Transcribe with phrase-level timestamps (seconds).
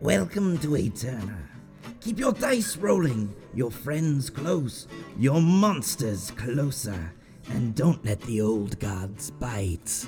[0.00, 1.36] Welcome to Eterna.
[2.00, 4.86] Keep your dice rolling, your friends close,
[5.18, 7.12] your monsters closer,
[7.50, 10.06] and don't let the old gods bite.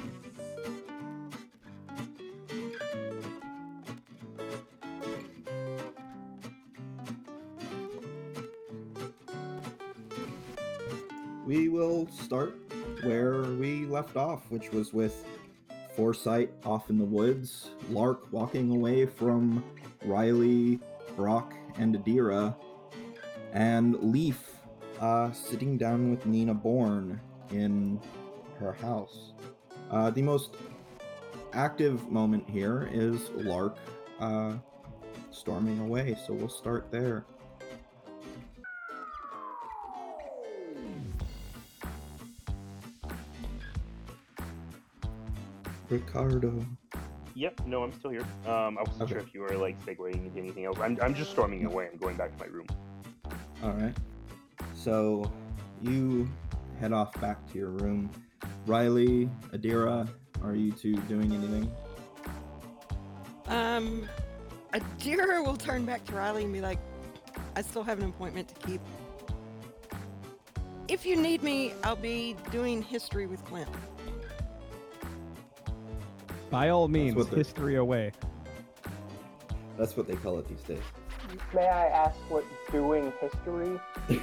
[11.44, 12.54] we will start
[13.02, 15.24] where we left off, which was with
[15.96, 19.64] Foresight off in the woods, Lark walking away from
[20.04, 20.80] Riley,
[21.16, 22.54] Brock, and Adira,
[23.52, 24.60] and Leaf
[25.00, 28.00] uh, sitting down with Nina Bourne in
[28.58, 29.32] her house.
[29.90, 30.56] Uh, the most
[31.52, 33.78] active moment here is Lark
[34.20, 34.54] uh,
[35.30, 37.24] storming away, so we'll start there.
[45.88, 46.64] Ricardo.
[47.40, 48.20] Yep, no, I'm still here.
[48.46, 49.12] Um, I wasn't Okay.
[49.12, 50.78] sure if you were like segueing into anything else.
[50.78, 52.66] I'm, I'm just storming away I'm going back to my room.
[53.64, 53.96] All right.
[54.74, 55.32] So
[55.80, 56.28] you
[56.80, 58.10] head off back to your room.
[58.66, 60.06] Riley, Adira,
[60.44, 61.72] are you two doing anything?
[63.46, 64.06] Um,
[64.74, 66.78] Adira will turn back to Riley and be like,
[67.56, 68.82] I still have an appointment to keep.
[70.88, 73.70] If you need me, I'll be doing history with Clint.
[76.50, 78.12] By all means, what history away.
[79.78, 80.82] That's what they call it these days.
[81.54, 83.80] May I ask what doing history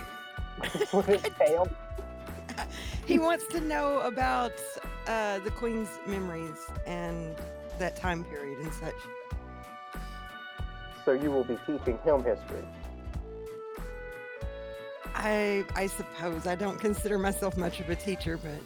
[0.94, 1.70] would entail?
[3.05, 4.53] He wants to know about
[5.08, 7.36] uh, the Queen's memories and
[7.80, 8.95] that time period and such.
[11.05, 12.64] So you will be teaching him history.
[15.16, 18.61] I I suppose I don't consider myself much of a teacher, but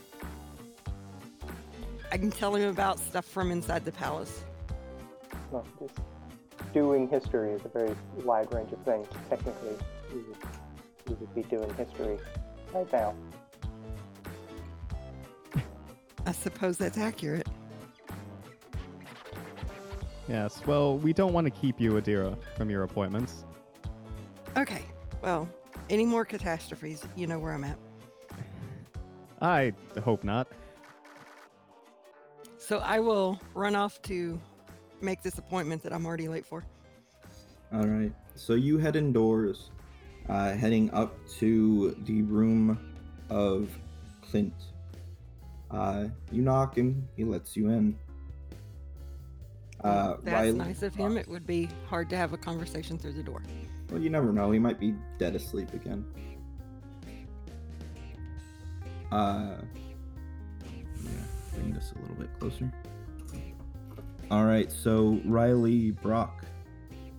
[2.12, 4.44] I can tell him about stuff from inside the palace.
[5.52, 5.98] No, just
[6.74, 9.08] doing history is a very wide range of things.
[9.30, 9.78] Technically,
[10.12, 10.38] you would,
[11.10, 12.20] you would be doing history
[12.74, 13.16] right now.
[16.26, 17.48] I suppose that's accurate.
[20.28, 23.46] Yes, well, we don't want to keep you, Adira, from your appointments.
[24.56, 24.84] Okay,
[25.22, 25.50] well,
[25.90, 27.78] any more catastrophes, you know where I'm at.
[29.42, 29.74] I
[30.04, 30.48] hope not.
[32.72, 34.40] So I will run off to
[35.02, 36.64] make this appointment that I'm already late for.
[37.74, 38.14] All right.
[38.36, 39.72] So you head indoors,
[40.30, 42.80] uh, heading up to the room
[43.30, 43.78] of
[44.22, 44.54] Clint.
[45.70, 47.10] Uh, you knock him.
[47.18, 48.00] He lets you in.
[49.84, 51.18] Uh, That's Riley- nice of him.
[51.18, 53.44] It would be hard to have a conversation through the door.
[53.90, 54.50] Well, you never know.
[54.50, 56.06] He might be dead asleep again.
[59.12, 59.56] Uh,
[61.54, 62.72] bring this a little bit closer.
[64.30, 66.46] All right, so Riley, Brock,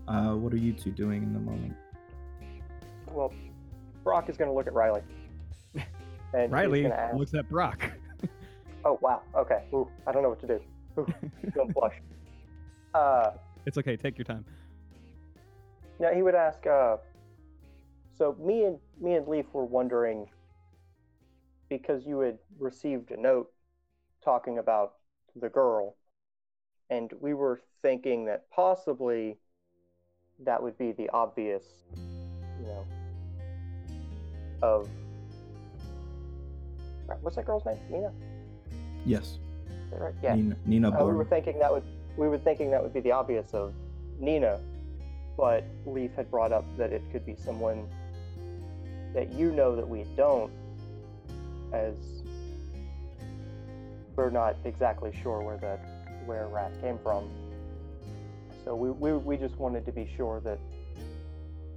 [0.09, 1.75] uh, what are you two doing in the moment?
[3.11, 3.33] Well,
[4.03, 5.03] Brock is going to look at Riley.
[6.35, 7.85] And he's Riley ask, looks at Brock.
[8.85, 9.23] Oh wow.
[9.37, 9.63] Okay.
[9.73, 10.61] Ooh, I don't know what to do.
[10.99, 11.07] Ooh,
[11.55, 11.95] don't blush.
[12.95, 13.31] Uh,
[13.65, 14.45] It's okay, take your time.
[16.01, 16.67] yeah, he would ask.
[16.67, 16.97] Uh,
[18.17, 20.27] so me and me and Leaf were wondering
[21.69, 23.53] because you had received a note
[24.25, 24.95] talking about
[25.41, 25.97] the girl,
[26.91, 29.39] and we were thinking that possibly
[30.45, 31.65] that would be the obvious,
[31.97, 32.87] you know,
[34.63, 34.89] of
[37.21, 37.79] what's that girl's name?
[37.91, 38.13] Nina.
[39.05, 39.39] Yes,
[39.85, 40.15] Is that right?
[40.23, 40.35] Yeah.
[40.37, 41.85] Nina, Nina Uh, we were thinking that would
[42.17, 43.73] we were thinking that would be the obvious of
[44.21, 44.61] Nina,
[45.37, 47.89] but Leaf had brought up that it could be someone
[49.15, 50.51] that you know that we don't,
[51.73, 52.22] as
[54.23, 55.81] we're not exactly sure where that
[56.27, 57.29] where Rat came from.
[58.65, 60.59] So we, we we just wanted to be sure that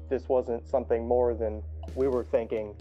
[0.09, 1.63] this wasn't something more than
[1.95, 2.75] we were thinking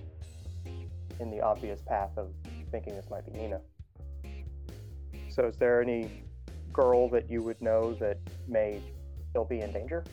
[1.19, 2.29] in the obvious path of
[2.71, 3.61] thinking this might be Nina.
[5.31, 6.11] So, is there any
[6.71, 8.83] girl that you would know that may
[9.31, 10.05] still be in danger?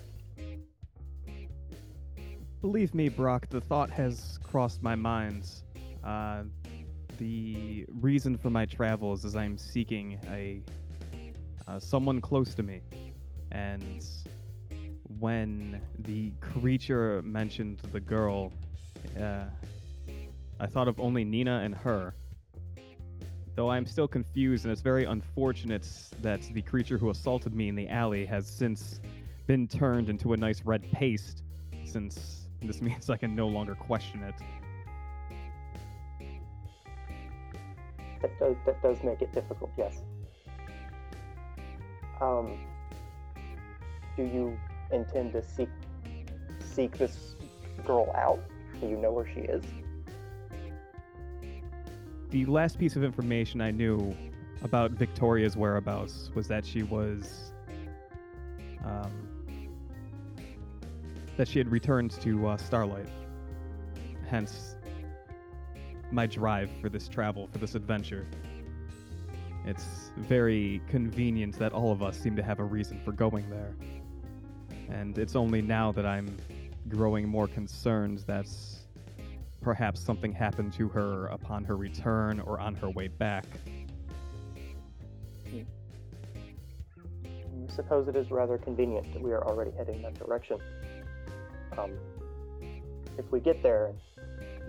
[2.62, 5.50] Believe me, Brock, the thought has crossed my mind.
[6.04, 6.44] Uh,
[7.22, 10.64] the reason for my travels is I'm seeking a
[11.68, 12.82] uh, someone close to me,
[13.52, 14.04] and
[15.20, 18.52] when the creature mentioned the girl,
[19.20, 19.44] uh,
[20.60, 22.16] I thought of only Nina and her.
[23.54, 25.88] Though I'm still confused, and it's very unfortunate
[26.24, 29.00] that the creature who assaulted me in the alley has since
[29.46, 31.44] been turned into a nice red paste,
[31.84, 34.34] since this means I can no longer question it.
[38.22, 39.72] That does that does make it difficult.
[39.78, 40.02] Yes.
[42.20, 42.60] Um.
[44.18, 44.58] Do you
[44.92, 45.70] intend to seek
[46.60, 47.36] seek this
[47.86, 48.40] girl out?
[48.80, 49.64] Do you know where she is?
[52.30, 54.16] The last piece of information I knew
[54.64, 57.52] about Victoria's whereabouts was that she was
[58.86, 59.12] um,
[61.38, 63.08] that she had returned to uh, Starlight.
[64.30, 64.76] Hence,
[66.12, 68.28] my drive for this travel, for this adventure.
[69.66, 73.74] It's very convenient that all of us seem to have a reason for going there.
[74.90, 76.36] And it's only now that I'm
[76.90, 78.48] growing more concerned that
[79.62, 83.46] perhaps something happened to her upon her return or on her way back.
[87.72, 90.58] I suppose it is rather convenient that we are already heading that direction.
[91.78, 91.92] Um,
[93.18, 93.98] if we get there and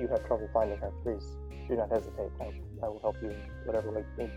[0.03, 1.25] you have trouble finding her, please
[1.69, 2.31] do not hesitate.
[2.41, 2.53] I,
[2.83, 4.33] I will help you in whatever way you need.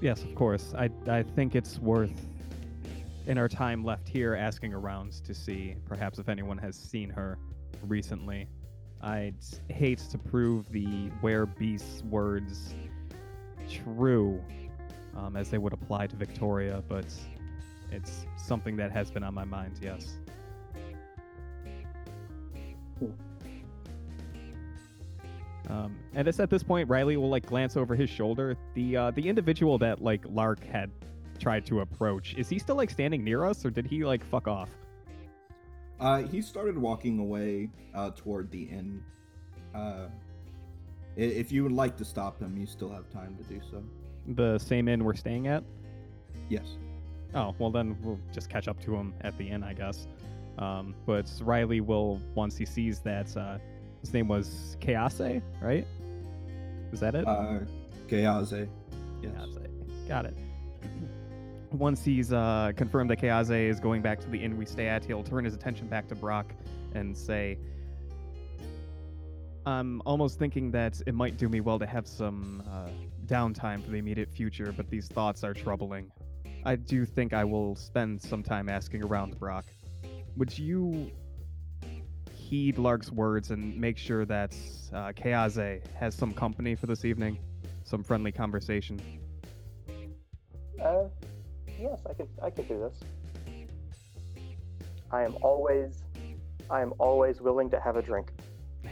[0.00, 0.74] Yes, of course.
[0.76, 2.10] I, I think it's worth,
[3.26, 7.38] in our time left here, asking around to see perhaps if anyone has seen her
[7.86, 8.48] recently.
[9.00, 9.36] I'd
[9.68, 12.74] hate to prove the were-beasts words
[13.70, 14.42] true
[15.16, 17.06] um, as they would apply to Victoria, but
[17.92, 20.18] it's something that has been on my mind, yes.
[25.68, 28.56] Um, and it's at this point Riley will like glance over his shoulder.
[28.74, 30.90] The uh, the individual that like Lark had
[31.38, 34.48] tried to approach is he still like standing near us, or did he like fuck
[34.48, 34.68] off?
[36.00, 39.02] Uh, he started walking away uh, toward the inn.
[39.74, 40.06] Uh,
[41.16, 43.82] if you would like to stop him, you still have time to do so.
[44.34, 45.62] The same inn we're staying at.
[46.48, 46.78] Yes.
[47.34, 50.08] Oh well, then we'll just catch up to him at the inn, I guess.
[50.60, 53.58] Um, but Riley will once he sees that uh,
[54.00, 55.86] his name was Keaze, right?
[56.92, 57.26] Is that it?
[57.26, 57.60] Uh,
[58.08, 58.68] Geaze.
[59.22, 59.48] Yes.
[60.08, 60.36] Got it.
[61.70, 65.04] Once he's uh, confirmed that Keaze is going back to the inn we stay at,
[65.04, 66.52] he'll turn his attention back to Brock
[66.94, 67.58] and say,
[69.66, 72.88] I'm almost thinking that it might do me well to have some uh,
[73.26, 76.10] downtime for the immediate future, but these thoughts are troubling.
[76.64, 79.66] I do think I will spend some time asking around Brock.
[80.36, 81.10] Would you
[82.34, 84.54] heed Lark's words and make sure that
[84.92, 87.38] uh, Keaze has some company for this evening?
[87.84, 89.00] Some friendly conversation?
[90.82, 91.04] Uh,
[91.78, 92.28] yes, I could.
[92.42, 93.00] I could do this.
[95.12, 96.02] I am always,
[96.70, 98.32] I am always willing to have a drink.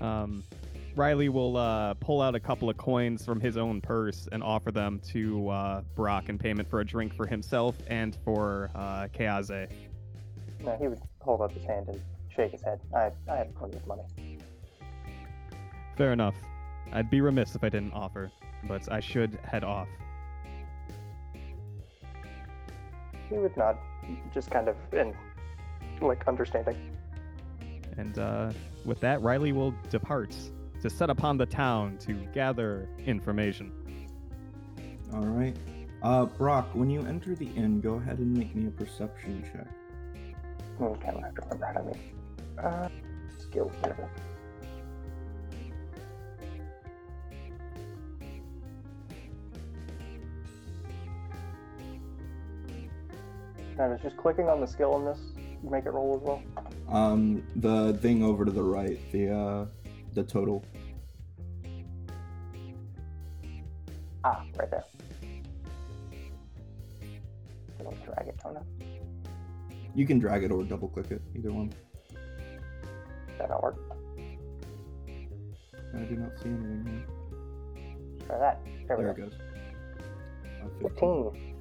[0.00, 0.42] Um,
[0.94, 4.70] Riley will uh, pull out a couple of coins from his own purse and offer
[4.70, 9.68] them to uh, Brock in payment for a drink for himself and for uh, Keaze.
[10.60, 12.00] No, he would hold up his hand and
[12.34, 12.78] shake his head.
[12.94, 14.02] I, I have plenty of money.
[15.96, 16.34] Fair enough.
[16.92, 18.30] I'd be remiss if I didn't offer,
[18.68, 19.88] but I should head off.
[23.30, 23.78] He would nod,
[24.34, 25.14] just kind of in,
[26.02, 26.76] like, understanding.
[27.96, 28.52] And uh,
[28.84, 30.36] with that, Riley will depart
[30.82, 33.72] to set upon the town to gather information.
[35.14, 35.56] All right.
[36.02, 39.68] Uh, Brock, when you enter the inn, go ahead and make me a perception check.
[40.80, 42.14] Okay, I have to remember how to make.
[42.62, 42.88] Uh,
[43.38, 44.10] skill here.
[53.78, 55.18] Now, does just clicking on the skill in this
[55.62, 56.42] make it roll as well?
[56.88, 59.66] Um, the thing over to the right, the uh,
[60.14, 60.64] the total.
[64.24, 64.84] Ah, right there.
[68.04, 68.62] Drag it on it.
[69.94, 71.72] You can drag it or double click it, either one.
[73.38, 73.76] That not work.
[75.94, 77.04] I do not see anything
[77.76, 78.26] here.
[78.26, 78.60] Try that.
[78.86, 78.98] There, here.
[78.98, 79.22] we There go.
[79.22, 79.34] it goes.
[80.62, 80.88] Uh, 15.
[80.88, 81.54] Fifteen.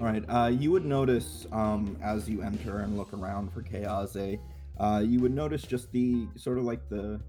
[0.00, 0.24] All right.
[0.28, 4.38] Uh, you would notice um, as you enter and look around for Kaze,
[4.78, 7.20] uh, you would notice just the sort of like the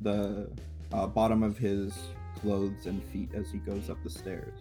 [0.00, 0.50] the
[0.92, 1.92] uh, bottom of his
[2.36, 4.58] clothes and feet as he goes up the stairs.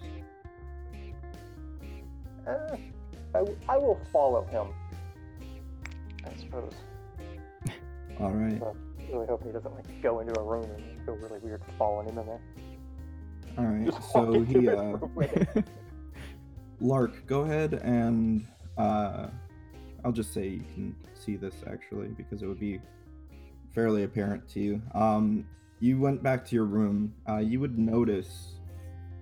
[2.47, 2.77] Uh,
[3.35, 4.67] I, w- I will follow him.
[6.25, 6.73] I suppose.
[8.19, 8.61] All right.
[8.61, 12.09] I really hope he doesn't like go into a room and feel really weird following
[12.09, 12.41] him in there.
[13.57, 13.85] All right.
[13.85, 15.63] Just So he, uh, room with him.
[16.81, 18.45] Lark, go ahead and
[18.77, 19.27] uh,
[20.03, 22.79] I'll just say you can see this actually because it would be
[23.73, 24.81] fairly apparent to you.
[24.93, 25.45] Um,
[25.79, 27.13] you went back to your room.
[27.27, 28.55] Uh, you would notice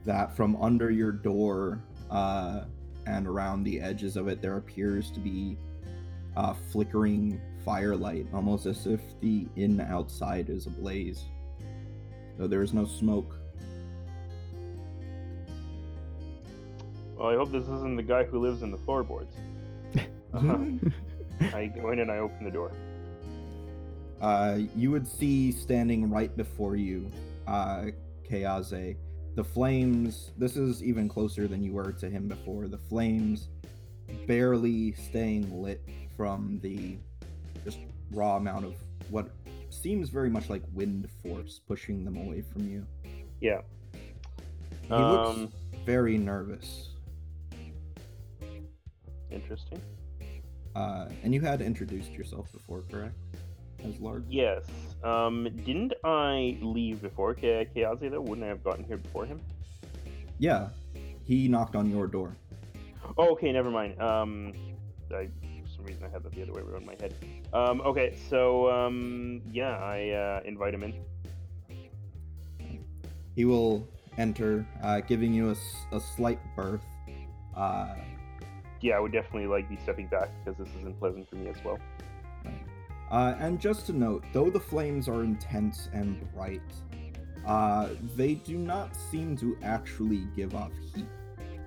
[0.05, 2.61] that from under your door uh,
[3.05, 5.57] and around the edges of it, there appears to be
[6.35, 11.25] uh, flickering firelight, almost as if the inn outside is ablaze.
[12.37, 13.35] Though there is no smoke.
[17.17, 19.35] Well, I hope this isn't the guy who lives in the floorboards.
[20.33, 20.57] Uh-huh.
[21.55, 22.71] I go in and I open the door.
[24.21, 27.09] Uh, you would see standing right before you,
[27.47, 27.85] uh,
[28.29, 28.95] Keaze.
[29.35, 32.67] The flames, this is even closer than you were to him before.
[32.67, 33.49] The flames
[34.25, 36.97] barely staying lit from the
[37.63, 37.77] just
[38.11, 38.73] raw amount of
[39.09, 39.29] what
[39.69, 42.85] seems very much like wind force pushing them away from you.
[43.41, 43.61] Yeah.
[44.81, 45.51] He looks Um,
[45.85, 46.89] very nervous.
[49.29, 49.81] interesting.
[50.75, 53.15] Uh, and you had introduced yourself before, correct?
[53.87, 54.23] As Lark?
[54.29, 54.63] Yes.
[55.03, 58.21] Um, didn't I leave before Ke- Keaze though?
[58.21, 59.41] Wouldn't I have gotten here before him?
[60.39, 60.69] Yeah.
[61.23, 62.35] He knocked on your door.
[63.17, 63.99] Oh, okay, never mind.
[64.01, 64.53] Um,
[65.11, 65.27] I,
[65.63, 67.13] for some reason I had that the other way around my head.
[67.53, 70.93] Um, okay, so um, yeah, I uh, invite him in.
[73.35, 75.55] He will enter, uh, giving you
[75.91, 76.81] a slight berth.
[77.55, 77.93] Uh,
[78.81, 81.63] Yeah, I would definitely like be stepping back because this isn't pleasant for me as
[81.63, 81.77] well.
[83.11, 86.61] Uh, and just to note, though the flames are intense and bright,
[87.45, 91.05] uh, they do not seem to actually give off heat.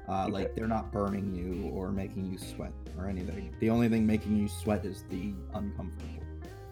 [0.09, 0.33] Uh, Okay.
[0.33, 3.55] Like they're not burning you or making you sweat or anything.
[3.61, 6.21] The only thing making you sweat is the uncomfortable.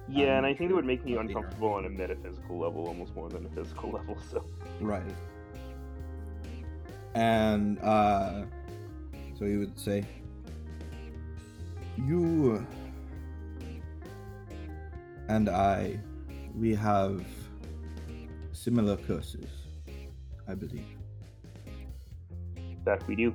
[0.08, 3.14] Yeah, I'm and I think it would make me uncomfortable on a metaphysical level almost
[3.14, 4.18] more than a physical level.
[4.30, 4.44] So
[4.80, 5.02] Right.
[7.14, 8.44] And uh
[9.38, 10.04] so you would say
[11.96, 12.66] You
[15.28, 15.98] and I
[16.54, 17.24] we have
[18.52, 19.50] similar curses,
[20.48, 20.86] I believe.
[22.84, 23.34] that we do.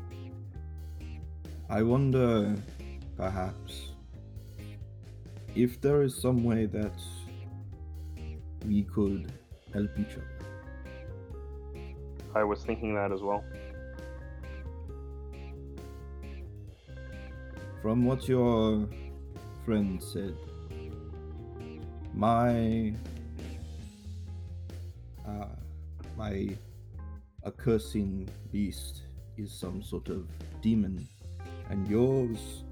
[1.70, 2.56] I wonder
[3.16, 3.92] perhaps
[5.56, 6.98] if there is some way that
[8.66, 9.32] we could
[9.74, 10.34] help each other.
[12.36, 13.44] I was thinking that as well.
[17.82, 18.88] From what your
[19.66, 20.36] friend said,
[22.14, 22.94] my
[25.28, 25.46] uh,
[26.18, 26.50] my
[27.46, 29.02] accursing beast
[29.38, 30.28] is some sort of
[30.62, 31.08] demon,
[31.70, 32.64] and yours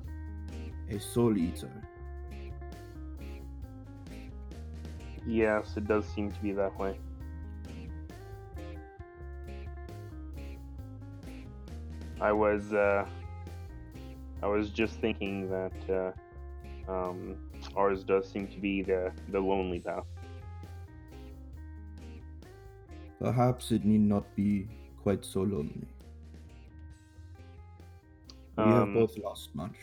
[0.90, 1.72] a soul eater.
[5.26, 6.98] Yes, it does seem to be that way.
[12.20, 13.06] I was uh,
[14.44, 16.16] I was just thinking that
[16.88, 17.38] uh, um,
[17.76, 20.06] ours does seem to be the the lonely path.
[23.20, 24.68] Perhaps it need not be
[25.04, 25.88] quite so lonely.
[28.58, 29.76] We have Um, both lost much.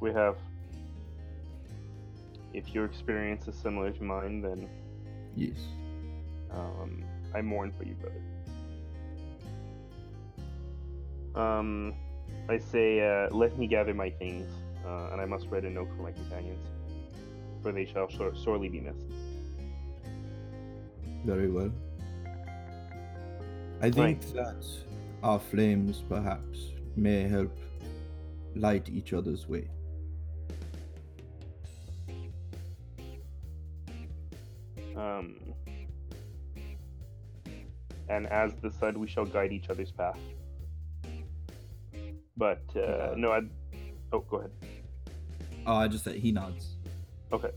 [0.00, 0.36] We have.
[2.54, 4.68] If your experience is similar to mine, then
[5.36, 5.58] Yes.
[6.50, 8.22] um, I mourn for you, brother.
[11.34, 11.94] Um,
[12.48, 14.48] I say, uh, let me gather my things,
[14.86, 16.64] uh, and I must write a note for my companions,
[17.62, 19.06] for they shall sor- sorely be missed.
[21.24, 21.72] Very well.
[23.80, 24.64] I think that
[25.22, 26.58] our flames perhaps
[26.96, 27.56] may help
[28.56, 29.68] light each other's way.
[34.96, 35.36] Um,
[38.08, 40.18] and as the sun, we shall guide each other's path.
[42.36, 43.14] But uh, Yeah.
[43.16, 43.40] no, I.
[44.12, 44.50] Oh, go ahead.
[45.68, 46.76] Oh, I just said he nods.
[47.30, 47.50] Okay.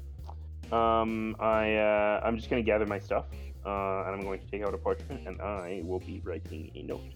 [0.70, 3.26] Um, I uh, I'm just gonna gather my stuff,
[3.66, 6.84] uh, and I'm going to take out a parchment, and I will be writing a
[6.84, 7.14] note.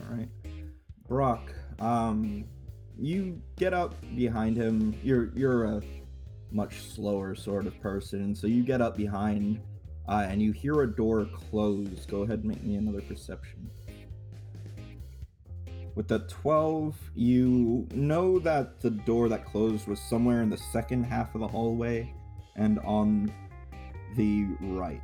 [0.00, 0.28] All right.
[1.06, 2.44] Brock, um,
[2.98, 4.98] you get up behind him.
[5.04, 5.82] You're you're a
[6.50, 9.60] much slower sort of person, so you get up behind,
[10.08, 12.06] uh, and you hear a door close.
[12.06, 13.70] Go ahead and make me another perception.
[15.96, 21.04] With the 12, you know that the door that closed was somewhere in the second
[21.04, 22.12] half of the hallway
[22.54, 23.32] and on
[24.14, 25.00] the right.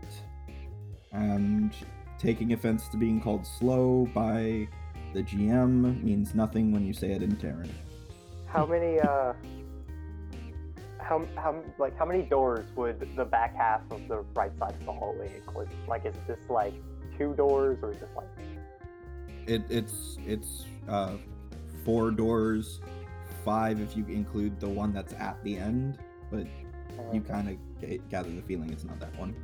[1.10, 1.74] And
[2.18, 4.68] taking offense to being called slow by
[5.14, 7.74] the GM means nothing when you say it in Terran.
[8.46, 9.32] How many uh
[10.98, 14.84] how how like how many doors would the back half of the right side of
[14.84, 15.68] the hallway include?
[15.88, 16.74] Like is this like
[17.16, 18.26] two doors or is this like
[19.46, 21.16] It, it's it's uh,
[21.84, 22.80] four doors,
[23.44, 25.98] five if you include the one that's at the end,
[26.30, 26.46] but
[27.12, 29.34] you kind of gather the feeling it's not that one.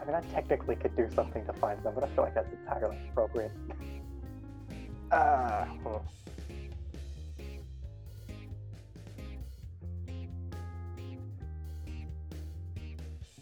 [0.00, 2.52] I mean I technically could do something to find them, but I feel like that's
[2.52, 3.52] entirely inappropriate.
[5.12, 5.98] Ah, huh.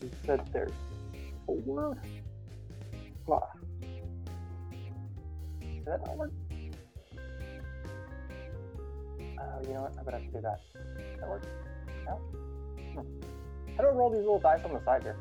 [0.03, 0.73] You said there's
[1.47, 1.97] four?
[3.31, 3.39] Ah.
[5.61, 6.33] Did that not work?
[9.41, 9.95] Oh, you know what?
[9.99, 10.61] I better have to do that.
[11.21, 11.43] That work?
[12.07, 12.21] No?
[12.93, 13.77] Hmm.
[13.77, 15.17] How do I roll these little dice on the side here?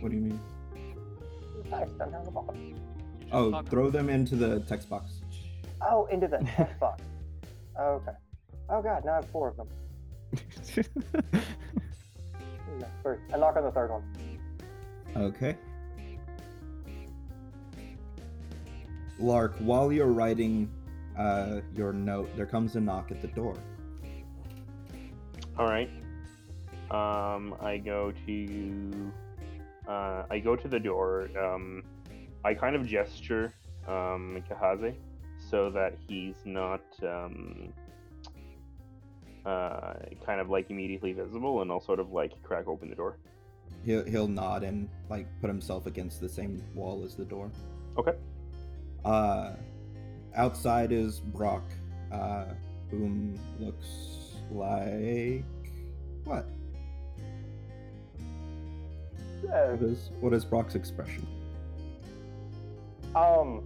[0.00, 0.40] What do you mean?
[0.74, 2.74] These dice down here on the bottom.
[3.32, 5.20] Oh, throw them into the text box.
[5.80, 7.02] Oh, into the text box.
[7.78, 8.12] Okay.
[8.68, 9.68] Oh god, now I have four of them.
[13.02, 13.16] Three.
[13.32, 14.02] I knock on the third one.
[15.16, 15.56] Okay.
[19.18, 20.70] Lark, while you're writing
[21.20, 23.56] uh, your note, there comes a knock at the door.
[25.58, 25.90] All right.
[26.90, 29.12] Um, I go to,
[29.86, 31.28] uh, I go to the door.
[31.38, 31.82] Um,
[32.42, 33.52] I kind of gesture,
[33.86, 34.94] um, Kahaze,
[35.50, 37.72] so that he's not, um,
[39.44, 43.18] uh, kind of like immediately visible, and I'll sort of like crack open the door.
[43.84, 47.50] He'll he'll nod and like put himself against the same wall as the door.
[47.98, 48.12] Okay.
[49.04, 49.52] Uh,
[50.36, 51.62] outside is Brock,
[52.12, 52.46] uh,
[52.90, 55.44] whom looks like
[56.24, 56.48] what?
[59.44, 61.26] Uh, What is what is Brock's expression?
[63.14, 63.62] um.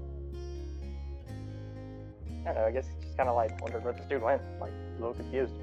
[2.46, 4.42] I don't know, I guess he's just kind of like wondered where this dude went.
[4.60, 5.54] Like, a little confused.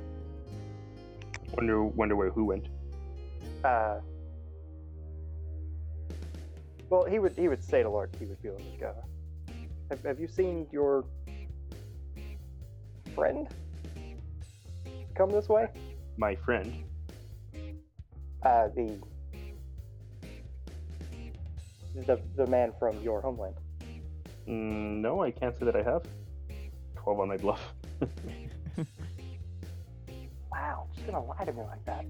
[1.55, 2.67] Wonder, wonder where who went.
[3.63, 3.99] Uh.
[6.89, 8.93] Well, he would he would say to Lark, he would be like, uh,
[9.91, 11.03] have, have you seen your
[13.13, 13.47] friend
[15.15, 15.67] come this way?
[16.17, 16.73] My friend.
[18.43, 18.97] Uh, the
[22.07, 23.55] the the man from your homeland.
[24.47, 26.03] Mm, no, I can't say that I have.
[26.95, 27.61] Twelve on my bluff.
[30.51, 32.05] Wow, just gonna lie to me like that.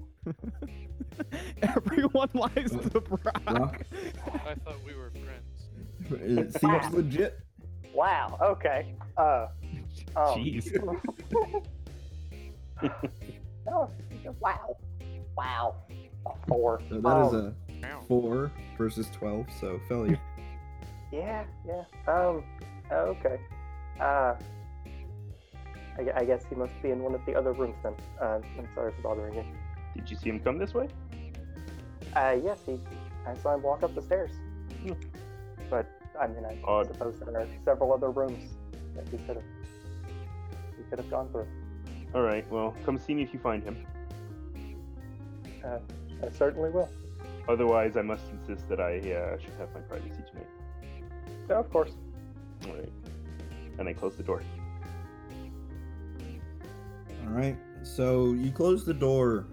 [1.76, 3.44] Everyone lies to Brock.
[3.44, 3.82] Brock?
[4.26, 6.20] I thought we were friends.
[6.20, 7.38] It seems legit.
[7.94, 8.38] Wow.
[8.42, 8.94] Okay.
[9.16, 9.46] Uh.
[10.16, 10.72] Um, Jeez.
[13.66, 13.90] no,
[14.40, 14.76] wow.
[15.36, 15.74] Wow.
[16.26, 16.80] A four.
[16.88, 20.18] So that is Um, a four versus twelve, so failure.
[21.12, 21.84] Yeah, yeah.
[22.08, 22.42] Um,
[22.90, 23.38] okay.
[24.00, 24.34] Uh,
[25.98, 27.92] I, I guess he must be in one of the other rooms then.
[28.18, 29.44] Uh, I'm sorry for bothering you.
[29.94, 30.88] Did you see him come this way?
[32.16, 32.80] Uh, yes, he.
[33.26, 34.30] I saw him walk up the stairs.
[34.80, 34.92] Hmm.
[35.68, 35.86] But
[36.20, 36.88] I mean, I Odd.
[36.88, 38.52] suppose there are several other rooms
[38.94, 39.44] that he could have.
[40.76, 41.46] He could have gone through.
[42.14, 42.48] All right.
[42.50, 43.76] Well, come see me if you find him.
[45.64, 45.78] Uh,
[46.22, 46.88] I certainly will.
[47.48, 50.46] Otherwise, I must insist that I uh, should have my privacy tonight.
[51.48, 51.92] Yeah, of course.
[52.66, 52.92] All right.
[53.78, 54.42] And I close the door.
[57.26, 57.56] All right.
[57.82, 59.46] So you close the door,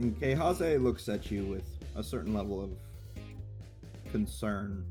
[0.00, 2.70] and Kehaze looks at you with a certain level of
[4.10, 4.84] concern,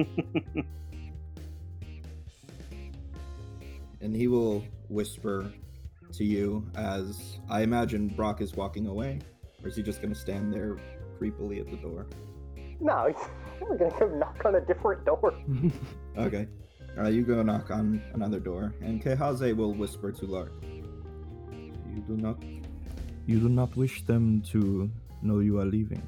[4.00, 5.52] and he will whisper
[6.12, 9.20] to you as I imagine Brock is walking away,
[9.62, 10.76] or is he just going to stand there
[11.20, 12.06] creepily at the door?
[12.80, 13.16] No, he's
[13.60, 15.34] we're gonna go knock on a different door.
[16.16, 16.48] Okay.
[16.98, 20.52] Uh, you go knock on another door, and Kehaze will whisper to Lark.
[21.94, 22.42] You do not.
[23.26, 24.90] You do not wish them to
[25.22, 26.02] know you are leaving.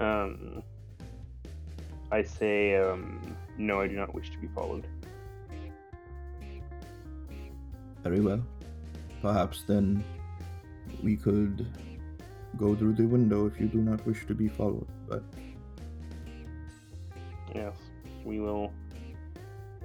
[0.00, 0.62] um,
[2.16, 4.86] I say, um, no, I do not wish to be followed.
[8.02, 8.42] Very well.
[9.20, 10.02] Perhaps then
[11.02, 11.66] we could
[12.56, 14.86] go through the window if you do not wish to be followed.
[15.06, 15.22] But
[17.54, 17.76] Yes,
[18.24, 18.72] we will.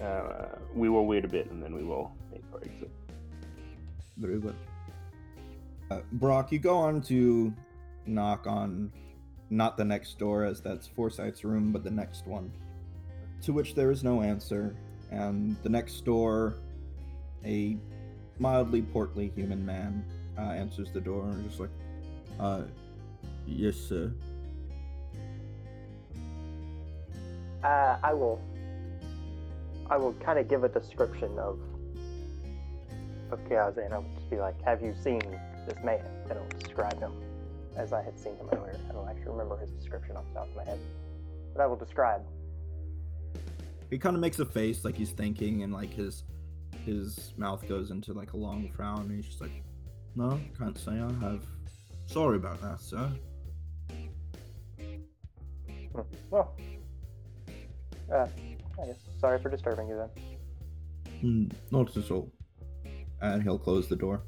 [0.02, 2.92] Uh, we will wait a bit, and then we will make our exit.
[4.18, 4.56] very well.
[5.90, 7.54] Uh, Brock, you go on to
[8.06, 8.92] knock on
[9.52, 12.52] not the next door, as that's Forsyth's room, but the next one.
[13.44, 14.76] To which there is no answer,
[15.12, 16.56] and the next door,
[17.46, 17.78] a
[18.40, 20.06] mildly portly human man
[20.38, 21.70] uh, answers the door and is just like,
[22.40, 22.62] uh,
[23.46, 24.12] yes, sir.
[27.64, 28.42] Uh, I will.
[29.90, 31.60] I will kind of give a description of
[33.30, 35.22] of Keaze, and I will just be like, "Have you seen
[35.68, 37.12] this man?" And I'll describe him
[37.76, 38.78] as I had seen him earlier.
[38.90, 40.80] I don't actually remember his description off the top of my head,
[41.54, 42.22] but I will describe.
[43.90, 46.24] He kind of makes a face like he's thinking, and like his
[46.86, 49.52] his mouth goes into like a long frown, and he's just like,
[50.16, 51.46] "No, can't say I have.
[52.08, 53.12] Sorry about that, sir."
[55.92, 56.02] Hmm.
[56.30, 56.56] Well,
[58.12, 58.28] uh,
[58.82, 60.10] I guess sorry for disturbing you then.
[61.20, 62.32] "Hmm, not at all.
[63.22, 64.22] And he'll close the door.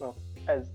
[0.00, 0.16] Well,
[0.48, 0.70] as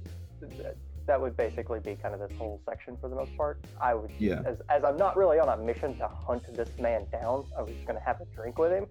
[1.05, 3.59] that would basically be kind of this whole section for the most part.
[3.81, 4.43] I would, Yeah.
[4.45, 7.71] as, as I'm not really on a mission to hunt this man down, I was
[7.71, 8.85] just going to have a drink with him.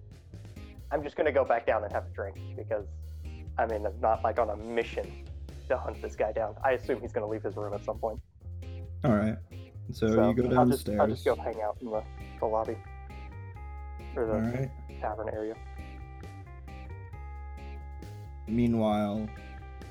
[0.91, 2.85] I'm just going to go back down and have a drink because,
[3.57, 5.09] I mean, I'm not like on a mission
[5.69, 6.55] to hunt this guy down.
[6.63, 8.19] I assume he's going to leave his room at some point.
[9.05, 9.37] All right.
[9.91, 10.99] So, you go I'll just, downstairs.
[10.99, 12.03] I'll just go hang out in the,
[12.39, 12.75] the lobby
[14.15, 14.71] or the right.
[14.99, 15.55] tavern area.
[18.47, 19.29] Meanwhile,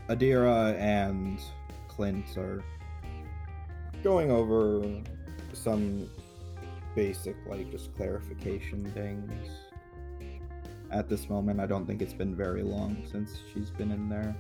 [0.09, 1.39] Adira and
[1.89, 2.63] Clint are
[4.03, 4.83] going over
[5.53, 6.09] some
[6.95, 9.49] basic, like, just clarification things.
[10.91, 14.35] At this moment, I don't think it's been very long since she's been in there.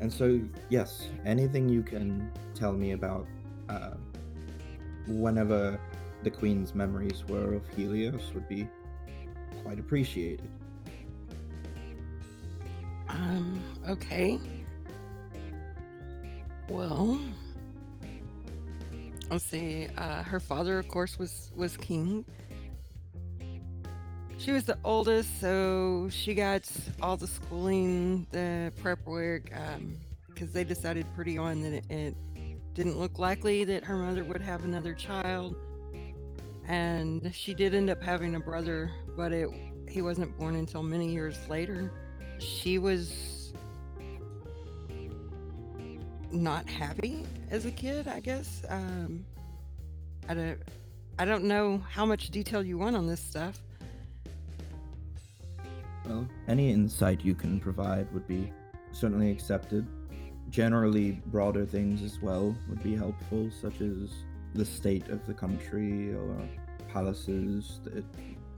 [0.00, 3.26] And so, yes, anything you can tell me about
[3.68, 3.94] uh,
[5.08, 5.80] whenever
[6.22, 8.68] the Queen's memories were of Helios would be
[9.64, 10.48] quite appreciated.
[13.12, 14.38] Um, okay.
[16.68, 17.20] Well,
[19.30, 19.88] let's see.
[19.96, 22.24] Uh, her father, of course, was was king.
[24.38, 26.68] She was the oldest, so she got
[27.00, 29.52] all the schooling, the prep work,
[30.28, 32.16] because they decided pretty on that it, it
[32.74, 35.54] didn't look likely that her mother would have another child.
[36.66, 39.48] And she did end up having a brother, but it
[39.88, 41.92] he wasn't born until many years later
[42.42, 43.52] she was
[46.30, 49.24] not happy as a kid i guess um
[50.28, 50.58] i don't
[51.18, 53.60] i don't know how much detail you want on this stuff
[56.06, 58.52] Well, any insight you can provide would be
[58.90, 59.86] certainly accepted.
[60.50, 64.10] Generally, broader things as well would be helpful, such as
[64.54, 66.36] the state of the country or
[66.92, 68.04] palaces, the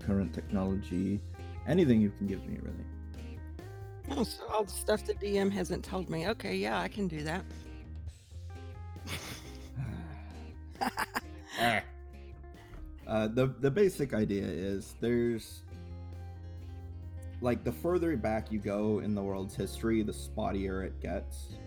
[0.04, 1.20] current technology,
[1.68, 2.86] anything you can give me, really.
[4.10, 6.28] Oh so all the stuff the dm hasn't told me.
[6.28, 7.44] Okay yeah i can do that.
[13.06, 15.62] Uh, the the basic idea is there's
[17.42, 21.58] like the further back you go in the world's history, the spottier it gets.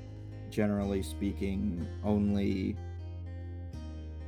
[0.49, 2.75] Generally speaking, only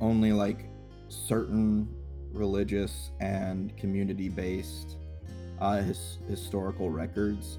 [0.00, 0.66] only like
[1.08, 1.88] certain
[2.32, 4.96] religious and community based
[5.58, 7.58] uh, his, historical records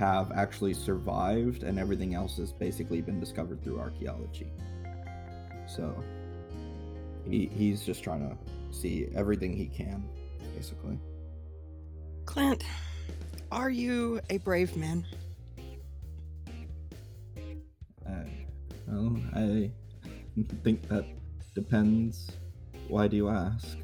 [0.00, 4.50] have actually survived, and everything else has basically been discovered through archaeology.
[5.66, 5.94] So
[7.28, 8.34] he, he's just trying to
[8.74, 10.08] see everything he can,
[10.56, 10.98] basically.
[12.24, 12.64] clint
[13.52, 15.04] are you a brave man
[18.06, 18.24] Uh,
[18.88, 19.70] well, I
[20.64, 21.04] think that
[21.54, 22.30] depends.
[22.88, 23.76] Why do you ask?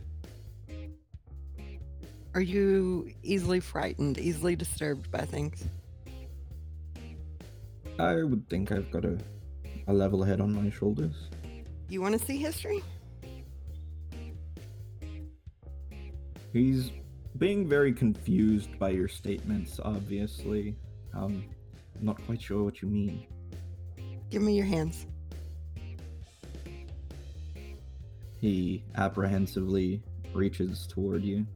[2.36, 5.64] are you easily frightened easily disturbed by things
[7.98, 9.18] I would think I've got a,
[9.88, 11.14] a level head on my shoulders.
[11.88, 12.82] you want to see history
[16.52, 16.90] He's
[17.38, 20.74] being very confused by your statements, obviously.
[21.12, 21.44] Um,
[21.98, 23.26] I'm not quite sure what you mean.
[24.30, 25.06] give me your hands
[28.40, 30.02] He apprehensively
[30.34, 31.46] reaches toward you.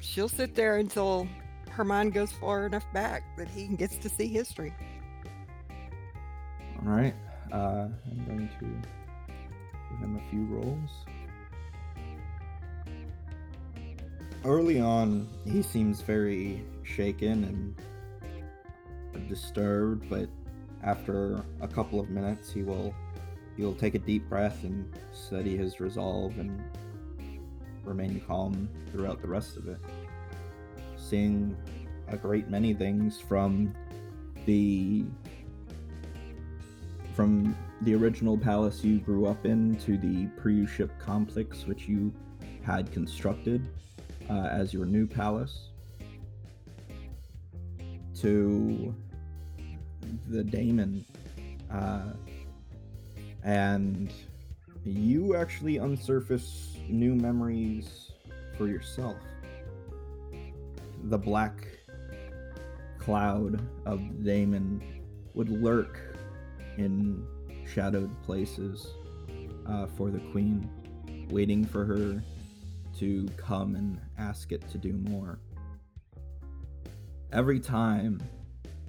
[0.00, 1.28] she'll sit there until
[1.70, 4.72] her mind goes far enough back that he gets to see history
[6.92, 7.14] right.
[7.52, 8.64] Uh, I'm going to
[9.90, 10.90] give him a few rolls.
[14.44, 17.44] Early on, he seems very shaken
[19.14, 20.28] and disturbed, but
[20.82, 22.94] after a couple of minutes, he will
[23.56, 26.62] he'll take a deep breath and steady his resolve and
[27.84, 29.78] remain calm throughout the rest of it.
[30.96, 31.56] Seeing
[32.08, 33.74] a great many things from
[34.44, 35.04] the
[37.16, 42.12] from the original palace you grew up in to the Priu ship complex which you
[42.62, 43.66] had constructed
[44.28, 45.70] uh, as your new palace
[48.20, 48.94] to
[50.28, 51.06] the daemon
[51.72, 52.12] uh,
[53.42, 54.12] and
[54.84, 58.12] you actually unsurface new memories
[58.58, 59.16] for yourself.
[61.04, 61.66] The black
[62.98, 64.82] cloud of daemon
[65.32, 66.15] would lurk
[66.76, 67.26] in
[67.66, 68.94] shadowed places
[69.66, 70.68] uh, for the queen,
[71.30, 72.22] waiting for her
[72.98, 75.38] to come and ask it to do more.
[77.32, 78.22] Every time,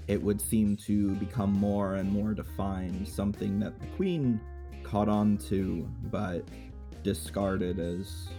[0.08, 4.39] it would seem to become more and more defined, something that the queen
[4.84, 6.47] caught on to but
[7.04, 8.30] discarded as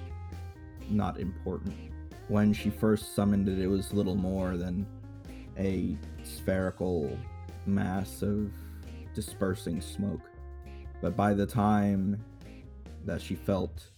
[0.89, 1.75] not important.
[2.29, 4.87] When she first summoned it, it was little more than
[5.59, 7.19] a spherical
[7.67, 8.51] mass of
[9.19, 10.31] dispersing smoke.
[11.01, 12.25] But by the time
[13.05, 13.91] that she felt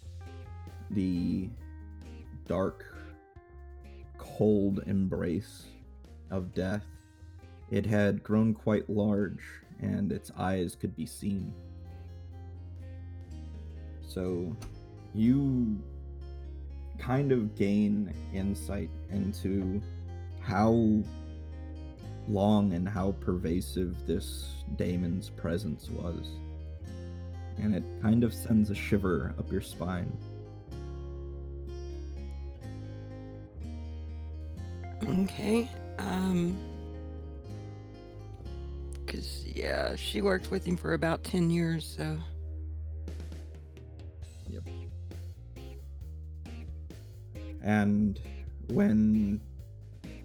[0.92, 1.50] the
[2.46, 2.86] dark,
[4.16, 5.66] cold embrace
[6.30, 6.86] of death,
[7.70, 9.42] it had grown quite large
[9.78, 11.52] and its eyes could be seen.
[14.08, 14.56] So
[15.14, 15.78] you
[16.98, 19.82] kind of gain insight into
[20.40, 21.02] how
[22.30, 26.28] long and how pervasive this daemon's presence was.
[27.58, 30.16] And it kind of sends a shiver up your spine.
[35.04, 35.68] Okay.
[35.98, 36.56] Um.
[39.06, 42.16] Cause yeah, she worked with him for about ten years, so.
[44.48, 44.62] Yep.
[47.62, 48.20] And
[48.68, 49.40] when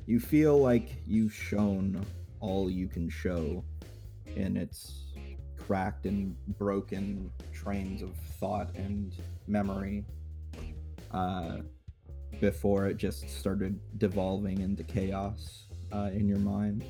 [0.06, 2.06] you feel like you've shown
[2.40, 3.64] all you can show
[4.36, 5.04] in its
[5.58, 9.16] cracked and broken trains of thought and
[9.48, 10.06] memory,
[11.12, 11.58] uh,
[12.40, 16.84] before it just started devolving into chaos uh, in your mind.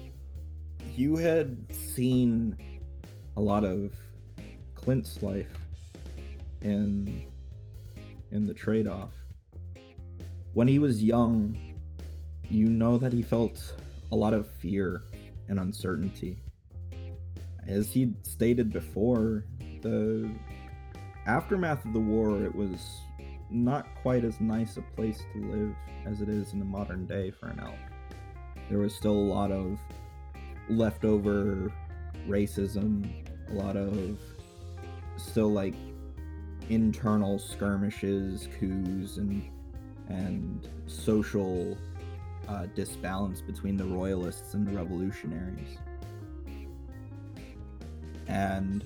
[0.95, 2.58] You had seen
[3.38, 3.93] a lot of
[4.73, 5.58] Clint's life
[6.62, 7.25] in
[8.32, 9.13] in the trade-off.
[10.54, 11.58] When he was young,
[12.49, 13.75] you know that he felt
[14.12, 15.03] a lot of fear
[15.47, 16.38] and uncertainty.
[17.67, 19.45] As he stated before,
[19.81, 20.29] the
[21.25, 23.01] aftermath of the war, it was
[23.49, 27.31] not quite as nice a place to live as it is in the modern day
[27.31, 27.79] for an elf.
[28.69, 29.79] There was still a lot of
[30.69, 31.71] leftover
[32.27, 33.08] racism,
[33.49, 34.17] a lot of
[35.17, 35.75] still like
[36.69, 39.43] internal skirmishes, coups, and
[40.10, 41.77] and social
[42.47, 45.77] uh, disbalance between the royalists and the revolutionaries.
[48.27, 48.84] And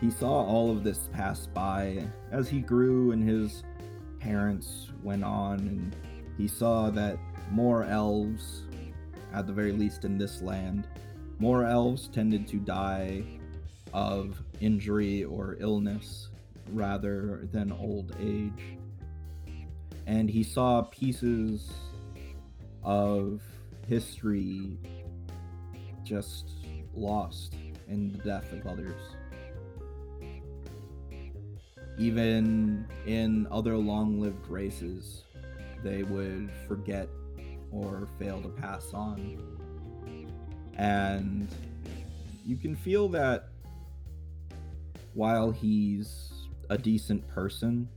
[0.00, 3.62] he saw all of this pass by as he grew and his
[4.20, 5.96] parents went on, and
[6.36, 7.18] he saw that
[7.50, 8.62] more elves,
[9.32, 10.86] at the very least in this land,
[11.38, 13.22] more elves tended to die
[13.92, 16.28] of injury or illness
[16.72, 18.76] rather than old age.
[20.06, 21.70] And he saw pieces
[22.86, 23.42] of
[23.88, 24.78] history
[26.04, 26.50] just
[26.94, 27.54] lost
[27.88, 29.00] in the death of others.
[31.98, 35.24] Even in other long lived races,
[35.82, 37.08] they would forget
[37.70, 39.38] or fail to pass on.
[40.76, 41.48] And
[42.46, 43.48] you can feel that
[45.14, 46.30] while he's
[46.68, 47.88] a decent person,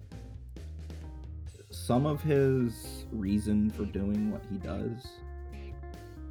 [1.85, 5.07] some of his reason for doing what he does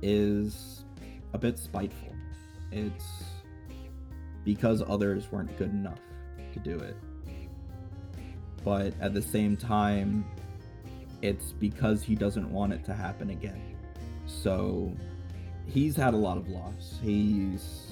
[0.02, 0.84] is
[1.32, 2.14] a bit spiteful.
[2.70, 3.24] It's
[4.44, 5.98] because others weren't good enough
[6.52, 6.96] to do it.
[8.62, 10.24] But at the same time,
[11.22, 13.76] it's because he doesn't want it to happen again.
[14.26, 14.92] So
[15.66, 17.00] he's had a lot of loss.
[17.02, 17.86] He's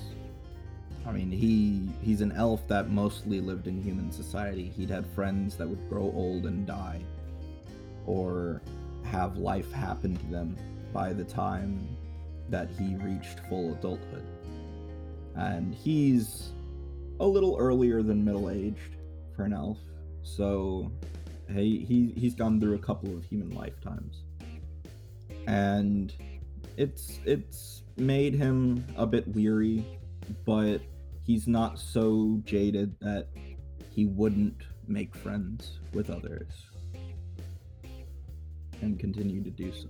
[1.04, 4.72] I mean, he he's an elf that mostly lived in human society.
[4.76, 7.02] He'd had friends that would grow old and die
[8.06, 8.62] or
[9.04, 10.56] have life happen to them
[10.92, 11.96] by the time
[12.48, 14.24] that he reached full adulthood.
[15.34, 16.52] And he's
[17.20, 18.96] a little earlier than middle aged
[19.34, 19.78] for an elf,
[20.22, 20.90] so
[21.48, 24.22] hey, he, he's gone through a couple of human lifetimes.
[25.46, 26.12] And
[26.76, 29.84] it's it's made him a bit weary,
[30.44, 30.80] but
[31.22, 33.28] he's not so jaded that
[33.90, 36.52] he wouldn't make friends with others
[38.82, 39.88] and continue to do so.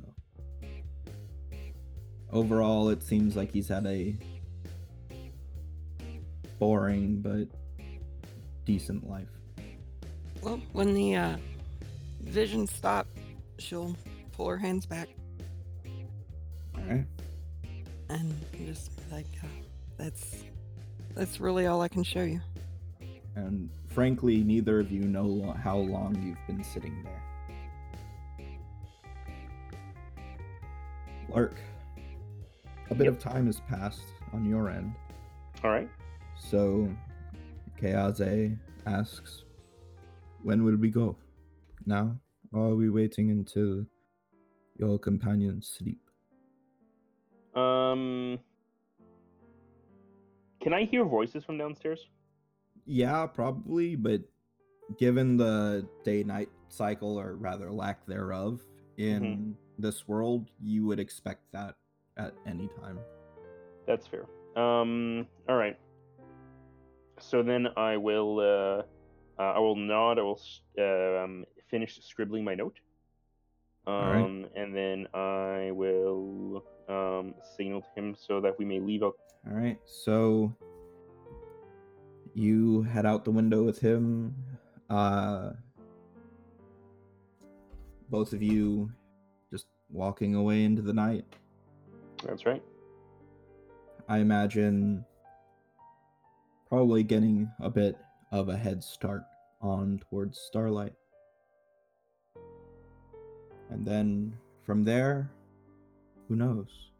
[2.32, 4.16] Overall, it seems like he's had a
[6.58, 7.48] boring but
[8.64, 9.28] decent life.
[10.42, 11.36] Well, when the uh,
[12.20, 13.06] vision stop,
[13.58, 13.96] she'll
[14.32, 15.08] pull her hands back
[16.76, 17.06] Alright.
[18.10, 18.34] and
[18.66, 19.46] just like, uh,
[19.96, 20.44] "That's
[21.14, 22.40] that's really all I can show you."
[23.34, 27.22] And frankly, neither of you know how long you've been sitting there.
[31.28, 31.56] Lark,
[32.90, 33.14] a bit Yep.
[33.14, 34.94] of time has passed on your end.
[35.64, 35.88] All right.
[36.38, 36.88] So,
[37.80, 39.44] Keaze asks,
[40.42, 41.16] When will we go?
[41.86, 42.16] Now?
[42.52, 43.84] Or are we waiting until
[44.78, 45.98] your companions sleep?
[47.56, 48.38] Um,
[50.60, 52.06] can I hear voices from downstairs?
[52.84, 54.20] Yeah, probably, but
[54.98, 58.60] given the day night cycle, or rather lack thereof,
[58.98, 61.74] in this world, you would expect that
[62.16, 62.98] at any time.
[63.86, 64.26] That's fair.
[64.56, 65.78] Um, all right.
[67.20, 68.82] so then I will uh,
[69.40, 70.18] uh, I will nod.
[70.18, 72.78] I will s- um, finish scribbling my note.
[73.86, 74.50] Um, right.
[74.56, 79.14] and then I will um, signal to him so that we may leave out.
[79.46, 80.52] All right, so
[82.34, 84.34] you head out the window with him.
[84.90, 85.50] Uh,
[88.10, 88.90] both of you
[89.96, 91.24] walking away into the night.
[92.22, 92.62] That's right.
[94.08, 95.04] I imagine
[96.68, 97.96] probably getting a bit
[98.30, 99.22] of a head start
[99.62, 100.92] on towards Starlight.
[103.70, 105.30] And then from there,
[106.28, 106.90] who knows?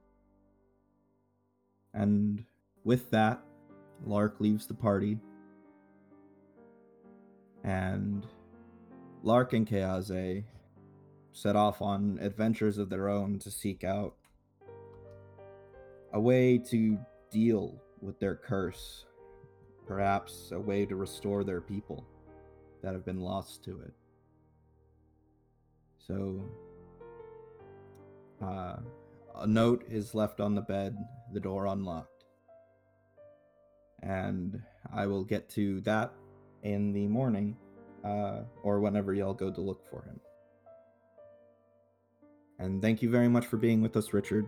[1.94, 2.44] And
[2.84, 3.42] with that,
[4.04, 5.18] Lark leaves the party.
[7.62, 8.26] And
[9.22, 10.44] Lark and Keaze
[11.36, 14.14] set off on adventures of their own to seek out
[16.14, 16.98] a way to
[17.30, 19.04] deal with their curse,
[19.86, 22.06] perhaps a way to restore their people
[22.82, 23.92] that have been lost to it.
[25.98, 26.42] So,
[28.42, 28.76] uh,
[29.34, 30.96] a note is left on the bed,
[31.34, 32.24] the door unlocked.
[34.02, 36.14] And I will get to that
[36.62, 37.58] in the morning,
[38.02, 40.18] uh, or whenever y'all go to look for him.
[42.58, 44.46] And thank you very much for being with us, Richard.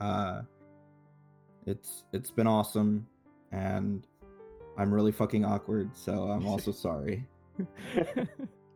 [0.00, 0.42] Uh,
[1.66, 3.06] it's it's been awesome,
[3.52, 4.06] and
[4.78, 7.26] I'm really fucking awkward, so I'm also sorry.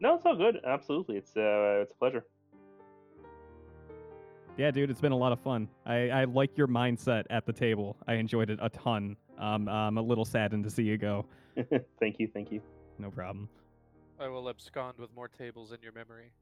[0.00, 0.58] No, it's all good.
[0.66, 2.24] Absolutely, it's uh, it's a pleasure.
[4.56, 5.68] Yeah, dude, it's been a lot of fun.
[5.86, 7.96] I, I like your mindset at the table.
[8.06, 9.16] I enjoyed it a ton.
[9.38, 11.24] Um, I'm a little saddened to see you go.
[12.00, 12.60] thank you, thank you.
[12.98, 13.48] No problem.
[14.18, 16.32] I will abscond with more tables in your memory.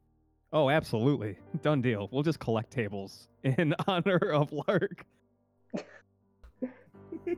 [0.52, 1.36] Oh, absolutely.
[1.62, 2.08] Done deal.
[2.10, 5.04] We'll just collect tables in honor of Lark.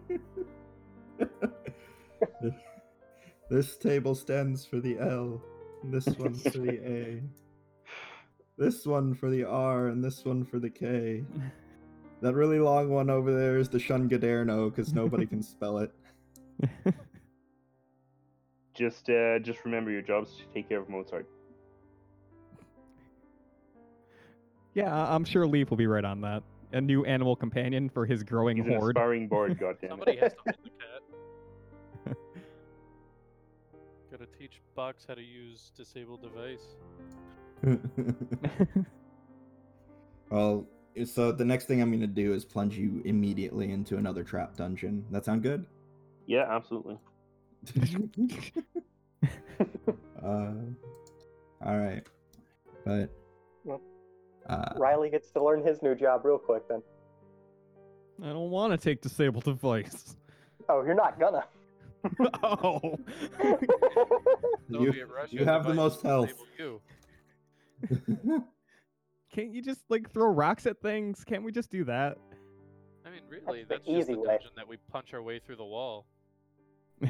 [3.51, 5.42] this table stands for the L,
[5.83, 7.20] and this one's for the A.
[8.57, 11.25] This one for the R, and this one for the K.
[12.20, 15.90] That really long one over there is the Shungaderno, because nobody can spell it.
[18.75, 21.27] Just uh, just remember your job's to take care of Mozart.
[24.74, 26.42] Yeah, I- I'm sure Leaf will be right on that.
[26.72, 28.96] A new animal companion for his growing He's an horde.
[28.96, 29.59] aspiring board.
[29.61, 30.70] Goddamn Somebody has to hold the
[32.14, 32.16] cat.
[34.11, 36.76] Gotta teach Box how to use disable device.
[40.30, 40.66] well,
[41.04, 44.56] so the next thing I'm going to do is plunge you immediately into another trap
[44.56, 45.04] dungeon.
[45.11, 45.66] That sound good?
[46.26, 46.98] Yeah, absolutely.
[50.24, 50.52] uh,
[51.64, 52.02] all right,
[52.85, 53.09] but Well,
[54.50, 56.82] uh, Riley gets to learn his new job real quick then.
[58.22, 60.16] I don't want to take disable device.
[60.68, 61.44] Oh, you're not gonna.
[62.42, 62.98] oh.
[64.68, 66.32] You- Soviet you have the most health.
[69.32, 71.24] Can't you just like throw rocks at things?
[71.24, 72.18] Can't we just do that?
[73.06, 74.26] I mean, really, the that's, just easy the way.
[74.26, 76.06] dungeon that we punch our way through the wall.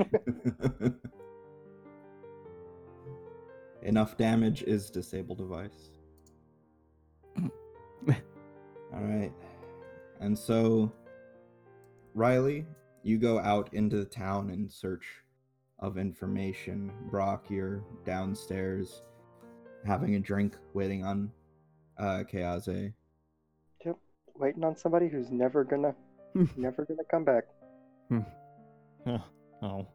[3.82, 5.90] Enough damage is disable device.
[8.92, 9.32] All right,
[10.20, 10.92] and so
[12.14, 12.66] Riley,
[13.02, 15.06] you go out into the town in search
[15.78, 16.92] of information.
[17.10, 19.02] Brock, you're downstairs
[19.86, 21.30] having a drink, waiting on
[21.98, 22.92] uh, Yep,
[24.36, 25.94] Waiting on somebody who's never gonna,
[26.56, 27.44] never gonna come back.
[29.06, 29.24] Oh.
[29.62, 29.86] oh.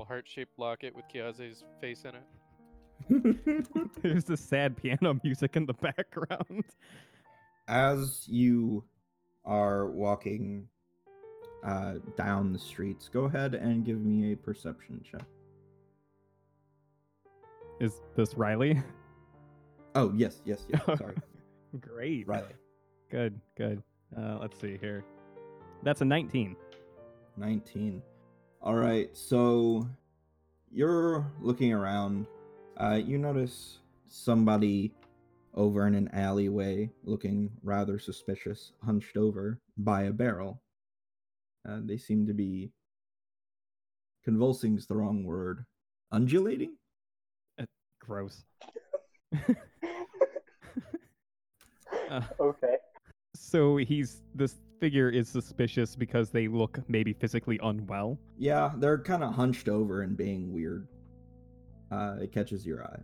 [0.00, 3.92] A heart-shaped locket with Keaze's face in it.
[4.02, 6.64] There's the sad piano music in the background.
[7.70, 8.82] As you
[9.44, 10.66] are walking
[11.64, 15.22] uh, down the streets, go ahead and give me a perception check.
[17.80, 18.82] Is this Riley?
[19.94, 20.82] Oh yes, yes, yes.
[20.98, 21.14] Sorry,
[21.80, 22.26] Great.
[22.26, 22.54] Riley.
[23.08, 23.80] Good, good.
[24.18, 25.04] Uh, let's see here.
[25.84, 26.56] That's a 19.
[27.36, 28.02] 19.
[28.62, 29.88] All right, so
[30.72, 32.26] you're looking around.
[32.76, 33.78] Uh, you notice
[34.08, 34.92] somebody
[35.54, 40.62] over in an alleyway looking rather suspicious, hunched over by a barrel.
[41.68, 42.70] Uh, they seem to be.
[44.24, 45.64] Convulsing is the wrong word.
[46.12, 46.76] Undulating?
[48.00, 48.44] Gross.
[52.10, 52.74] Uh, Okay.
[53.36, 58.18] so he's this figure is suspicious because they look maybe physically unwell.
[58.36, 60.88] Yeah, they're kind of hunched over and being weird.
[61.92, 63.00] Uh, it catches your eye.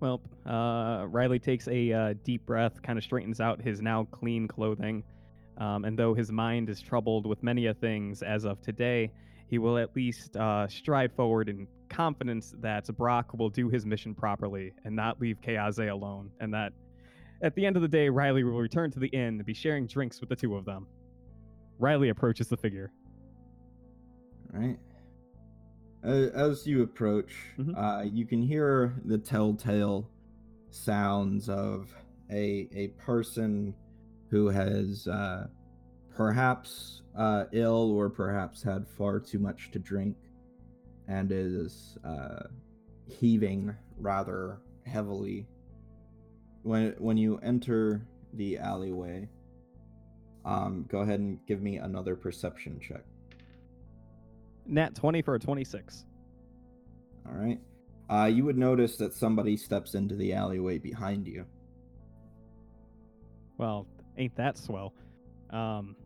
[0.00, 4.46] Well, uh, Riley takes a uh, deep breath, kind of straightens out his now clean
[4.46, 5.02] clothing,
[5.56, 9.10] um, and though his mind is troubled with many a things as of today,
[9.48, 14.14] he will at least uh, stride forward in confidence that Brock will do his mission
[14.14, 16.72] properly and not leave Keaze alone, and that
[17.42, 19.86] at the end of the day, Riley will return to the inn and be sharing
[19.86, 20.86] drinks with the two of them.
[21.78, 22.92] Riley approaches the figure.
[24.52, 24.78] Right.
[26.02, 27.74] As you approach, Mhm.
[27.76, 30.08] uh, you can hear the telltale
[30.70, 31.92] sounds of
[32.30, 33.74] a a person
[34.30, 35.48] who has uh,
[36.14, 40.16] perhaps uh, ill or perhaps had far too much to drink
[41.08, 42.44] and is uh,
[43.06, 45.48] heaving rather heavily.
[46.62, 49.28] When when you enter the alleyway,
[50.44, 53.04] um, go ahead and give me another perception check.
[54.68, 56.04] Nat 20 for a 26.
[57.26, 57.58] All right.
[58.10, 61.44] Uh, you would notice that somebody steps into the alleyway behind you.
[63.56, 64.94] Well, ain't that swell?
[65.50, 65.96] Um,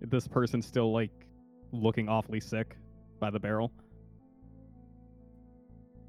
[0.00, 1.10] this person's still like
[1.72, 2.76] looking awfully sick
[3.18, 3.72] by the barrel.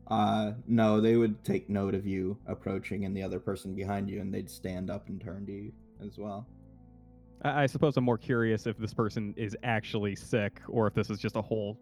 [0.08, 4.22] Uh, no, they would take note of you approaching and the other person behind you,
[4.22, 5.74] and they'd stand up and turn to you
[6.06, 6.46] as well.
[7.46, 11.10] I, I suppose I'm more curious if this person is actually sick or if this
[11.10, 11.80] is just a whole.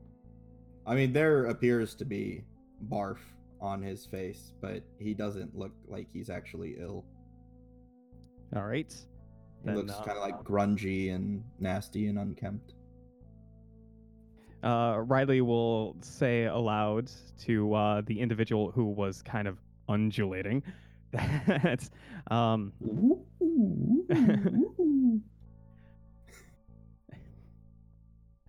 [0.86, 2.44] I mean, there appears to be
[2.90, 3.18] barf
[3.62, 7.06] on his face, but he doesn't look like he's actually ill.
[8.56, 8.92] All right.
[8.92, 12.74] He Then, looks uh, kind of like grungy and nasty and unkempt.
[14.62, 17.10] Uh, Riley will say aloud
[17.46, 19.58] to uh, the individual who was kind of
[19.90, 20.64] undulating
[21.12, 21.90] that
[22.32, 22.72] um,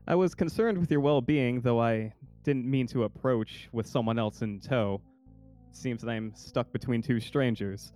[0.06, 4.18] I was concerned with your well being, though I didn't mean to approach with someone
[4.18, 5.00] else in tow.
[5.72, 7.92] Seems that I'm stuck between two strangers.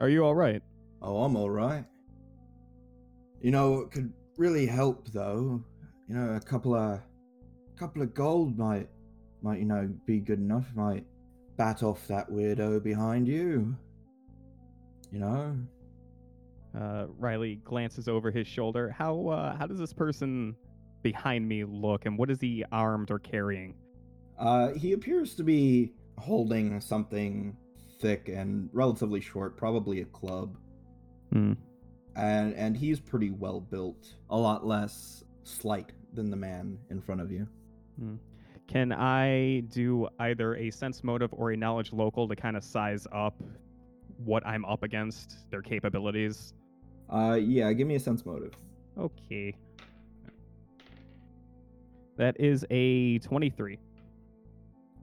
[0.00, 0.62] Are you alright?
[1.02, 1.84] Oh, I'm all right.
[3.42, 5.62] You know, it could really help though.
[6.08, 8.88] You know, a couple of, a couple of gold might,
[9.42, 10.66] might you know, be good enough.
[10.74, 11.04] Might
[11.56, 13.76] bat off that weirdo behind you.
[15.12, 15.56] You know.
[16.78, 18.90] Uh, Riley glances over his shoulder.
[18.90, 20.56] How uh, how does this person
[21.02, 23.74] behind me look, and what is he armed or carrying?
[24.38, 27.56] Uh, he appears to be holding something
[28.00, 30.56] thick and relatively short, probably a club.
[31.32, 31.52] Hmm.
[32.16, 37.20] And and he's pretty well built, a lot less slight than the man in front
[37.20, 37.46] of you.
[38.68, 43.06] Can I do either a sense motive or a knowledge local to kind of size
[43.12, 43.34] up
[44.24, 46.54] what I'm up against, their capabilities?
[47.12, 48.54] Uh, yeah, give me a sense motive.
[48.98, 49.54] Okay.
[52.16, 53.78] That is a 23.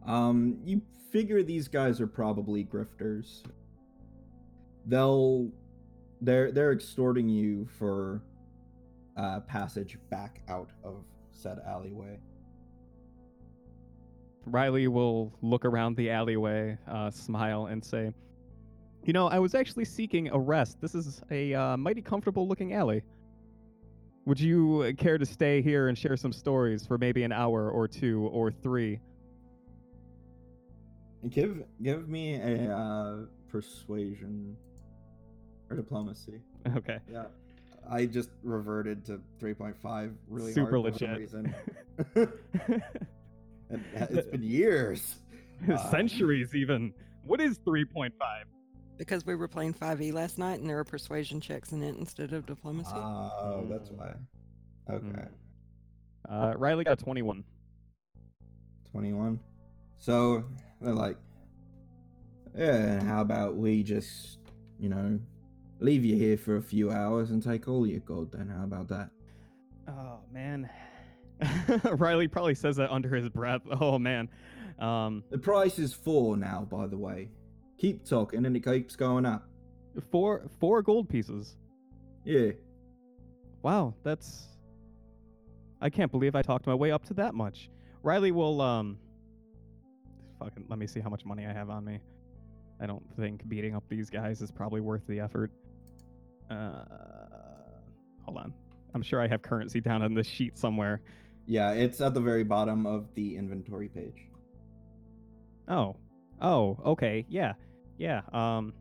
[0.05, 0.81] Um, you
[1.11, 3.43] figure these guys are probably grifters.
[4.85, 5.51] They'll
[6.21, 8.21] they're they're extorting you for
[9.17, 12.19] uh passage back out of said alleyway.
[14.45, 18.13] Riley will look around the alleyway, uh, smile, and say,
[19.03, 20.79] You know, I was actually seeking a rest.
[20.81, 23.03] This is a uh, mighty comfortable looking alley.
[24.25, 27.87] Would you care to stay here and share some stories for maybe an hour or
[27.87, 28.99] two or three?
[31.29, 33.15] Give give me a uh
[33.49, 34.55] persuasion
[35.69, 36.41] or diplomacy.
[36.77, 36.99] Okay.
[37.11, 37.25] Yeah.
[37.89, 41.55] I just reverted to 3.5 really Super hard for some reason.
[43.71, 45.17] It's been years.
[45.69, 46.93] Uh, Centuries, even.
[47.23, 48.11] What is 3.5?
[48.99, 52.33] Because we were playing 5e last night and there were persuasion checks in it instead
[52.33, 52.91] of diplomacy.
[52.93, 54.13] Oh, that's why.
[54.91, 55.25] Okay.
[56.29, 57.45] Uh, Riley got 21.
[58.91, 59.39] 21.
[59.99, 60.43] So
[60.81, 61.15] they're like,
[62.57, 64.39] yeah, how about we just,
[64.77, 65.17] you know,
[65.79, 68.49] leave you here for a few hours and take all your gold then?
[68.49, 69.11] How about that?
[69.87, 70.69] Oh man.
[71.85, 73.61] Riley probably says that under his breath.
[73.79, 74.27] Oh man.
[74.77, 77.29] Um, The price is four now, by the way.
[77.79, 79.47] Keep talking and it keeps going up.
[80.11, 81.55] four four gold pieces.
[82.25, 82.51] Yeah.
[83.61, 84.47] Wow, that's.
[85.81, 87.69] I can't believe I talked my way up to that much.
[88.03, 88.97] Riley will um.
[90.39, 91.99] Fucking, let me see how much money I have on me.
[92.81, 95.51] I don't think beating up these guys is probably worth the effort.
[96.49, 96.83] Uh,
[98.23, 98.53] hold on.
[98.93, 101.01] I'm sure I have currency down on this sheet somewhere.
[101.45, 104.27] Yeah, it's at the very bottom of the inventory page.
[105.67, 105.97] Oh.
[106.41, 107.25] Oh, okay.
[107.27, 107.53] Yeah.
[107.99, 108.21] Yeah.
[108.33, 108.73] Um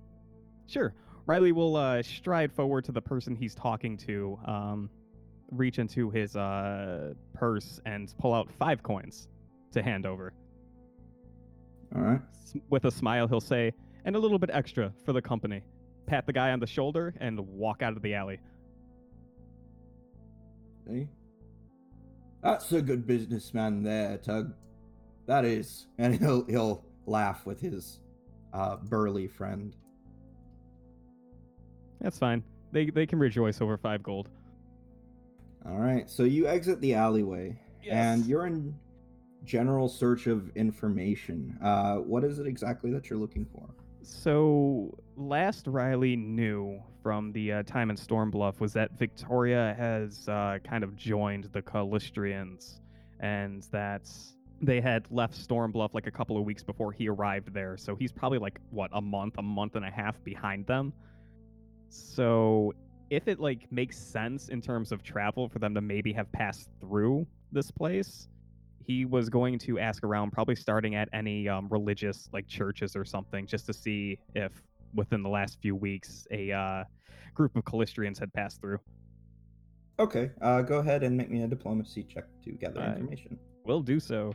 [0.66, 0.94] sure.
[1.26, 4.88] Riley will uh stride forward to the person he's talking to, um
[5.50, 9.28] reach into his uh purse and pull out 5 coins
[9.72, 10.32] to hand over.
[11.94, 12.20] All right.
[12.32, 13.72] S- With a smile, he'll say,
[14.04, 15.62] "And a little bit extra for the company."
[16.06, 18.40] Pat the guy on the shoulder and walk out of the alley.
[20.90, 21.04] Eh?
[22.42, 24.54] That's a good businessman there, Tug.
[25.26, 25.86] That is.
[25.98, 28.00] And he'll he'll laugh with his
[28.52, 29.74] uh, burly friend.
[32.00, 32.42] That's fine.
[32.72, 34.28] They they can rejoice over five gold.
[35.66, 36.08] All right.
[36.08, 38.74] So you exit the alleyway, and you're in
[39.44, 41.58] general search of information.
[41.62, 43.68] Uh, what is it exactly that you're looking for?
[44.02, 50.58] So last Riley knew from the uh, time in Stormbluff was that Victoria has uh,
[50.64, 52.80] kind of joined the Callistrians,
[53.20, 54.08] and that
[54.60, 57.76] they had left Stormbluff like a couple of weeks before he arrived there.
[57.76, 60.92] So he's probably like what a month, a month and a half behind them.
[61.88, 62.72] So
[63.10, 66.68] if it like makes sense in terms of travel for them to maybe have passed
[66.80, 68.28] through this place,
[68.84, 73.04] he was going to ask around, probably starting at any um, religious like churches or
[73.04, 74.52] something, just to see if
[74.94, 76.84] within the last few weeks a uh,
[77.34, 78.78] group of Callistrians had passed through.
[79.98, 80.30] Okay.
[80.40, 83.38] Uh, go ahead and make me a diplomacy check to gather information.
[83.64, 84.34] Will do so.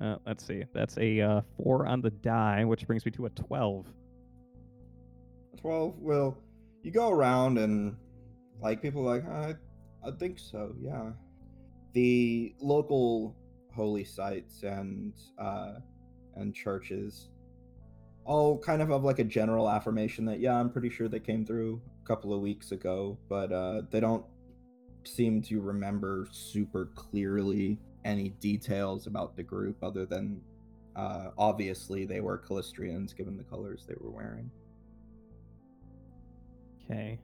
[0.00, 0.64] Uh, let's see.
[0.74, 3.86] That's a uh, four on the die, which brings me to a twelve.
[5.56, 6.38] 12 well
[6.82, 7.96] you go around and
[8.62, 9.54] like people like i
[10.06, 11.10] i think so yeah
[11.92, 13.34] the local
[13.74, 15.74] holy sites and uh
[16.36, 17.30] and churches
[18.24, 21.44] all kind of have like a general affirmation that yeah i'm pretty sure they came
[21.44, 24.24] through a couple of weeks ago but uh they don't
[25.04, 30.40] seem to remember super clearly any details about the group other than
[30.94, 34.50] uh obviously they were callistrians given the colors they were wearing
[36.88, 37.18] Okay.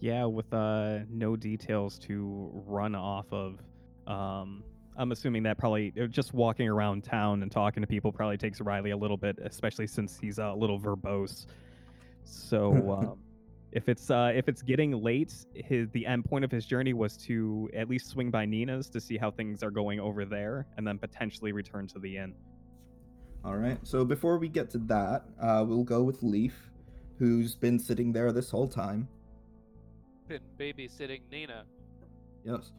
[0.00, 3.58] Yeah, with uh no details to run off of.
[4.06, 4.62] Um
[4.98, 8.60] I'm assuming that probably uh, just walking around town and talking to people probably takes
[8.60, 11.46] Riley a little bit, especially since he's a little verbose.
[12.24, 12.72] So
[13.02, 13.18] um,
[13.72, 17.16] if it's uh, if it's getting late, his the end point of his journey was
[17.18, 20.86] to at least swing by Nina's to see how things are going over there, and
[20.86, 22.34] then potentially return to the inn.
[23.44, 23.78] All right.
[23.84, 26.70] So before we get to that, uh, we'll go with Leaf,
[27.18, 29.08] who's been sitting there this whole time.
[30.26, 31.64] Been babysitting Nina.
[32.44, 32.72] Yes.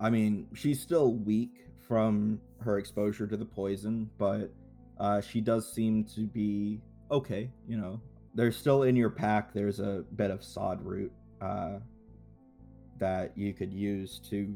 [0.00, 4.50] I mean, she's still weak from her exposure to the poison, but
[4.98, 7.50] uh, she does seem to be okay.
[7.68, 8.00] You know,
[8.34, 9.52] there's still in your pack.
[9.52, 11.78] There's a bit of sod root uh,
[12.98, 14.52] that you could use to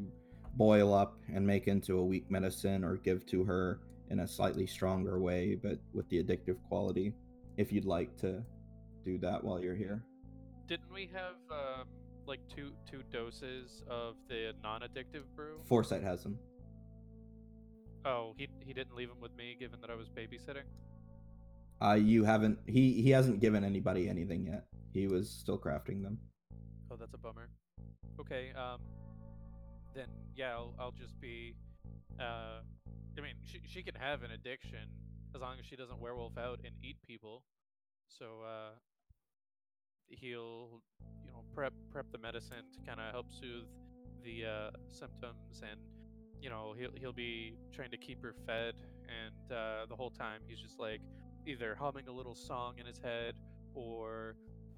[0.55, 4.67] boil up and make into a weak medicine, or give to her in a slightly
[4.67, 7.13] stronger way, but with the addictive quality.
[7.57, 8.43] If you'd like to
[9.05, 10.03] do that while you're here.
[10.69, 11.87] Didn't we have um,
[12.27, 15.61] like two two doses of the non-addictive brew?
[15.65, 16.39] Foresight has them.
[18.05, 20.67] Oh, he he didn't leave them with me, given that I was babysitting.
[21.83, 22.59] Uh, you haven't.
[22.67, 24.67] He he hasn't given anybody anything yet.
[24.93, 26.19] He was still crafting them.
[26.91, 27.49] Oh, that's a bummer.
[28.19, 28.81] Okay, um,
[29.95, 31.55] then yeah, I'll I'll just be,
[32.19, 32.61] uh,
[33.17, 34.89] I mean, she she can have an addiction
[35.35, 37.43] as long as she doesn't werewolf out and eat people.
[38.09, 38.71] So uh,
[40.09, 40.81] he'll
[41.25, 43.67] you know prep prep the medicine to kind of help soothe
[44.25, 45.81] the uh, symptoms and
[46.41, 48.75] you know he'll he'll be trying to keep her fed
[49.09, 51.01] and uh, the whole time he's just like
[51.47, 53.35] either humming a little song in his head
[53.75, 54.37] or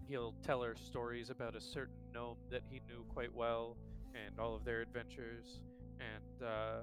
[0.09, 3.77] he'll tell her stories about a certain gnome that he knew quite well
[4.15, 5.61] and all of their adventures
[6.01, 6.83] and uh,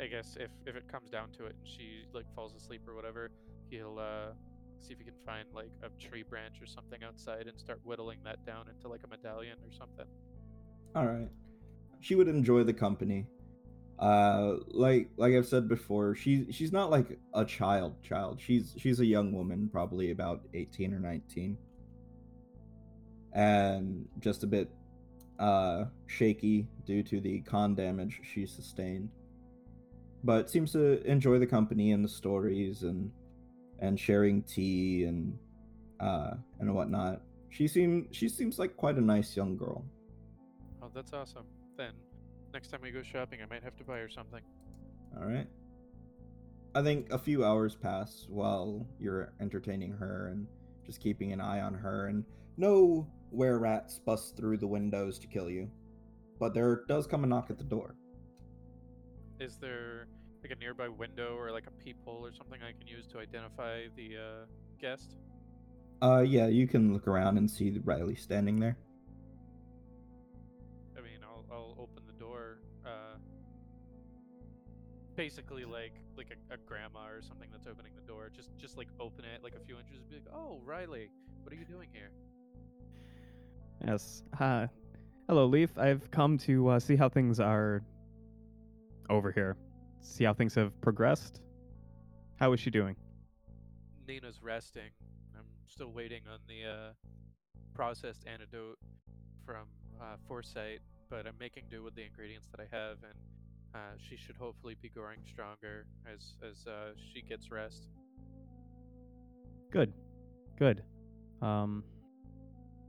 [0.00, 2.94] i guess if if it comes down to it and she like falls asleep or
[2.94, 3.30] whatever
[3.70, 4.32] he'll uh,
[4.80, 8.18] see if he can find like a tree branch or something outside and start whittling
[8.24, 10.06] that down into like a medallion or something
[10.94, 11.28] All right.
[12.00, 13.26] She would enjoy the company.
[13.98, 18.38] Uh, like like I've said before, she's she's not like a child child.
[18.40, 21.56] She's she's a young woman, probably about eighteen or nineteen,
[23.32, 24.70] and just a bit
[25.38, 29.08] uh shaky due to the con damage she sustained.
[30.24, 33.10] But seems to enjoy the company and the stories and
[33.78, 35.38] and sharing tea and
[36.00, 37.22] uh and whatnot.
[37.48, 39.84] She seems she seems like quite a nice young girl.
[40.82, 41.46] oh that's awesome
[41.78, 41.92] then
[42.56, 44.42] next time we go shopping i might have to buy her something
[45.18, 45.46] All right.
[46.74, 50.46] I think a few hours pass while you're entertaining her and
[50.86, 52.24] just keeping an eye on her, and
[52.56, 55.70] no were rats bust through the windows to kill you.
[56.38, 57.94] But there does come a knock at the door.
[59.40, 60.06] is there
[60.42, 63.74] like a nearby window or like a peephole or something i can use to identify
[64.00, 64.44] the uh,
[64.80, 65.16] guest
[66.02, 68.76] Uh, yeah, you can look around and see Riley standing there.
[75.16, 78.30] Basically, like like a, a grandma or something that's opening the door.
[78.34, 81.08] Just just like open it like a few inches and be like, "Oh, Riley,
[81.42, 82.10] what are you doing here?"
[83.84, 84.22] Yes.
[84.34, 84.68] Hi.
[85.28, 85.76] Hello, Leaf.
[85.76, 87.82] I've come to uh, see how things are
[89.10, 89.56] over here.
[90.00, 91.40] See how things have progressed.
[92.36, 92.96] How is she doing?
[94.06, 94.90] Nina's resting.
[95.36, 96.92] I'm still waiting on the uh,
[97.74, 98.78] processed antidote
[99.44, 99.66] from
[100.00, 103.14] uh, Foresight, but I'm making do with the ingredients that I have, and
[103.74, 107.88] uh, she should hopefully be growing stronger as as uh, she gets rest.
[109.70, 109.92] Good.
[110.58, 110.82] Good.
[111.42, 111.84] Um.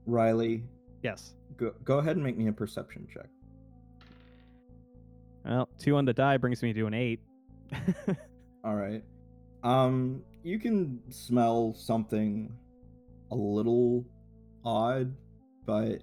[0.05, 0.63] Riley,
[1.03, 1.35] Yes.
[1.57, 3.27] go, go ahead and make me a perception check.
[5.43, 7.19] Well, two on the die brings me to an eight.
[8.63, 9.03] All right.
[9.63, 12.53] Um, you can smell something
[13.31, 14.05] a little
[14.63, 15.13] odd,
[15.65, 16.01] but it,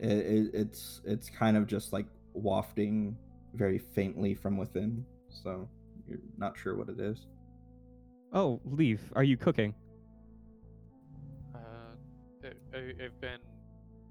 [0.00, 3.16] it, it's it's kind of just like wafting
[3.58, 5.04] very faintly from within.
[5.28, 5.68] So
[6.08, 7.26] you're not sure what it is.
[8.32, 9.74] oh, Leaf, are you cooking?
[11.54, 11.58] Uh,
[12.44, 13.40] I, I, I've been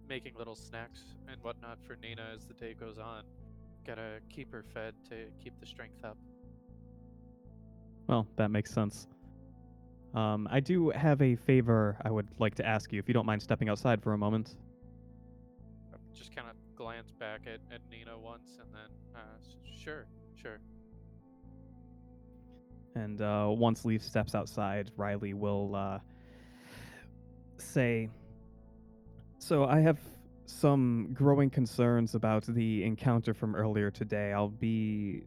[0.07, 3.23] making little snacks and whatnot for Nina as the day goes on.
[3.85, 6.17] Gotta keep her fed to keep the strength up.
[8.07, 9.07] Well, that makes sense.
[10.13, 13.25] Um, I do have a favor I would like to ask you, if you don't
[13.25, 14.55] mind stepping outside for a moment.
[15.93, 20.05] I just kind of glance back at, at Nina once and then, uh, sure,
[20.35, 20.59] sure.
[22.95, 25.99] And uh, once Leaf steps outside, Riley will uh,
[27.57, 28.09] say,
[29.39, 29.99] So I have
[30.45, 34.33] some growing concerns about the encounter from earlier today.
[34.33, 35.23] I'll be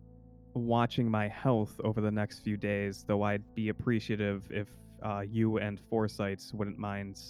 [0.55, 4.69] watching my health over the next few days, though I'd be appreciative if
[5.03, 7.21] uh, you and Foresights wouldn't mind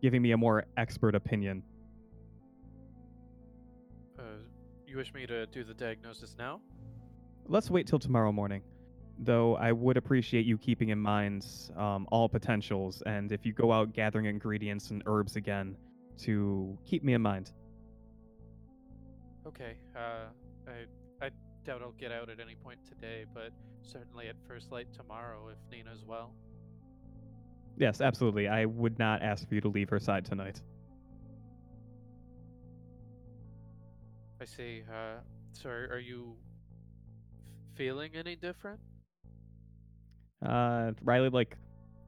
[0.00, 1.62] giving me a more expert opinion.
[4.86, 6.60] You wish me to do the diagnosis now?
[7.46, 8.62] Let's wait till tomorrow morning.
[9.18, 13.72] Though I would appreciate you keeping in mind um, all potentials, and if you go
[13.72, 15.76] out gathering ingredients and herbs again,
[16.18, 17.52] to keep me in mind.
[19.46, 19.76] Okay.
[19.94, 20.26] Uh,
[20.66, 21.30] I I
[21.64, 23.50] doubt I'll get out at any point today, but
[23.82, 26.32] certainly at first light tomorrow if Nina's well.
[27.78, 28.48] Yes, absolutely.
[28.48, 30.62] I would not ask for you to leave her side tonight.
[34.40, 34.82] I see.
[34.90, 35.20] Uh,
[35.52, 36.36] so are, are you
[37.74, 38.80] feeling any different?
[40.44, 41.56] Uh, Riley like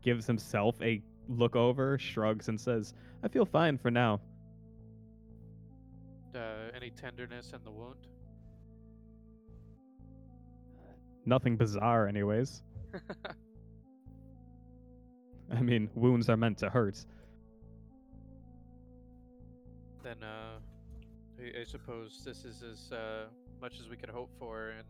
[0.02, 4.20] gives himself a look over, shrugs, and says, "I feel fine for now."
[6.34, 8.06] Uh, any tenderness in the wound?
[11.24, 12.62] Nothing bizarre, anyways.
[15.50, 17.04] I mean, wounds are meant to hurt.
[20.08, 20.58] then uh,
[21.38, 23.26] I, I suppose this is as uh,
[23.60, 24.84] much as we could hope for in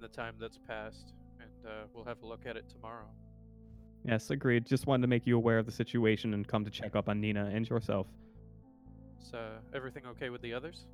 [0.00, 3.06] the time that's passed, and uh, we'll have a look at it tomorrow.
[4.04, 4.66] Yes, agreed.
[4.66, 7.20] Just wanted to make you aware of the situation and come to check up on
[7.20, 8.06] Nina and yourself.
[9.18, 10.84] So, uh, everything okay with the others?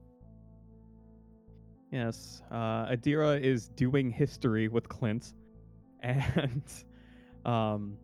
[1.91, 5.35] Yes, uh, Adira is doing history with Clint,
[6.03, 6.63] and
[7.45, 7.97] um,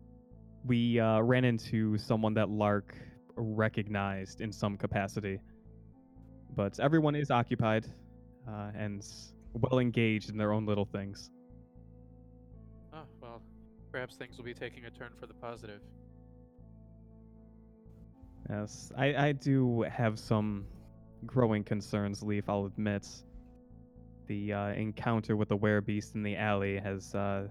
[0.65, 2.95] we uh, ran into someone that Lark
[3.35, 5.39] recognized in some capacity.
[6.55, 7.85] But everyone is occupied
[8.47, 9.05] uh, and
[9.53, 11.29] well engaged in their own little things.
[12.93, 13.41] Oh, well,
[13.91, 15.81] perhaps things will be taking a turn for the positive.
[18.49, 20.65] Yes, I, I do have some
[21.25, 23.07] growing concerns, Leaf, I'll admit.
[24.27, 27.47] The uh, encounter with the werebeast in the alley has uh,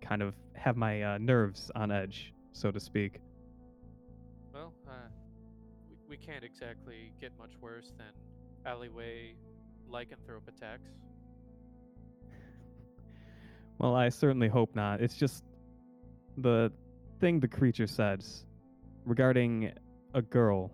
[0.00, 3.20] kind of have my uh, nerves on edge, so to speak.
[4.52, 4.92] Well, uh,
[5.88, 8.12] we, we can't exactly get much worse than
[8.66, 9.34] alleyway
[9.90, 10.90] lycanthrope attacks.
[13.78, 15.00] Well, I certainly hope not.
[15.00, 15.44] It's just
[16.38, 16.72] the
[17.20, 18.24] thing the creature said
[19.04, 19.72] regarding
[20.14, 20.72] a girl.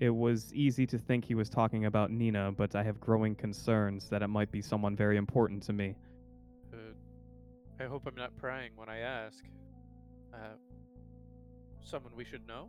[0.00, 4.08] It was easy to think he was talking about Nina, but I have growing concerns
[4.10, 5.94] that it might be someone very important to me.
[6.72, 6.76] Uh,
[7.82, 9.42] I hope I'm not prying when I ask.
[10.34, 10.56] Uh,
[11.82, 12.68] someone we should know?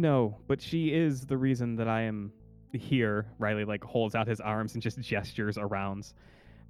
[0.00, 2.32] No, but she is the reason that I am
[2.72, 3.26] here.
[3.38, 6.14] Riley like holds out his arms and just gestures around.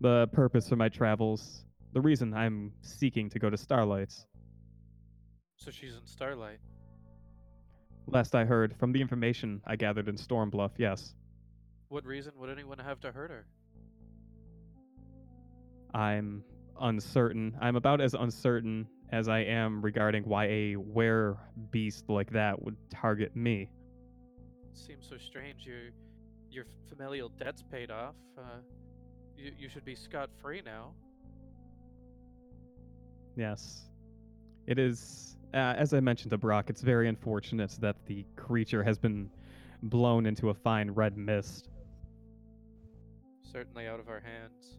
[0.01, 4.27] The purpose for my travels, the reason I'm seeking to go to Starlights.
[5.59, 6.59] So she's in Starlight.
[8.09, 11.15] Last I heard, from the information I gathered in Stormbluff, yes.
[11.89, 13.47] What reason would anyone have to hurt her?
[15.95, 16.43] I'm
[16.81, 17.57] uncertain.
[17.61, 21.37] I'm about as uncertain as I am regarding why a were
[21.71, 23.69] beast like that would target me.
[24.75, 25.67] Seems so strange.
[25.67, 25.91] Your
[26.51, 28.15] your familial debt's paid off.
[28.39, 28.61] Uh,
[29.37, 30.93] you you should be scot free now.
[33.37, 33.89] Yes.
[34.67, 38.99] It is uh, as I mentioned to Brock, it's very unfortunate that the creature has
[38.99, 39.31] been
[39.83, 41.69] blown into a fine red mist.
[43.53, 44.77] Certainly out of our hands.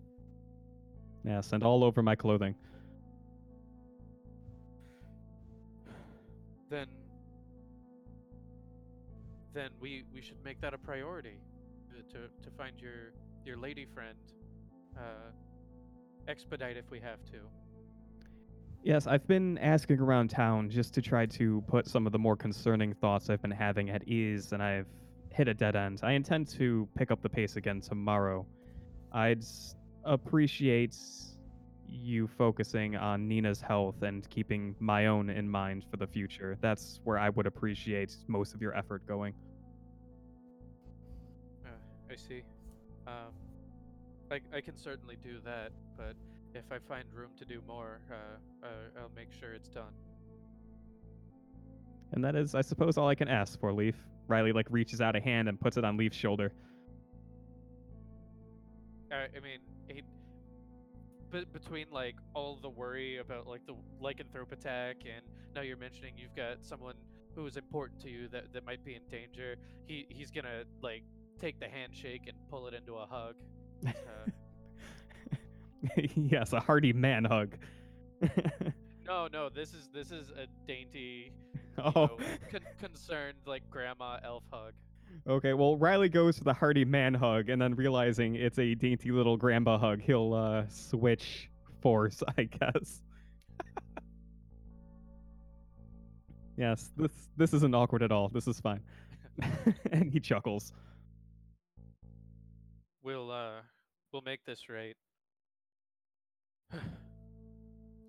[1.25, 2.55] Yes, and all over my clothing.
[6.71, 6.87] Then
[9.53, 11.37] then we we should make that a priority
[11.91, 13.11] uh, to to find your
[13.45, 14.17] your lady friend.
[14.97, 15.31] Uh,
[16.27, 17.39] expedite if we have to.
[18.83, 22.35] Yes, I've been asking around town just to try to put some of the more
[22.37, 24.87] concerning thoughts I've been having at ease, and I've
[25.29, 25.99] hit a dead end.
[26.03, 28.45] I intend to pick up the pace again tomorrow.
[29.11, 29.43] I'd
[30.03, 30.95] appreciate
[31.91, 36.57] you focusing on Nina's health and keeping my own in mind for the future.
[36.61, 39.33] That's where I would appreciate most of your effort going.
[41.65, 41.69] Uh,
[42.09, 42.43] I see.
[43.05, 43.33] Um,
[44.31, 46.15] I I can certainly do that, but
[46.53, 49.93] if I find room to do more, uh, uh, I'll make sure it's done.
[52.13, 53.95] And that is, I suppose, all I can ask for, Leaf.
[54.27, 56.51] Riley like reaches out a hand and puts it on Leaf's shoulder.
[59.11, 59.59] I, I mean,
[61.31, 65.25] but between like all the worry about like the lycanthrope attack, and
[65.55, 66.95] now you're mentioning you've got someone
[67.35, 69.55] who is important to you that, that might be in danger,
[69.85, 71.03] he he's gonna like
[71.39, 73.35] take the handshake and pull it into a hug.
[73.87, 73.91] Uh,
[76.15, 77.55] yes, a hearty man hug.
[79.05, 81.31] no, no, this is this is a dainty,
[81.79, 82.17] oh, know,
[82.51, 84.73] con- concerned like grandma elf hug.
[85.27, 85.53] Okay.
[85.53, 89.37] Well, Riley goes for the hearty man hug, and then realizing it's a dainty little
[89.37, 91.49] grandpa hug, he'll uh, switch
[91.81, 93.01] force, I guess.
[96.57, 98.29] yes, this this isn't awkward at all.
[98.29, 98.81] This is fine.
[99.91, 100.73] and he chuckles.
[103.03, 103.61] We'll uh
[104.11, 104.95] we'll make this right.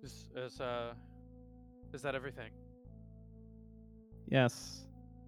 [0.03, 0.93] is is uh
[1.93, 2.51] is that everything?
[4.27, 4.85] Yes,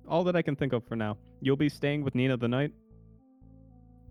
[0.07, 1.17] all that I can think of for now.
[1.41, 2.71] You'll be staying with Nina the night.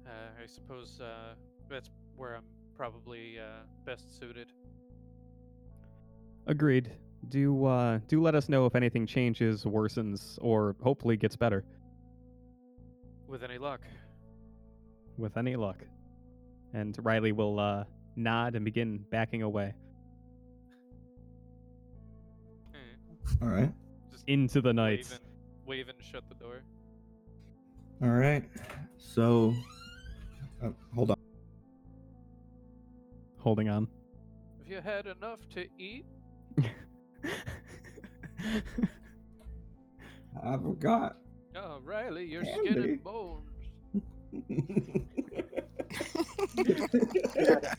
[0.07, 0.11] Uh,
[0.43, 1.35] I suppose uh
[1.69, 2.45] that's where I'm
[2.77, 4.49] probably uh best suited.
[6.47, 6.93] Agreed.
[7.29, 11.65] Do uh do let us know if anything changes, worsens, or hopefully gets better.
[13.27, 13.81] With any luck.
[15.17, 15.79] with any luck.
[16.75, 17.85] And Riley will uh,
[18.17, 19.75] nod and begin backing away
[22.73, 23.73] Hmm, All right.
[24.11, 24.99] Just into the night.
[24.99, 25.21] wave and,
[25.67, 26.63] wave and shut the door.
[28.03, 28.45] All right.
[28.99, 29.55] So,
[30.63, 31.17] uh, hold on.
[33.39, 33.89] Holding on.
[34.59, 36.07] Have you had enough to eat?
[40.43, 41.17] I forgot.
[41.57, 42.81] Oh, Riley, your skin Andy.
[42.93, 43.51] and bones.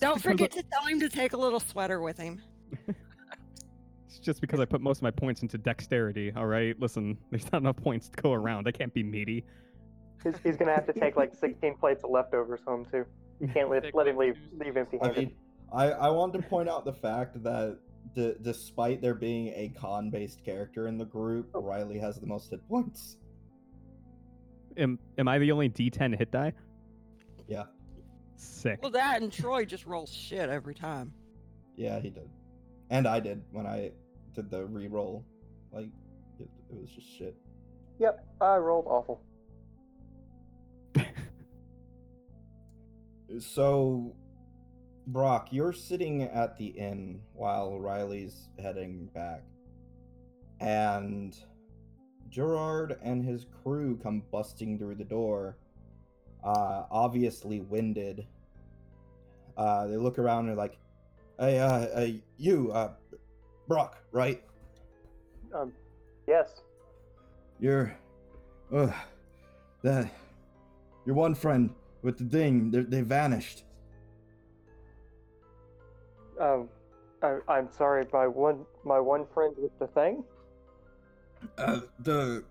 [0.00, 2.42] Don't forget to tell him to take a little sweater with him.
[4.16, 6.78] It's just because I put most of my points into dexterity, all right?
[6.80, 8.68] Listen, there's not enough points to go around.
[8.68, 9.44] I can't be meaty.
[10.22, 13.04] He's, he's gonna have to take like 16 plates of leftovers home too.
[13.40, 15.28] You can't let, let him leave leave empty I handed.
[15.28, 15.36] mean,
[15.72, 17.78] I, I want to point out the fact that
[18.14, 21.60] d- despite there being a con based character in the group, oh.
[21.60, 23.18] Riley has the most hit points.
[24.76, 26.52] Am, am I the only D10 hit die?
[27.46, 27.64] Yeah.
[28.36, 28.80] Sick.
[28.82, 31.12] Well, that and Troy just rolls shit every time.
[31.76, 32.30] Yeah, he did.
[32.90, 33.92] And I did when I
[34.34, 35.24] did the re roll.
[35.72, 35.88] Like,
[36.38, 37.36] it, it was just shit.
[37.98, 39.20] Yep, I rolled awful.
[43.40, 44.14] So,
[45.08, 49.42] Brock, you're sitting at the inn while Riley's heading back.
[50.60, 51.36] And
[52.30, 55.56] Gerard and his crew come busting through the door,
[56.44, 58.26] uh, obviously winded.
[59.56, 60.78] Uh, they look around and they're like,
[61.38, 62.08] hey, uh, uh,
[62.38, 62.92] you, uh,
[63.68, 64.42] Brock, right?
[65.54, 65.72] Um,
[66.26, 66.62] yes.
[67.60, 67.96] You're,
[68.74, 68.90] uh,
[69.82, 70.10] that,
[71.06, 71.70] your one friend
[72.02, 73.64] with the thing, they they vanished.
[76.40, 76.68] Um,
[77.22, 78.04] I, I'm sorry.
[78.12, 80.24] My one my one friend with the thing.
[81.58, 82.44] Uh, the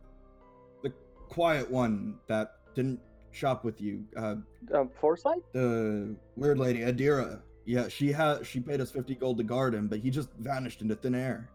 [0.84, 0.92] the
[1.30, 3.00] quiet one that didn't
[3.32, 4.06] shop with you.
[4.16, 4.36] Uh,
[4.74, 5.42] Um, Foresight.
[5.52, 7.42] the weird lady Adira.
[7.66, 10.82] Yeah, she had she paid us fifty gold to guard him, but he just vanished
[10.82, 11.50] into thin air.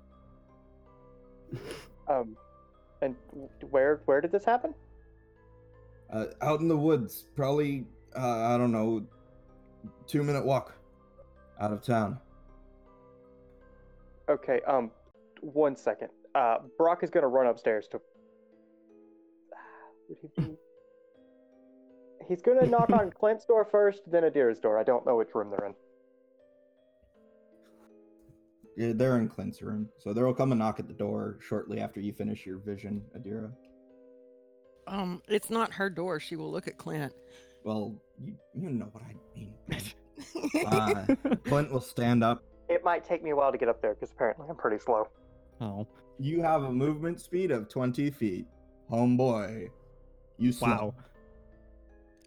[2.09, 2.36] Um,
[3.02, 3.14] and
[3.70, 4.74] where where did this happen?
[6.11, 7.84] Uh, out in the woods, probably
[8.16, 9.04] uh, I don't know,
[10.06, 10.74] two minute walk
[11.61, 12.18] out of town.
[14.28, 14.61] Okay.
[14.66, 14.90] Um,
[15.40, 16.09] one second.
[16.34, 17.98] Uh, Brock is gonna run upstairs to.
[20.09, 20.48] Would he be?
[22.28, 24.78] He's gonna knock on Clint's door first, then Adira's door.
[24.78, 25.74] I don't know which room they're in.
[28.78, 31.80] Yeah, they're in Clint's room, so there will come a knock at the door shortly
[31.80, 33.50] after you finish your vision, Adira.
[34.86, 36.20] Um, it's not her door.
[36.20, 37.12] She will look at Clint.
[37.64, 39.54] Well, you, you know what I mean.
[40.66, 41.04] Uh,
[41.44, 42.42] Clint will stand up.
[42.68, 45.06] It might take me a while to get up there because apparently I'm pretty slow.
[45.60, 45.86] oh,
[46.18, 48.44] You have a movement speed of 20 feet.
[48.90, 49.70] Homeboy.
[50.36, 50.68] You slow.
[50.68, 50.94] wow.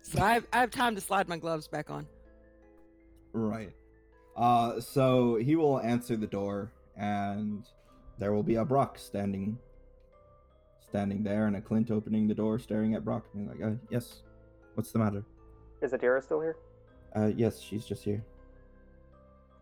[0.03, 2.07] so I have, I have time to slide my gloves back on.
[3.33, 3.73] Right.
[4.35, 7.67] Uh, so he will answer the door, and
[8.17, 9.57] there will be a Brock standing,
[10.87, 14.23] standing there, and a Clint opening the door, staring at Brock, and like, uh, "Yes,
[14.75, 15.23] what's the matter?"
[15.81, 16.55] Is Adira still here?
[17.15, 18.23] Uh, yes, she's just here.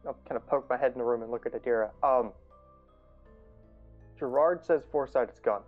[0.06, 1.90] I'll kind of poke my head in the room and look at Adira.
[2.04, 2.32] Um,
[4.18, 5.62] Gerard says Foresight is gone.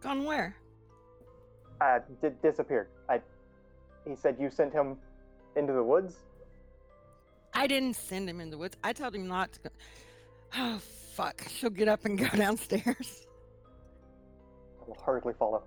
[0.00, 0.56] Gone where?
[1.80, 2.88] Uh, di- disappeared.
[3.08, 3.20] I.
[4.06, 4.96] He said you sent him
[5.56, 6.16] into the woods.
[7.58, 8.76] I didn't send him in the woods.
[8.84, 9.70] I told him not to go.
[10.56, 10.78] Oh,
[11.14, 11.42] fuck.
[11.48, 13.26] She'll get up and go downstairs.
[14.80, 15.64] I will hurriedly follow.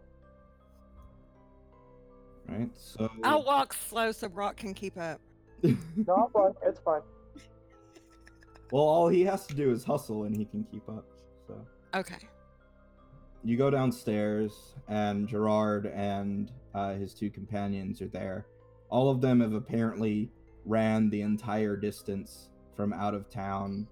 [2.47, 2.69] Right.
[2.77, 3.11] So.
[3.23, 5.19] I'll walk slow so Brock can keep up.
[6.07, 6.53] No, I'm fine.
[6.65, 7.01] It's fine.
[8.71, 11.05] well, all he has to do is hustle, and he can keep up.
[11.45, 11.55] So.
[11.93, 12.17] Okay.
[13.43, 18.47] you go downstairs and gerard and uh, his two companions are there
[18.89, 20.29] all of them have apparently
[20.65, 23.87] ran the entire distance from out of town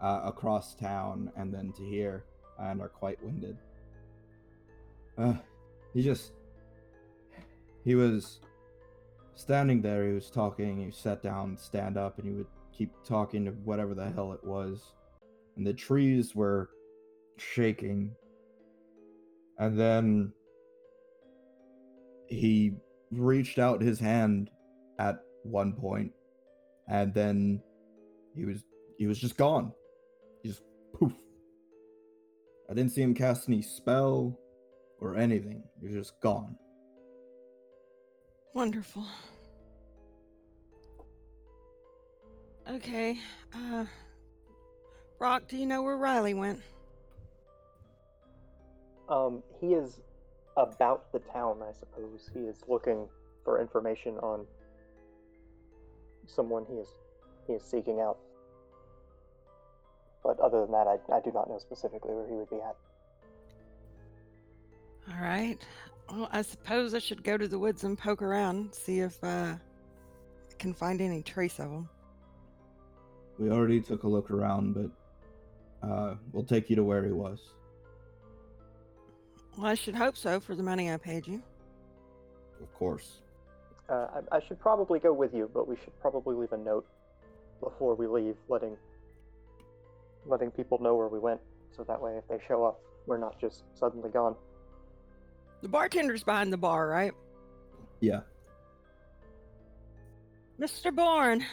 [0.00, 2.24] uh, across town and then to here
[2.58, 3.56] and are quite winded.
[5.18, 5.34] Uh,
[5.92, 6.32] he just
[7.84, 8.40] he was
[9.34, 13.44] standing there he was talking he sat down stand up and he would keep talking
[13.44, 14.94] to whatever the hell it was.
[15.56, 16.70] And the trees were
[17.36, 18.10] shaking.
[19.58, 20.32] And then
[22.28, 22.72] he
[23.10, 24.50] reached out his hand
[24.98, 26.12] at one point
[26.88, 27.60] and then
[28.34, 28.64] he was
[28.98, 29.72] he was just gone
[30.42, 30.62] he just
[30.94, 31.12] poof
[32.70, 34.38] i didn't see him cast any spell
[35.00, 36.56] or anything he was just gone
[38.54, 39.06] Wonderful.
[42.70, 43.18] Okay.
[43.54, 43.86] Uh,
[45.18, 46.60] Brock, do you know where Riley went?
[49.08, 50.00] Um, he is
[50.56, 52.30] about the town, I suppose.
[52.32, 53.08] He is looking
[53.42, 54.46] for information on
[56.34, 56.88] someone he is
[57.46, 58.18] he is seeking out.
[60.22, 62.76] But other than that, I, I do not know specifically where he would be at.
[65.12, 65.58] All right.
[66.10, 69.26] Well, I suppose I should go to the woods and poke around, see if uh,
[69.56, 69.58] I
[70.58, 71.88] can find any trace of him.
[73.38, 77.40] we already took a look around but uh we'll take you to where he was
[79.56, 81.42] Well, I should hope so for the money I paid you.
[82.62, 83.22] of course
[83.88, 86.86] Uh, I, I should probably go with you, but we should probably leave a note
[87.60, 88.76] before we leave, letting
[90.26, 91.40] letting people know where we went,
[91.76, 94.36] so that way if they show up, we're not just suddenly gone.
[95.62, 97.12] The bartender's behind the bar, right?
[98.02, 98.20] yeah
[100.60, 100.94] Mr.
[100.94, 101.46] Bourne,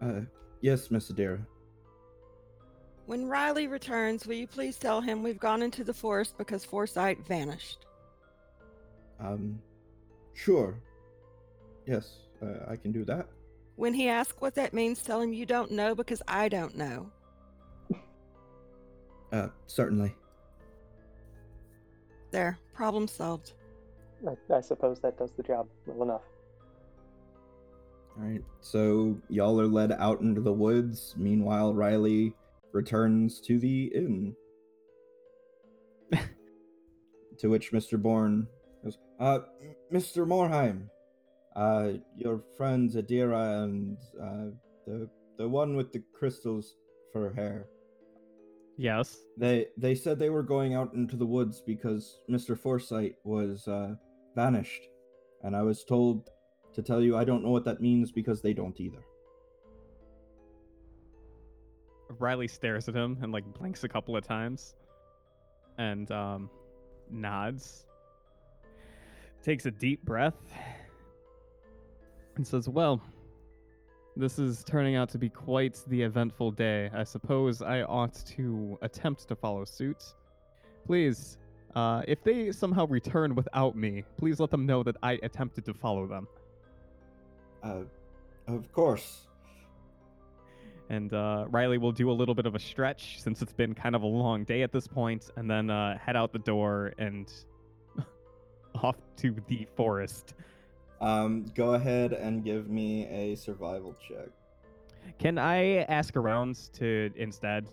[0.00, 0.20] uh
[0.60, 1.40] yes miss adira
[3.06, 7.26] when Riley returns, will you please tell him we've gone into the forest because Foresight
[7.26, 7.86] vanished?
[9.18, 9.58] um
[10.34, 10.78] sure
[11.90, 12.06] yes
[12.42, 13.26] uh, i can do that
[13.76, 17.10] When he asks what that means, tell him you don't know because I don't know.
[19.32, 20.14] uh certainly
[22.30, 23.54] There, problem solved.
[24.28, 26.26] I, I suppose that does the job well enough.
[28.16, 31.14] All right, so y'all are led out into the woods.
[31.16, 32.34] Meanwhile, Riley
[32.72, 34.36] returns to the inn.
[37.38, 38.00] to which Mr.
[38.00, 38.46] Bourne
[38.84, 39.38] goes, Uh,
[39.92, 40.26] Mr.
[40.26, 40.88] Morheim,
[41.56, 44.54] uh, your friends Adira and uh,
[44.86, 46.76] the the one with the crystals
[47.12, 47.66] for her hair.
[48.76, 49.18] Yes.
[49.36, 52.58] They they said they were going out into the woods because Mr.
[52.58, 53.94] Foresight was uh,
[54.34, 54.82] vanished,
[55.42, 56.30] and I was told
[56.74, 59.02] to tell you I don't know what that means because they don't either.
[62.18, 64.74] Riley stares at him and like blinks a couple of times
[65.78, 66.50] and um
[67.10, 67.86] nods.
[69.42, 70.34] Takes a deep breath
[72.36, 73.00] and says, "Well,
[74.16, 76.90] this is turning out to be quite the eventful day.
[76.92, 80.14] I suppose I ought to attempt to follow suit.
[80.86, 81.38] Please,
[81.74, 85.74] uh, if they somehow return without me, please let them know that I attempted to
[85.74, 86.26] follow them."
[87.62, 87.82] Uh,
[88.48, 89.26] of course.
[90.88, 93.94] and uh, Riley will do a little bit of a stretch since it's been kind
[93.94, 97.32] of a long day at this point, and then uh, head out the door and
[98.82, 100.34] off to the forest.
[101.00, 104.28] Um, go ahead and give me a survival check.
[105.18, 107.66] Can I ask around to instead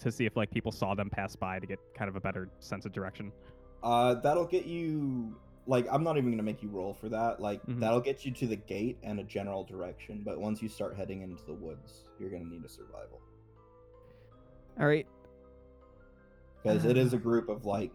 [0.00, 2.48] to, see if like people saw them pass by to get kind of a better
[2.60, 3.32] sense of direction?
[3.82, 5.36] Uh, that'll get you.
[5.66, 7.40] Like, I'm not even gonna make you roll for that.
[7.40, 7.80] Like, Mhm.
[7.80, 10.22] that'll get you to the gate and a general direction.
[10.24, 13.20] But once you start heading into the woods, you're gonna need a survival
[14.80, 15.06] All right.
[16.62, 17.92] because it is a group of like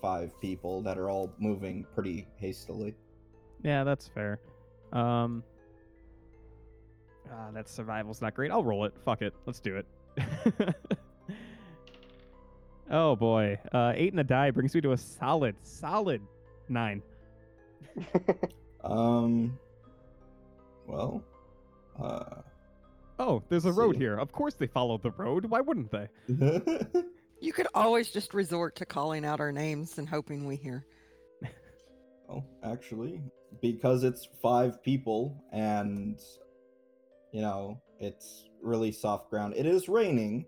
[0.00, 2.94] five people that are all moving pretty hastily.
[3.62, 4.40] Yeah, that's fair.
[4.92, 5.42] Um.
[7.32, 8.50] Ah, that survival's not great.
[8.50, 8.94] I'll roll it.
[9.04, 9.34] Fuck it.
[9.46, 9.86] Let's do it.
[12.90, 13.58] oh boy.
[13.72, 16.22] Uh, eight and a die brings me to a solid, solid
[16.68, 17.02] nine.
[18.82, 19.58] Um.
[20.86, 21.22] Well.
[22.02, 22.36] Uh.
[23.18, 24.00] Oh, there's a road See.
[24.00, 24.16] here.
[24.16, 25.44] Of course they followed the road.
[25.44, 26.08] Why wouldn't they?
[27.42, 30.84] You could always just resort to calling out our names and hoping we hear.
[32.28, 33.22] well, actually,
[33.60, 36.18] because it's five people and
[37.32, 39.54] you know it's really soft ground.
[39.56, 40.46] It is raining,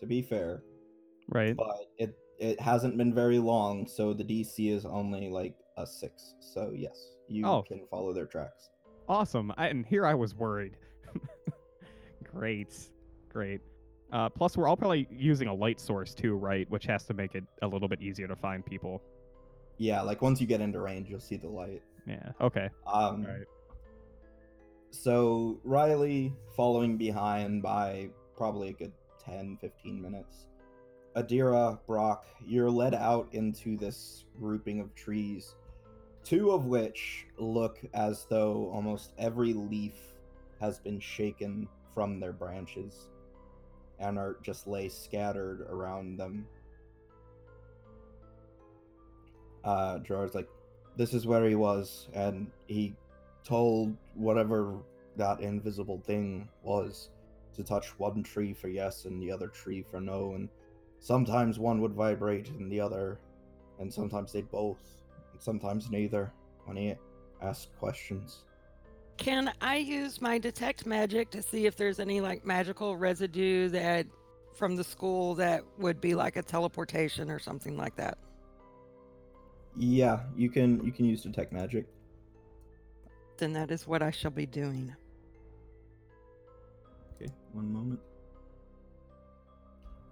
[0.00, 0.62] to be fair,
[1.28, 1.56] Right.
[1.56, 6.34] but it it hasn't been very long, so the DC is only like a six.
[6.40, 7.62] So yes, you Oh.
[7.62, 8.70] can follow their tracks.
[9.08, 9.52] Awesome.
[9.56, 10.76] I, and here I was worried.
[12.24, 12.76] great.
[13.28, 13.60] Great.
[14.12, 16.68] Uh, plus, we're all probably using a light source too, right?
[16.70, 19.02] Which has to make it a little bit easier to find people.
[19.76, 21.82] Yeah, like once you get into range, you'll see the light.
[22.06, 22.32] Yeah.
[22.40, 22.68] Okay.
[22.86, 23.46] Um, Right.
[24.90, 28.92] So Riley following behind by probably a good
[29.24, 30.46] 10, 15 minutes.
[31.16, 35.54] Adira, Brock, you're led out into this grouping of trees,
[36.24, 39.94] two of which look as though almost every leaf
[40.60, 43.10] has been shaken from their branches
[43.98, 46.46] and are just lay scattered around them.
[49.64, 50.48] Uh, Gerard's like,
[50.98, 52.94] this is where he was, and he
[53.44, 54.74] told whatever
[55.16, 57.10] that invisible thing was
[57.54, 60.48] to touch one tree for yes and the other tree for no, and
[60.98, 63.18] sometimes one would vibrate and the other,
[63.78, 64.80] and sometimes they'd both,
[65.32, 66.32] and sometimes neither
[66.64, 66.94] when he
[67.40, 68.44] asked questions.
[69.18, 74.06] Can I use my detect magic to see if there's any like magical residue that
[74.54, 78.18] from the school that would be like a teleportation or something like that?
[79.76, 81.86] Yeah, you can you can use detect magic.
[83.36, 84.94] Then that is what I shall be doing.
[87.14, 88.00] Okay, one moment.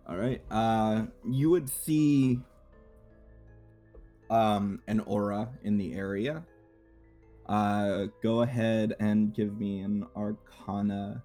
[0.08, 0.40] All right.
[0.50, 2.40] Uh you would see
[4.30, 6.44] um an aura in the area.
[7.46, 11.22] Uh go ahead and give me an arcana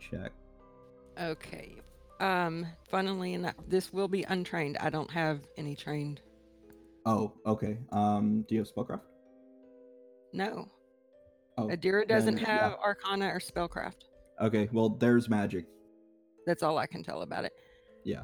[0.00, 0.32] check.
[1.20, 1.74] Okay.
[2.20, 4.76] Um, funnily enough, this will be untrained.
[4.78, 6.20] I don't have any trained.
[7.08, 7.78] Oh, okay.
[7.90, 9.00] Um do you have spellcraft?
[10.34, 10.68] No.
[11.56, 11.68] Oh.
[11.68, 12.84] Adira doesn't then, have yeah.
[12.84, 14.04] Arcana or Spellcraft.
[14.40, 15.64] Okay, well there's magic.
[16.46, 17.52] That's all I can tell about it.
[18.04, 18.22] Yeah.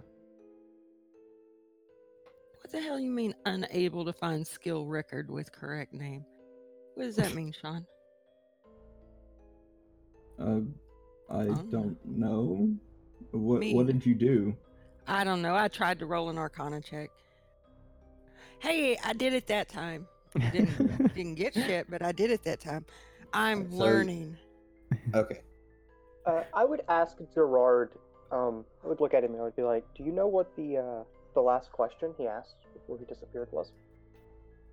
[2.61, 6.25] What the hell you mean unable to find skill record with correct name?
[6.95, 7.87] What does that mean, Sean?
[10.39, 10.61] Uh
[11.31, 11.55] I Oh.
[11.71, 12.69] don't know.
[13.31, 14.55] What Me what did you do?
[15.07, 15.55] I don't know.
[15.57, 17.11] I tried to roll an Arcana check.
[18.65, 20.09] Hey, I did it that time.
[20.53, 22.87] Didn't didn't get shit, but I did it that time.
[23.35, 24.39] I'm So- learning.
[25.15, 25.41] Okay.
[26.25, 27.91] Uh, I would ask Gerard.
[28.33, 30.49] Um, I would look at him and I would be like, "Do you know what
[30.57, 31.05] the uh,
[31.35, 33.71] the last question he asked before he disappeared was?"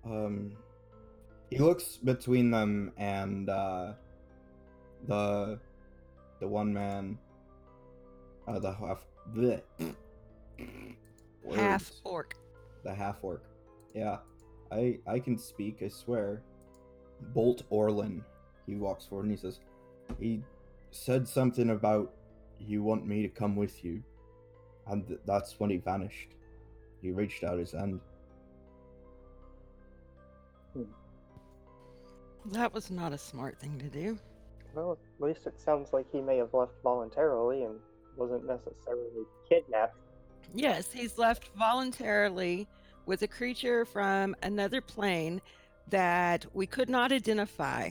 [0.06, 0.56] Um,
[1.50, 3.92] he looks between them and uh,
[5.06, 5.58] the
[6.40, 7.18] the one man,
[8.48, 9.60] uh, the half bleh.
[11.54, 12.00] Half Words.
[12.04, 12.36] orc.
[12.84, 13.42] the half orc.
[13.94, 14.18] Yeah,
[14.70, 15.82] I I can speak.
[15.82, 16.42] I swear.
[17.34, 18.24] Bolt Orlin.
[18.66, 19.60] He walks forward and he says,
[20.20, 20.42] he
[20.90, 22.12] said something about
[22.58, 24.02] you want me to come with you,
[24.86, 26.28] and th- that's when he vanished.
[27.00, 28.00] He reached out his hand.
[32.46, 34.18] That was not a smart thing to do.
[34.74, 37.78] Well, at least it sounds like he may have left voluntarily and
[38.16, 39.96] wasn't necessarily kidnapped.
[40.54, 42.66] Yes, he's left voluntarily
[43.06, 45.40] with a creature from another plane
[45.88, 47.90] that we could not identify.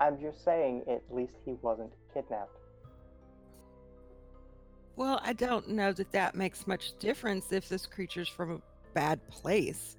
[0.00, 2.58] I'm just saying, at least he wasn't kidnapped.
[4.96, 8.60] Well, I don't know that that makes much difference if this creature's from a
[8.92, 9.96] bad place.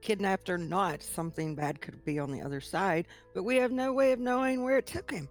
[0.00, 3.92] Kidnapped or not, something bad could be on the other side, but we have no
[3.92, 5.28] way of knowing where it took him.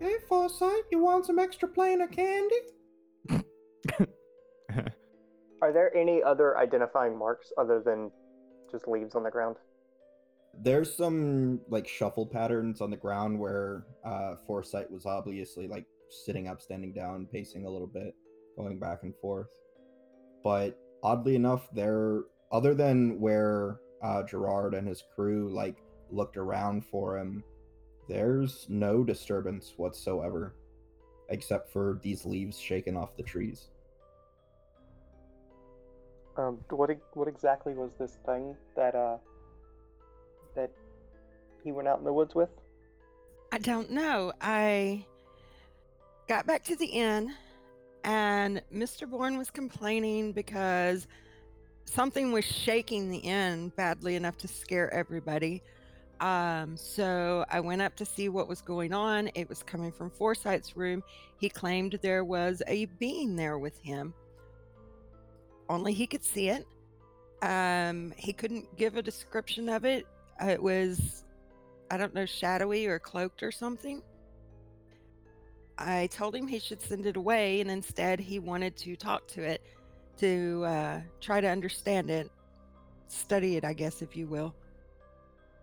[0.00, 2.56] Hey, Foresight, you want some extra plain of candy?
[5.62, 8.10] Are there any other identifying marks other than
[8.68, 9.56] just leaves on the ground?
[10.60, 16.48] There's some like shuffle patterns on the ground where uh, Foresight was obviously like sitting
[16.48, 18.12] up, standing down, pacing a little bit,
[18.56, 19.50] going back and forth.
[20.42, 25.76] But oddly enough, there, other than where uh, Gerard and his crew like
[26.10, 27.44] looked around for him,
[28.08, 30.56] there's no disturbance whatsoever,
[31.28, 33.68] except for these leaves shaken off the trees.
[36.36, 39.18] Um, what what exactly was this thing that uh
[40.54, 40.70] that
[41.62, 42.48] he went out in the woods with?
[43.52, 44.32] I don't know.
[44.40, 45.04] I
[46.28, 47.34] got back to the inn
[48.04, 49.08] and Mr.
[49.08, 51.06] Bourne was complaining because
[51.84, 55.62] something was shaking the inn badly enough to scare everybody.
[56.20, 59.30] Um, so I went up to see what was going on.
[59.34, 61.02] It was coming from Foresight's room.
[61.36, 64.14] He claimed there was a being there with him.
[65.72, 66.66] Only he could see it.
[67.40, 70.06] Um, he couldn't give a description of it.
[70.38, 71.24] It was,
[71.90, 74.02] I don't know, shadowy or cloaked or something.
[75.78, 79.42] I told him he should send it away, and instead he wanted to talk to
[79.42, 79.62] it
[80.18, 82.30] to uh, try to understand it,
[83.08, 84.54] study it, I guess, if you will.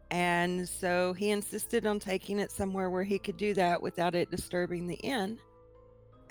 [0.10, 4.32] And so he insisted on taking it somewhere where he could do that without it
[4.32, 5.38] disturbing the inn.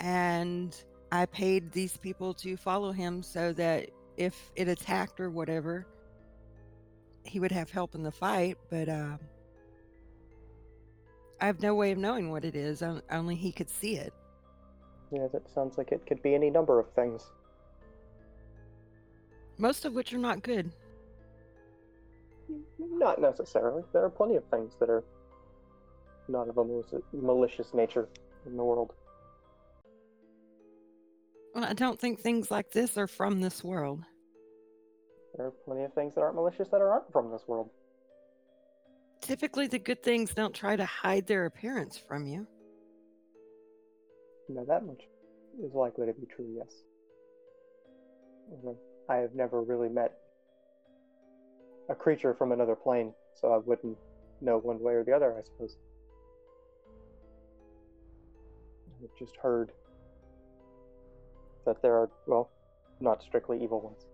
[0.01, 0.77] And
[1.11, 5.87] I paid these people to follow him so that if it attacked or whatever,
[7.25, 8.59] he would have help in the fight.
[8.71, 9.17] But uh,
[11.41, 12.83] I have no way of knowing what it is.
[13.11, 14.13] Only he could see it.
[15.11, 17.23] Yeah, that sounds like it could be any number of things.
[19.57, 20.71] Most of which are not good.
[22.79, 23.83] Not necessarily.
[23.93, 25.05] There are plenty of things that are
[26.29, 28.09] not of a malici- malicious nature
[28.47, 28.93] in the world.
[31.59, 34.05] Well, I don't think things like this are from this world.
[35.37, 37.69] There are plenty of things that aren't malicious that aren't from this world.
[39.23, 42.47] Typically, the good things don't try to hide their appearance from you.
[44.49, 45.03] No, that much
[45.61, 46.73] is likely to be true, yes.
[49.11, 50.17] I have never really met
[51.91, 53.99] a creature from another plane, so I wouldn't
[54.41, 55.77] know one way or the other, I suppose.
[59.03, 59.73] I've just heard
[61.69, 62.51] that there are, well,
[62.99, 64.07] not strictly evil ones.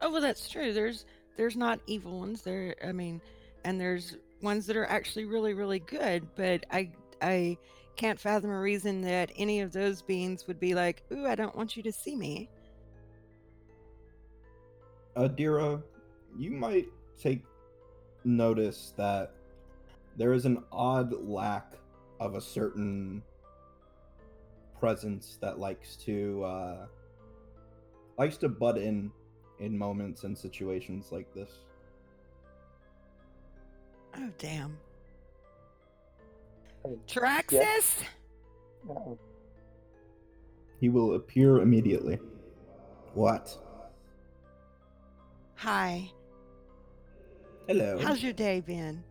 [0.00, 0.72] Oh well, that's true.
[0.72, 2.42] There's there's not evil ones.
[2.42, 3.22] There, I mean,
[3.64, 6.26] and there's ones that are actually really really good.
[6.34, 6.90] But I
[7.22, 7.56] I
[7.94, 11.54] can't fathom a reason that any of those beings would be like, "Ooh, I don't
[11.56, 12.50] want you to see me."
[15.16, 15.80] Adira,
[16.36, 16.88] you might
[17.20, 17.44] take
[18.24, 19.34] notice that
[20.16, 21.74] there is an odd lack
[22.18, 23.22] of a certain
[24.82, 26.86] presence that likes to uh,
[28.18, 29.12] likes to butt in
[29.60, 31.50] in moments and situations like this.
[34.16, 34.76] Oh damn.
[36.84, 38.02] I mean, Taraxis.
[38.90, 39.14] uh,
[40.80, 42.18] He will appear immediately.
[43.14, 43.56] What?
[45.54, 46.10] Hi.
[47.68, 48.00] Hello.
[48.00, 49.04] How's your day been?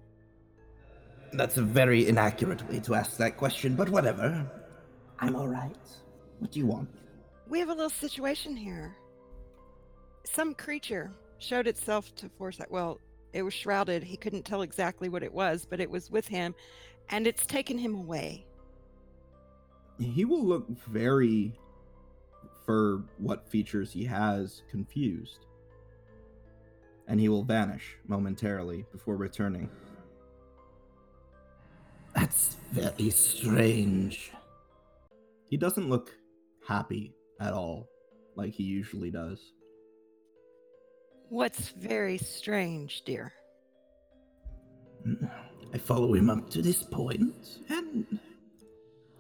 [1.32, 4.52] That's a very inaccurate way to ask that question, but whatever.
[5.22, 5.78] I'm alright.
[6.40, 6.90] What do you want?
[7.48, 8.96] We have a little situation here.
[10.24, 12.72] Some creature showed itself to Foresight.
[12.72, 13.00] Well,
[13.34, 14.04] it was shrouded.
[14.04, 16.56] He couldn't tell exactly what it was, but it was with him,
[17.10, 18.46] and it's taken him away.
[20.00, 21.54] He will look very,
[22.66, 25.46] for what features he has, confused.
[27.08, 29.70] And he will vanish momentarily before returning.
[32.16, 34.32] That's very strange.
[35.52, 36.16] He doesn't look
[36.66, 37.90] happy at all,
[38.38, 39.38] like he usually does.
[41.28, 43.34] What's very strange, dear?
[45.74, 48.20] I follow him up to this point, and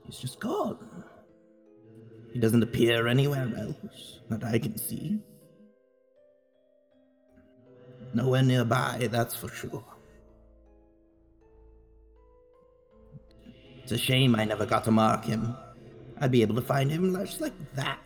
[0.06, 1.04] he's just gone.
[2.32, 5.20] He doesn't appear anywhere else that I can see.
[8.14, 9.84] Nowhere nearby, that's for sure.
[13.84, 15.58] It's a shame I never got to mark him.
[16.22, 17.98] I'd be able to find him just like that.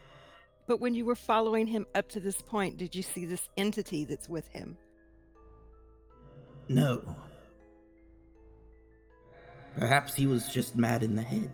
[0.67, 4.05] But when you were following him up to this point, did you see this entity
[4.05, 4.77] that's with him?
[6.69, 7.03] No.
[9.77, 11.51] Perhaps he was just mad in the head.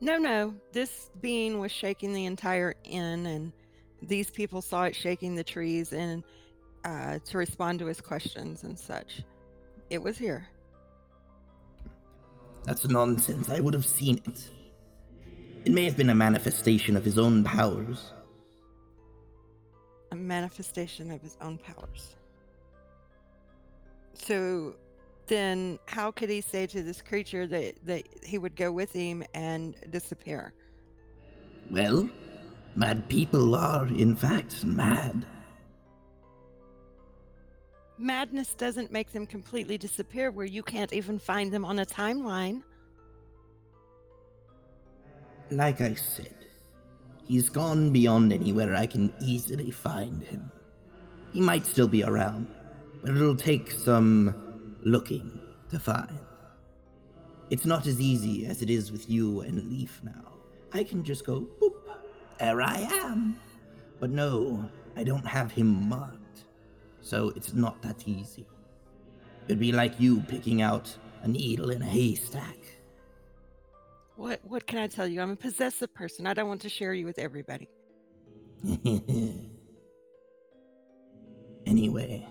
[0.00, 0.54] No, no.
[0.72, 3.52] This being was shaking the entire inn, and
[4.00, 6.22] these people saw it shaking the trees and
[6.84, 9.22] uh, to respond to his questions and such.
[9.90, 10.46] It was here.
[12.64, 13.50] That's nonsense.
[13.50, 14.50] I would have seen it.
[15.64, 18.12] It may have been a manifestation of his own powers.
[20.12, 22.16] A manifestation of his own powers.
[24.14, 24.74] So
[25.26, 29.22] then how could he say to this creature that, that he would go with him
[29.34, 30.52] and disappear?
[31.70, 32.08] Well,
[32.74, 35.26] mad people are, in fact, mad.
[37.98, 42.62] Madness doesn't make them completely disappear where you can't even find them on a timeline.
[45.50, 46.34] Like I said,
[47.24, 50.52] he's gone beyond anywhere I can easily find him.
[51.32, 52.48] He might still be around,
[53.02, 54.34] but it'll take some
[54.82, 56.18] looking to find.
[57.50, 60.32] It's not as easy as it is with you and Leaf now.
[60.74, 61.72] I can just go, boop,
[62.38, 63.40] there I am.
[64.00, 66.44] But no, I don't have him marked,
[67.00, 68.46] so it's not that easy.
[69.46, 72.58] It'd be like you picking out a needle in a haystack.
[74.18, 75.20] What what can I tell you?
[75.20, 76.26] I'm a possessive person.
[76.26, 77.68] I don't want to share you with everybody.
[81.66, 82.26] anyway,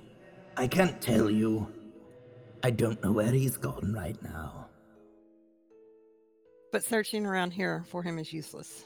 [0.58, 1.72] I can't tell you.
[2.62, 4.68] I don't know where he's gone right now.
[6.74, 8.84] But searching around here for him is useless.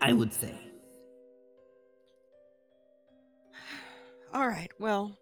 [0.00, 0.54] I would say.
[4.32, 4.70] All right.
[4.78, 5.18] Well,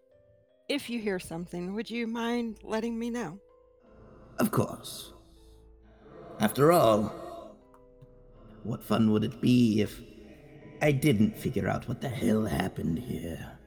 [0.69, 3.39] if you hear something, would you mind letting me know?
[4.37, 5.12] Of course.
[6.39, 7.13] After all,
[8.63, 10.01] what fun would it be if
[10.81, 13.57] I didn't figure out what the hell happened here?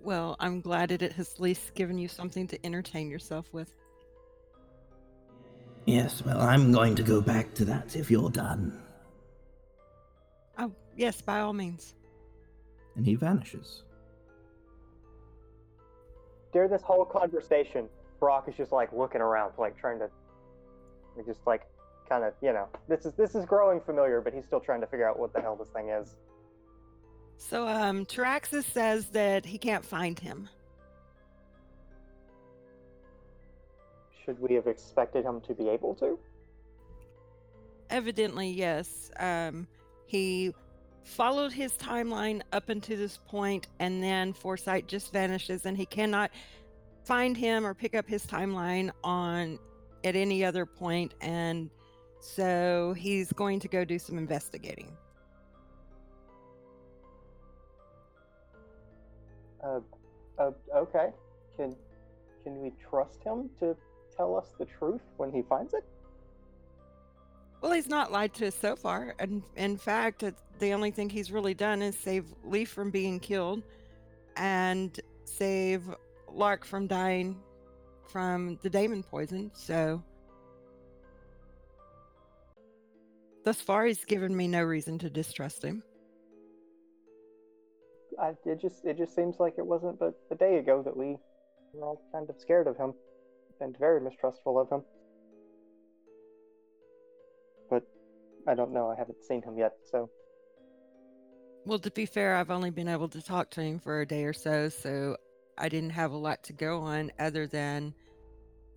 [0.00, 3.70] Well, I'm glad that it has at least given you something to entertain yourself with.
[5.86, 8.80] Yes, well, I'm going to go back to that if you're done.
[10.58, 11.94] Oh, yes, by all means.
[12.96, 13.82] And he vanishes.
[16.52, 20.10] During this whole conversation, Brock is just like looking around, like trying to,
[21.26, 21.62] just like
[22.10, 24.86] kind of, you know, this is this is growing familiar, but he's still trying to
[24.86, 26.16] figure out what the hell this thing is.
[27.38, 30.48] So, um, Taraxis says that he can't find him.
[34.24, 36.18] Should we have expected him to be able to?
[37.88, 39.10] Evidently, yes.
[39.18, 39.66] Um,
[40.06, 40.54] he
[41.04, 46.30] followed his timeline up until this point, and then Foresight just vanishes, and he cannot
[47.04, 49.58] find him or pick up his timeline on
[50.04, 51.70] at any other point, and
[52.20, 54.96] so he's going to go do some investigating.
[59.62, 59.80] Uh,
[60.38, 61.10] uh, okay.
[61.56, 61.74] Can
[62.42, 63.76] can we trust him to
[64.16, 65.84] tell us the truth when he finds it?
[67.60, 71.10] Well, he's not lied to us so far, and in fact, it's, the only thing
[71.10, 73.62] he's really done is save Leaf from being killed,
[74.36, 75.82] and save
[76.32, 77.36] Lark from dying
[78.08, 79.50] from the daemon poison.
[79.52, 80.02] So,
[83.44, 85.82] thus far, he's given me no reason to distrust him.
[88.20, 91.16] I, it just it just seems like it wasn't but a day ago that we
[91.72, 92.92] were all kind of scared of him
[93.60, 94.82] and very mistrustful of him.
[97.70, 97.82] But
[98.46, 98.90] I don't know.
[98.90, 100.10] I haven't seen him yet, so
[101.64, 104.24] Well, to be fair, I've only been able to talk to him for a day
[104.24, 105.16] or so, so
[105.56, 107.94] I didn't have a lot to go on other than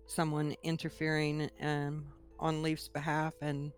[0.06, 2.06] someone interfering um,
[2.38, 3.72] on Leaf's behalf and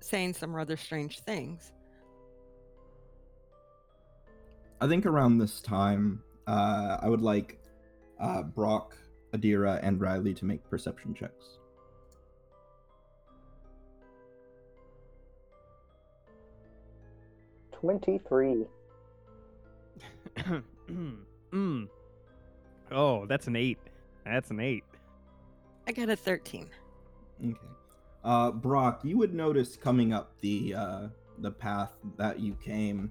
[0.00, 1.72] saying some rather strange things.
[4.80, 7.58] I think around this time, uh, I would like
[8.18, 8.96] uh, Brock,
[9.34, 11.58] Adira, and Riley to make perception checks.
[17.72, 18.66] twenty-three.
[21.52, 21.88] mm.
[22.92, 23.78] Oh, that's an eight.
[24.24, 24.84] That's an eight.
[25.86, 26.68] I got a 13.
[27.42, 27.56] Okay.
[28.22, 33.10] Uh, Brock, you would notice coming up the uh, the path that you came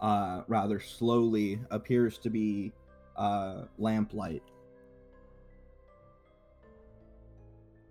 [0.00, 2.72] uh, rather slowly appears to be
[3.16, 4.42] uh, lamplight.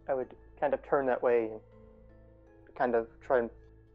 [0.08, 1.60] I would kind of turn that way and
[2.76, 3.50] kind of try and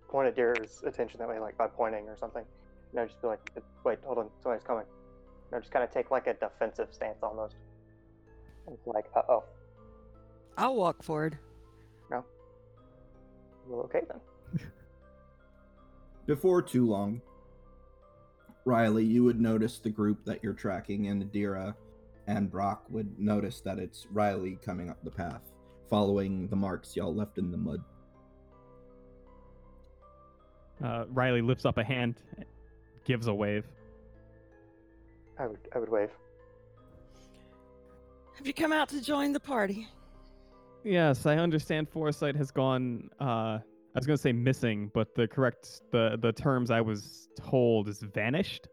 [0.09, 2.45] point Adira's attention that way, like by pointing or something.
[2.93, 3.41] You know, just be like,
[3.85, 4.85] wait, hold on, somebody's coming.
[4.87, 7.55] You know, just kind of take like a defensive stance almost.
[8.67, 9.45] And it's like, uh oh.
[10.59, 11.39] I'll walk forward.
[13.71, 14.21] Well, okay then.
[16.27, 17.23] Before too long,
[18.65, 21.75] Riley, you would notice the group that you're tracking, and Adira
[22.27, 25.43] and Brock would notice that it's Riley coming up the path,
[25.89, 27.83] following the marks y'all left in the mud.
[30.85, 32.17] Uh, Riley lifts up a hand,
[33.05, 33.65] gives a wave.
[35.39, 36.11] I would I would wave.
[38.37, 39.87] Have you come out to join the party?
[40.85, 43.11] Yes, I understand Foresight has gone.
[43.21, 47.29] Uh, I was going to say missing, but the correct the the terms I was
[47.39, 48.69] told is vanished.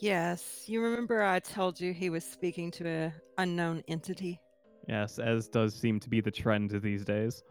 [0.00, 4.40] Yes, you remember I told you he was speaking to a unknown entity.
[4.88, 7.42] Yes, as does seem to be the trend these days.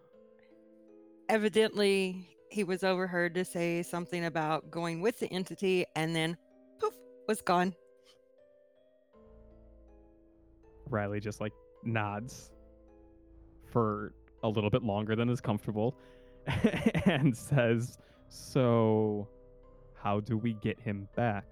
[1.30, 6.38] Evidently, he was overheard to say something about going with the entity and then
[6.80, 6.94] poof
[7.27, 7.73] was gone.
[10.90, 11.53] Riley just like
[11.84, 12.53] nods
[13.74, 14.14] for
[14.44, 15.95] a little bit longer than is comfortable
[17.06, 17.98] and says,
[18.30, 19.28] So,
[19.95, 21.45] how do we get him back?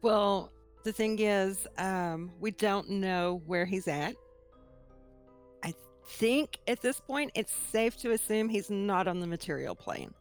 [0.00, 0.50] Well,
[0.82, 4.16] the thing is, um, we don't know where he's at.
[5.62, 5.74] I
[6.06, 10.12] think at this point it's safe to assume he's not on the material plane.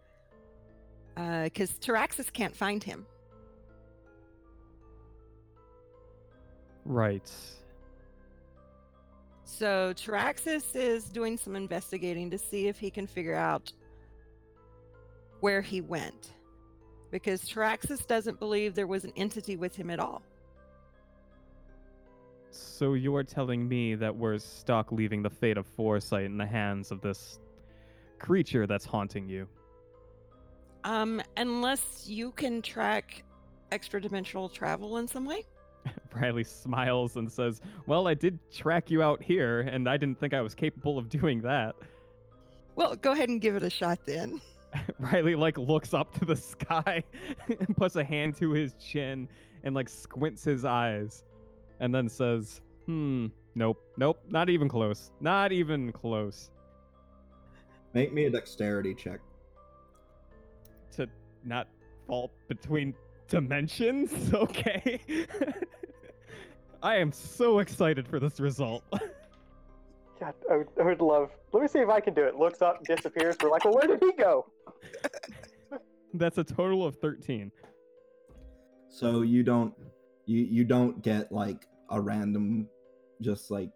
[1.15, 3.05] Because Taraxis can't find him.
[6.85, 7.31] Right.
[9.51, 13.73] So Taraxis is doing some investigating to see if he can figure out
[15.41, 16.33] where he went.
[17.11, 20.23] Because Taraxis doesn't believe there was an entity with him at all.
[22.49, 26.89] So you're telling me that we're stuck leaving the fate of Foresight in the hands
[26.89, 27.37] of this
[28.19, 29.47] creature that's haunting you?
[30.85, 33.23] Um, unless you can track
[33.71, 35.45] extra dimensional travel in some way.
[36.15, 40.33] Riley smiles and says, Well, I did track you out here, and I didn't think
[40.33, 41.75] I was capable of doing that.
[42.75, 44.41] Well, go ahead and give it a shot then.
[44.99, 47.03] Riley like looks up to the sky
[47.47, 49.27] and puts a hand to his chin
[49.63, 51.23] and like squints his eyes
[51.79, 55.11] and then says, "Hmm, nope, nope, not even close.
[55.19, 56.51] Not even close."
[57.93, 59.19] Make me a dexterity check.
[60.93, 61.07] To
[61.43, 61.67] not
[62.07, 62.93] fall between
[63.31, 64.99] dimensions, okay?
[66.83, 68.83] I am so excited for this result.
[70.19, 71.31] God, I would, I would love.
[71.51, 72.35] Let me see if I can do it.
[72.35, 73.37] Looks up, disappears.
[73.41, 74.45] We're like, well, where did he go?
[76.13, 77.51] That's a total of 13.
[78.89, 79.73] So you don't
[80.25, 82.67] you you don't get like a random
[83.21, 83.69] just like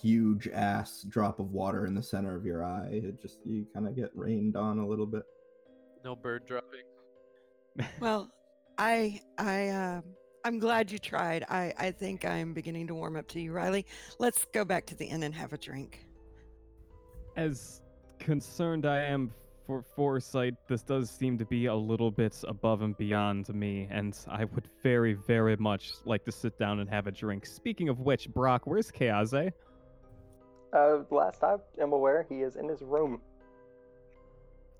[0.00, 2.88] huge ass drop of water in the center of your eye.
[2.92, 5.24] It just you kind of get rained on a little bit.
[6.04, 6.82] No bird dropping.
[8.00, 8.30] Well,
[8.78, 10.04] I I um
[10.44, 11.44] I'm glad you tried.
[11.48, 13.86] I I think I'm beginning to warm up to you, Riley.
[14.18, 16.06] Let's go back to the inn and have a drink.
[17.36, 17.80] As
[18.18, 19.32] concerned I am
[19.66, 24.18] for foresight, this does seem to be a little bit above and beyond me, and
[24.28, 27.46] I would very, very much like to sit down and have a drink.
[27.46, 29.52] Speaking of which, Brock, where's Keaze?
[30.72, 33.20] Uh, last I am aware, he is in his room.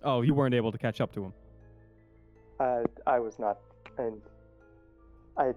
[0.02, 1.32] Oh, you weren't able to catch up to him.
[2.58, 3.58] Uh, I was not,
[3.98, 4.20] and
[5.36, 5.52] I,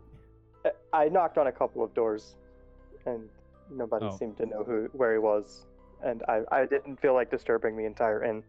[0.94, 2.36] I knocked on a couple of doors,
[3.06, 3.30] and
[3.72, 4.18] nobody Oh.
[4.18, 5.66] seemed to know who where he was,
[6.04, 8.44] and I, I didn't feel like disturbing the entire inn.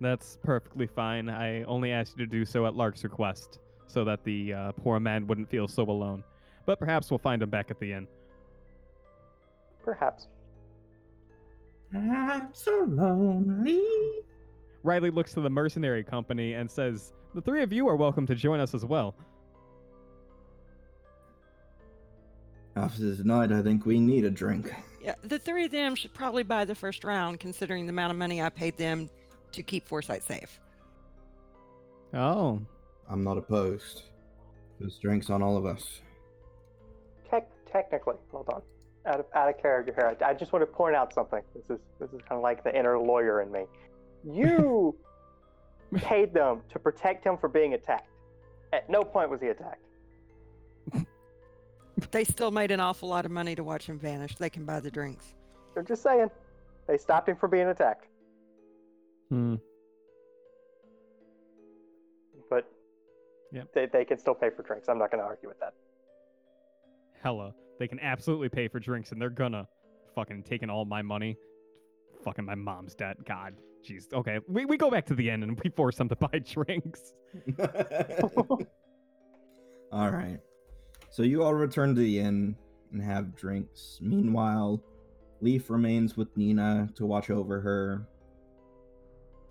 [0.00, 1.28] That's perfectly fine.
[1.30, 5.00] I only asked you to do so at Lark's request, so that the uh, poor
[5.00, 6.22] man wouldn't feel so alone.
[6.66, 8.06] But perhaps we'll find him back at the inn.
[9.84, 10.26] Perhaps.
[11.94, 13.82] I'm so lonely.
[14.82, 18.34] Riley looks to the mercenary company and says, The three of you are welcome to
[18.34, 19.14] join us as well.
[22.76, 24.72] After tonight, I think we need a drink.
[25.02, 28.16] Yeah, the three of them should probably buy the first round, considering the amount of
[28.16, 29.10] money I paid them
[29.52, 30.58] to keep Foresight safe.
[32.14, 32.62] Oh,
[33.06, 34.04] I'm not opposed.
[34.80, 36.00] There's drinks on all of us.
[37.30, 38.62] Tech, technically, hold on.
[39.04, 41.42] Out of out of character here, I, I just want to point out something.
[41.54, 43.64] This is this is kind of like the inner lawyer in me.
[44.24, 44.96] You
[45.96, 48.08] paid them to protect him from being attacked.
[48.72, 49.82] At no point was he attacked.
[52.10, 54.34] They still made an awful lot of money to watch him vanish.
[54.36, 55.34] They can buy the drinks.
[55.74, 56.30] They're just saying.
[56.86, 58.06] They stopped him from being attacked.
[59.30, 59.54] hmm.
[62.50, 62.70] But
[63.52, 63.72] Yep.
[63.74, 64.88] they, they can still pay for drinks.
[64.88, 65.72] I'm not going to argue with that.
[67.22, 67.54] Hella.
[67.78, 69.66] They can absolutely pay for drinks and they're gonna.
[70.14, 71.36] Fucking taking all my money.
[72.24, 73.16] Fucking my mom's debt.
[73.26, 73.54] God.
[73.86, 74.12] Jeez.
[74.12, 74.40] Okay.
[74.48, 77.12] We, we go back to the end and we force them to buy drinks.
[79.92, 80.40] all right.
[81.10, 82.56] So you all return to the inn
[82.92, 83.98] and have drinks.
[84.00, 84.82] Meanwhile,
[85.40, 88.06] Leaf remains with Nina to watch over her.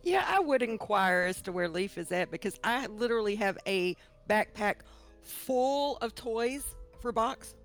[0.03, 3.95] Yeah, I would inquire as to where Leaf is at because I literally have a
[4.29, 4.81] backpack
[5.21, 7.55] full of toys for Box.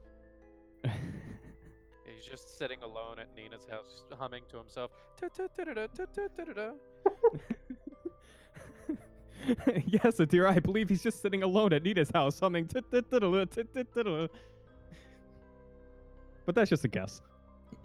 [2.23, 4.91] He's just sitting alone at Nina's house, humming to himself.
[9.87, 12.69] Yes, dear, I believe he's just sitting alone at Nita's house humming.
[16.47, 17.23] But that's just a guess.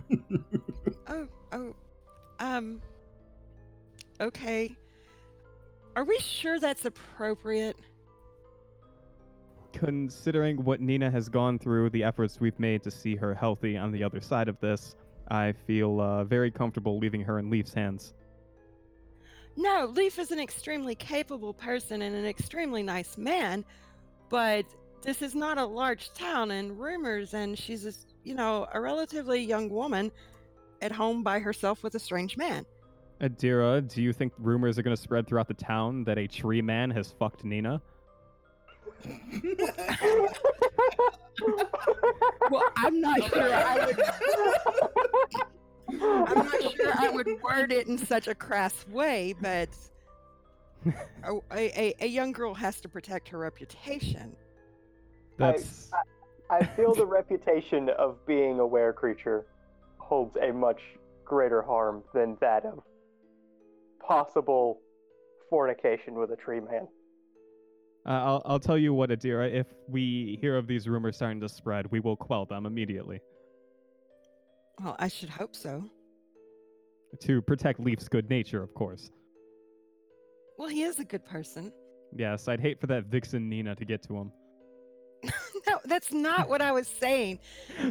[1.08, 1.76] Oh, oh,
[2.40, 2.82] um,
[4.20, 4.76] okay.
[5.96, 7.78] Are we sure that's appropriate?
[9.76, 13.92] Considering what Nina has gone through, the efforts we've made to see her healthy on
[13.92, 14.96] the other side of this,
[15.30, 18.14] I feel uh, very comfortable leaving her in Leaf's hands.
[19.58, 23.64] No, Leaf is an extremely capable person and an extremely nice man,
[24.30, 24.66] but
[25.02, 27.94] this is not a large town and rumors, and she's a,
[28.24, 30.12] you know, a relatively young woman
[30.82, 32.66] at home by herself with a strange man.
[33.22, 36.62] Adira, do you think rumors are going to spread throughout the town that a tree
[36.62, 37.82] man has fucked Nina?
[42.50, 44.00] Well, I'm not sure I would.
[45.90, 49.70] I'm not sure I would word it in such a crass way, but
[51.24, 54.36] a, a, a young girl has to protect her reputation.
[55.38, 55.92] That's
[56.50, 59.46] I feel the reputation of being a were creature
[59.98, 60.82] holds a much
[61.24, 62.84] greater harm than that of
[64.00, 64.80] possible
[65.50, 66.88] fornication with a tree man.
[68.06, 69.52] Uh, I'll, I'll tell you what, Adira.
[69.52, 73.20] If we hear of these rumors starting to spread, we will quell them immediately
[74.84, 75.84] Well, I should hope so.
[77.22, 79.10] to protect Leaf's good nature, of course.
[80.58, 81.72] Well, he is a good person.
[82.16, 84.32] Yes, I'd hate for that vixen Nina to get to him.
[85.68, 87.40] no, that's not what I was saying.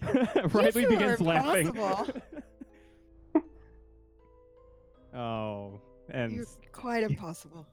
[0.53, 1.77] Riley you begins laughing.
[5.15, 5.81] oh,
[6.11, 7.66] and You're quite impossible.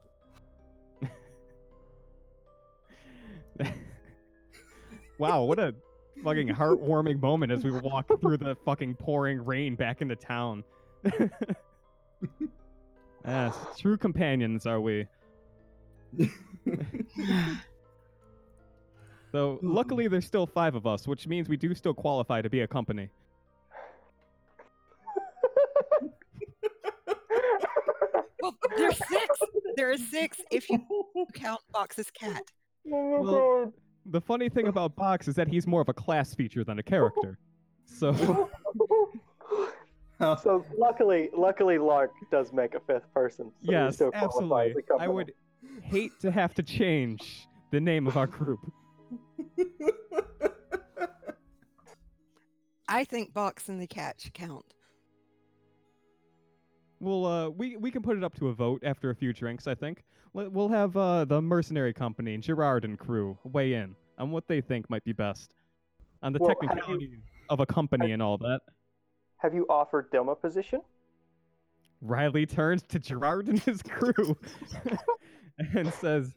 [5.17, 5.73] wow, what a
[6.23, 10.63] fucking heartwarming moment as we walk through the fucking pouring rain back into town.
[13.25, 15.07] yes, true companions are we.
[19.31, 22.61] So luckily there's still five of us, which means we do still qualify to be
[22.61, 23.09] a company.
[28.41, 29.39] Well, there's six.
[29.77, 30.79] There are six if you
[31.33, 32.43] count Box's cat.
[32.91, 33.73] Oh, well,
[34.05, 36.83] the funny thing about Box is that he's more of a class feature than a
[36.83, 37.37] character.
[37.85, 38.13] So
[40.19, 43.51] so luckily, luckily, Lark does make a fifth person.
[43.63, 44.57] So yes, still absolutely.
[44.57, 45.13] a I company.
[45.13, 45.33] would
[45.83, 48.59] hate to have to change the name of our group.
[52.87, 54.65] I think Box and the cat should count.
[57.01, 59.65] We'll uh we we can put it up to a vote after a few drinks,
[59.67, 60.03] I think.
[60.35, 64.61] Let- We'll have uh the mercenary company, Gerard and crew weigh in on what they
[64.61, 65.55] think might be best.
[66.21, 67.17] On the Well, have you- technicality
[67.49, 68.61] of a company and all that.
[69.37, 70.81] Have you offered them a position?
[72.01, 74.37] Riley turns to Gerard and his crew
[75.75, 76.33] and says,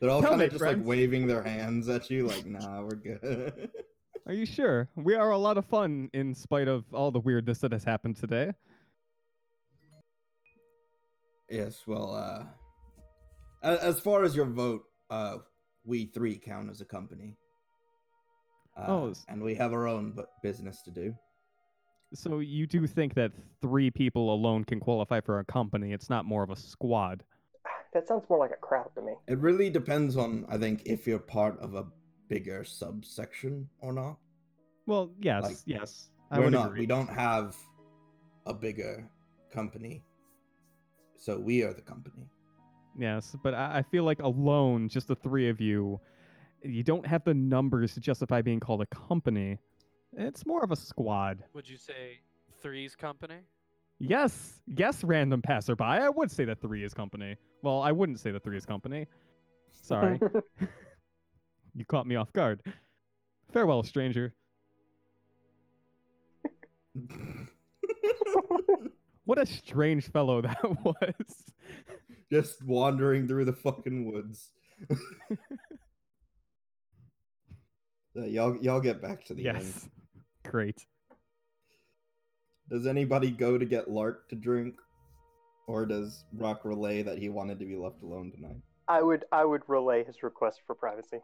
[0.00, 0.78] They're all kind of just friends.
[0.78, 3.70] like waving their hands at you, like, nah, we're good.
[4.26, 4.88] Are you sure?
[4.96, 8.16] We are a lot of fun in spite of all the weirdness that has happened
[8.16, 8.52] today.
[11.52, 12.44] Yes, well, uh,
[13.62, 15.38] as far as your vote, uh,
[15.84, 17.36] we three count as a company.
[18.76, 21.14] Uh, Oh, and we have our own bu- business to do.
[22.14, 25.92] So you do think that three people alone can qualify for a company?
[25.92, 27.22] It's not more of a squad.
[27.94, 29.12] That sounds more like a crowd to me.
[29.28, 31.84] It really depends on, I think, if you're part of a
[32.28, 34.16] bigger subsection or not.
[34.86, 36.08] Well, yes, Like, yes.
[36.30, 36.66] I We're would not.
[36.68, 36.80] agree.
[36.80, 37.56] We don't have
[38.46, 39.08] a bigger
[39.52, 40.02] company,
[41.22, 42.26] so we are the company.
[42.98, 46.00] Yes, but I, I feel like alone, just the three of you,
[46.64, 49.58] you don't have the numbers to justify being called a company.
[50.16, 51.44] It's more of a squad.
[51.54, 52.18] Would you say
[52.60, 53.36] three's company?
[54.00, 55.84] Yes, yes, random passerby.
[55.84, 57.36] I would say that three is company.
[57.62, 59.06] Well, I wouldn't say that three is company.
[59.70, 60.18] Sorry,
[61.74, 62.62] you caught me off guard.
[63.52, 64.34] Farewell, stranger.
[69.32, 71.52] What a strange fellow that was.
[72.30, 74.50] Just wandering through the fucking woods.
[78.14, 79.56] Uh, y'all, y'all get back to the end.
[79.56, 79.88] yes,
[80.44, 80.84] great.
[82.68, 84.74] Does anybody go to get Lark to drink,
[85.66, 88.60] or does Brock relay that he wanted to be left alone tonight?
[88.86, 91.20] I would I would relay his request for privacy.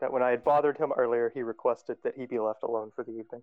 [0.00, 3.04] That when I had bothered him earlier, he requested that he be left alone for
[3.04, 3.42] the evening.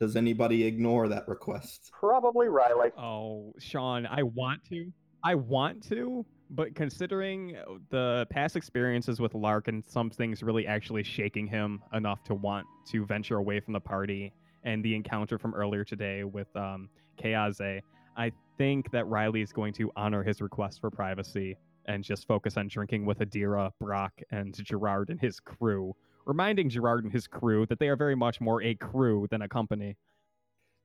[0.00, 1.90] Does anybody ignore that request?
[1.92, 2.90] Probably Riley.
[2.96, 4.92] Oh, Sean, I want to.
[5.24, 10.66] I want to, but considering uh, the past experiences with Lark and some things really
[10.66, 15.38] actually shaking him enough to want to venture away from the party and the encounter
[15.38, 17.82] from earlier today with um, Keaze,
[18.16, 21.56] I think that Riley is going to honor his request for privacy
[21.86, 25.94] and just focus on drinking with Adira, Brock, and Gerard and his crew,
[26.28, 29.48] reminding Gerard and his crew that they are very much more a crew than a
[29.48, 29.96] company.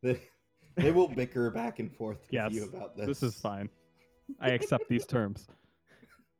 [0.02, 0.20] They,
[0.76, 3.06] they will bicker back and forth with Yes, you about this.
[3.06, 3.70] This is fine.
[4.40, 5.46] I accept these terms.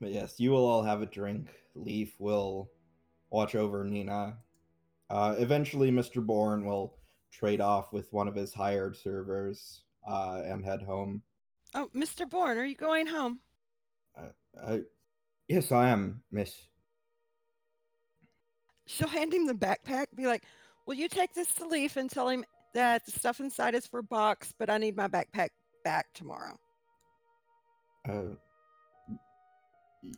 [0.00, 1.48] but yes, you will all have a drink.
[1.74, 2.70] Leaf will
[3.30, 4.36] watch over Nina.
[5.10, 6.24] Uh, eventually, Mr.
[6.24, 6.94] Bourne will
[7.32, 11.20] trade off with one of his hired servers uh, and head home.
[11.74, 12.28] Oh, Mr.
[12.30, 13.40] Bourne, are you going home?
[14.66, 14.80] I,
[15.50, 16.54] yes, I am, Miss.
[18.86, 20.44] She'll hand him the backpack, be like,
[20.86, 22.44] Will you take this to Leaf and tell him
[22.74, 25.50] that the stuff inside is for Box, but I need my backpack
[25.84, 26.58] back tomorrow?
[28.08, 28.34] Uh,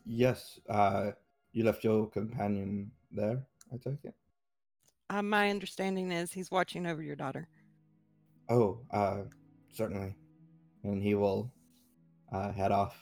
[0.07, 0.59] yes.
[0.69, 1.11] Uh,
[1.53, 3.43] you left your companion there.
[3.71, 4.15] I take it.
[5.11, 7.49] Uh, my understanding is he's watching over your daughter.
[8.49, 9.25] Oh, uh,
[9.75, 10.15] certainly.
[10.85, 11.53] And he will
[12.33, 12.97] uh, head off.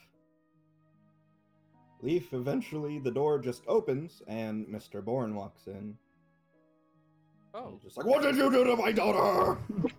[2.03, 5.05] Leaf, eventually the door just opens and Mr.
[5.05, 5.97] Bourne walks in.
[7.53, 9.59] Oh, He's just like, What did you do to my daughter?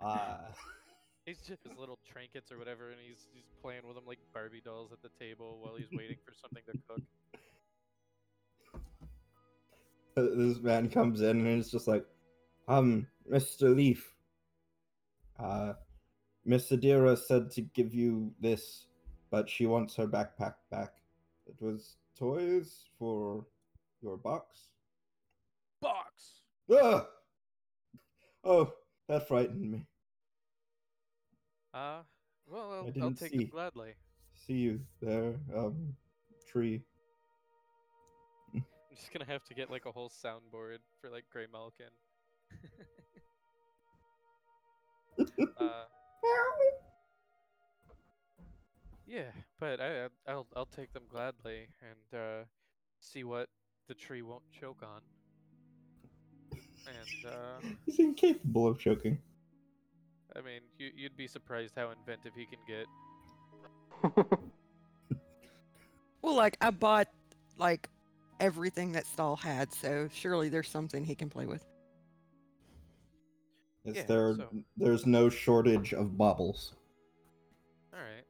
[0.00, 0.36] uh,
[1.26, 4.62] he's just his little trinkets or whatever, and he's he's playing with them like Barbie
[4.64, 7.02] dolls at the table while he's waiting for something to cook.
[10.16, 12.04] this man comes in and it's just like,
[12.68, 13.74] um, Mr.
[13.74, 14.12] Leaf,
[15.38, 15.72] uh,
[16.44, 18.86] Miss Adira said to give you this,
[19.30, 20.94] but she wants her backpack back.
[21.46, 23.46] It was toys for
[24.02, 24.68] your box.
[25.80, 26.42] Box.
[26.72, 27.06] Ah!
[28.44, 28.72] Oh,
[29.08, 29.86] that frightened me.
[31.72, 32.00] Uh,
[32.46, 33.42] well, I I'll, I'll didn't take see.
[33.44, 33.94] it gladly.
[34.34, 35.94] See you there, um,
[36.50, 36.82] tree.
[38.54, 41.86] I'm just gonna have to get like a whole soundboard for like Grey Malkin.
[45.58, 45.84] uh,
[49.10, 52.44] yeah, but I I- I'll I'll take them gladly and uh,
[53.00, 53.48] see what
[53.88, 55.00] the tree won't choke on.
[56.86, 59.18] And uh, He's incapable of choking.
[60.36, 62.86] I mean, you, you'd be surprised how inventive he can get.
[66.22, 67.08] Well, like, I bought,
[67.56, 67.88] like,
[68.40, 71.64] everything that Stahl had, so surely there's something he can play with.
[73.86, 74.34] Is Yeah, there?
[74.36, 76.74] so- There's no shortage of baubles.
[77.94, 78.24] All right.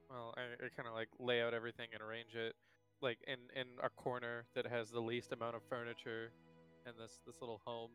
[0.61, 2.55] I kind of like lay out everything and arrange it,
[3.01, 6.32] like in in a corner that has the least amount of furniture,
[6.87, 7.91] and this this little home,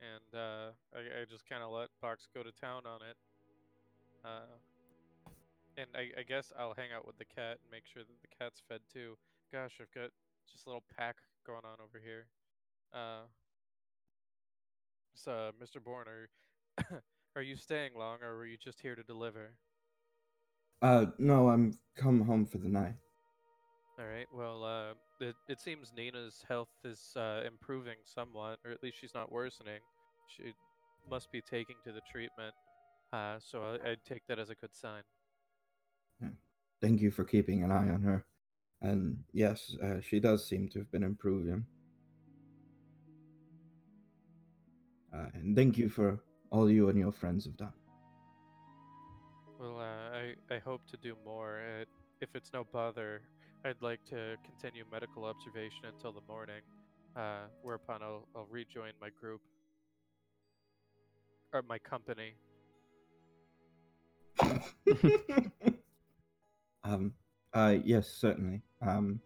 [0.00, 3.16] and uh, I I just kind of let Box go to town on it.
[4.24, 4.58] Uh,
[5.76, 8.28] and I I guess I'll hang out with the cat and make sure that the
[8.38, 9.16] cat's fed too.
[9.52, 10.10] Gosh, I've got
[10.50, 12.26] just a little pack going on over here.
[12.92, 13.26] Uh.
[15.14, 15.82] So, Mr.
[15.82, 17.02] Bourne, are
[17.36, 19.52] are you staying long, or were you just here to deliver?
[20.82, 22.94] Uh, no, I'm come home for the night.
[23.98, 24.26] All right.
[24.32, 29.14] Well, uh, it it seems Nina's health is uh, improving somewhat, or at least she's
[29.14, 29.80] not worsening.
[30.28, 30.52] She
[31.10, 32.54] must be taking to the treatment.
[33.12, 35.02] Uh, so I, I'd take that as a good sign.
[36.80, 38.26] Thank you for keeping an eye on her.
[38.82, 41.64] And yes, uh, she does seem to have been improving.
[45.14, 46.20] Uh, and thank you for
[46.50, 47.72] all you and your friends have done.
[49.58, 51.60] Well, uh, I I hope to do more.
[51.60, 51.84] Uh,
[52.20, 53.22] if it's no bother,
[53.64, 56.60] I'd like to continue medical observation until the morning.
[57.16, 59.40] Uh, whereupon I'll I'll rejoin my group
[61.52, 62.34] or my company.
[66.84, 67.14] um,
[67.54, 68.60] uh, yes, certainly.
[68.82, 69.20] Um,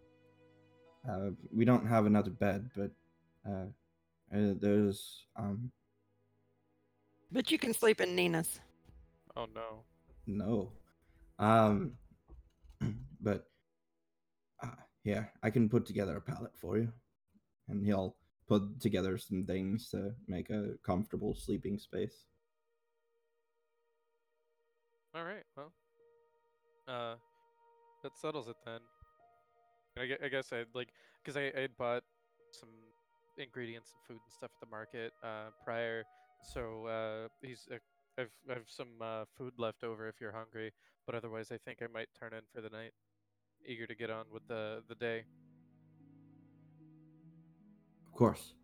[1.09, 2.91] uh, we don't have another bed, but
[3.49, 3.67] uh,
[4.33, 5.73] uh, there's um,
[7.33, 8.61] But you can sleep in Nina's.
[9.37, 9.85] Oh no.
[10.37, 10.73] No,
[11.39, 11.93] um,
[13.21, 13.47] but
[14.63, 14.69] uh,
[15.05, 16.93] yeah, I can put together a pallet for you,
[17.69, 18.17] and he'll
[18.49, 22.27] put together some things to make a comfortable sleeping space.
[25.15, 25.45] All right.
[25.57, 25.73] Well,
[26.87, 27.15] uh,
[28.03, 28.81] that settles it then.
[29.99, 30.89] I I guess I'd like
[31.23, 32.05] because I I bought
[32.53, 32.71] some
[33.39, 36.05] ingredients and food and stuff at the market uh, prior,
[36.43, 37.69] so uh, he's
[38.21, 40.73] I've I've some uh, food left over if you're hungry,
[41.07, 42.93] but otherwise I think I might turn in for the night.
[43.67, 45.25] Eager to get on with the the day.
[48.07, 48.55] Of course.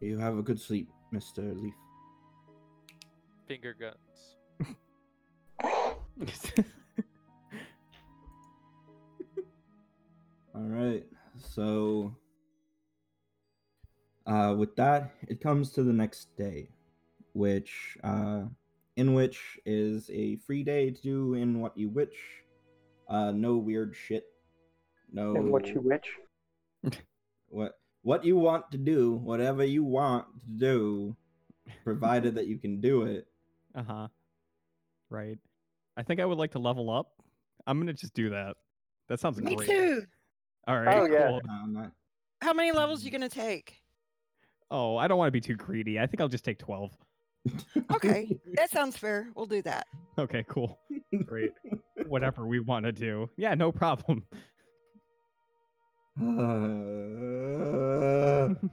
[0.00, 1.74] You have a good sleep, Mister Leaf.
[3.46, 4.36] Finger guns.
[10.54, 11.04] All right.
[11.40, 12.14] So,
[14.26, 16.68] uh, with that, it comes to the next day,
[17.32, 18.42] which, uh,
[18.96, 22.14] in which is a free day to do in what you wish.
[23.08, 24.24] Uh, no weird shit.
[25.12, 25.34] No.
[25.34, 26.98] And what you wish.
[27.48, 31.16] what what you want to do, whatever you want to do,
[31.84, 33.26] provided that you can do it.
[33.74, 34.08] Uh huh.
[35.10, 35.38] Right.
[35.96, 37.12] I think I would like to level up.
[37.66, 38.56] I'm gonna just do that.
[39.08, 39.68] That sounds Me great.
[39.68, 40.02] too.
[40.66, 40.98] All right.
[40.98, 41.28] Oh, yeah.
[41.28, 41.40] cool.
[41.46, 41.92] No, not.
[42.40, 43.80] How many levels you gonna take?
[44.70, 45.98] Oh, I don't want to be too greedy.
[45.98, 46.92] I think I'll just take 12.
[47.92, 49.28] Okay, that sounds fair.
[49.34, 49.86] We'll do that.
[50.18, 50.78] Okay, cool.
[51.24, 51.52] Great.
[52.06, 53.28] Whatever we want to do.
[53.36, 54.24] Yeah, no problem.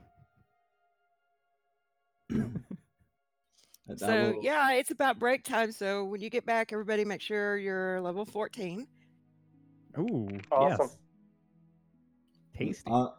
[3.87, 5.71] Uh, So will- yeah, it's about break time.
[5.71, 8.87] So when you get back, everybody make sure you're level 14.
[9.99, 10.89] Ooh, Awesome.
[10.89, 10.97] yes.
[12.57, 12.91] Tasty.
[12.91, 13.09] Uh,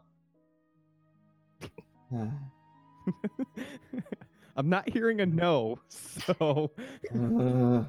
[4.56, 6.70] I'm not hearing a no, so
[7.14, 7.84] uh,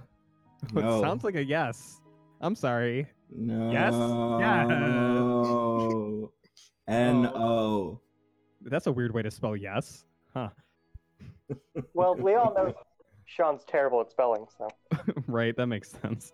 [0.76, 2.02] it sounds like a yes.
[2.42, 3.08] I'm sorry.
[3.32, 3.72] no.
[3.72, 3.94] Yes?
[3.94, 4.38] No.
[6.88, 8.00] N O.
[8.62, 10.06] That's a weird way to spell yes.
[10.34, 10.50] Huh.
[11.94, 12.74] Well, we all know
[13.26, 14.68] Sean's terrible at spelling, so
[15.28, 16.34] right, that makes sense.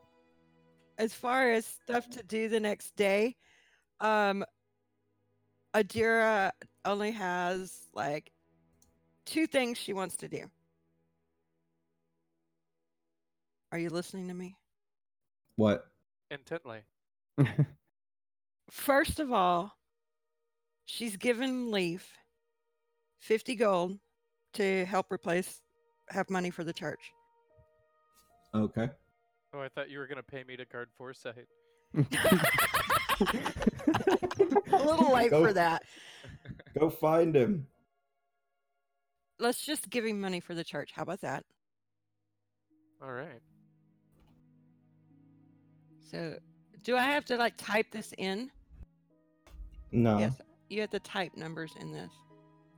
[0.97, 3.35] As far as stuff to do the next day,
[3.99, 4.43] um,
[5.75, 6.49] Adira
[6.83, 8.32] only has like
[9.25, 10.49] two things she wants to do.
[13.71, 14.55] Are you listening to me?
[15.55, 15.85] What?
[16.29, 16.81] Intently.
[18.69, 19.75] First of all,
[20.85, 22.11] she's given Leaf
[23.19, 23.97] 50 gold
[24.53, 25.61] to help replace
[26.09, 27.11] have money for the church.
[28.53, 28.89] Okay.
[29.53, 31.47] Oh, I thought you were gonna pay me to guard foresight.
[34.71, 35.83] A little late Go- for that.
[36.77, 37.67] Go find him.
[39.43, 40.91] Let's just give him money for the church.
[40.95, 41.43] How about that?
[43.01, 43.41] All right.
[46.09, 46.37] So,
[46.81, 48.49] do I have to like type this in?
[49.91, 50.17] No.
[50.17, 50.37] Yes,
[50.69, 52.09] you have to type numbers in this.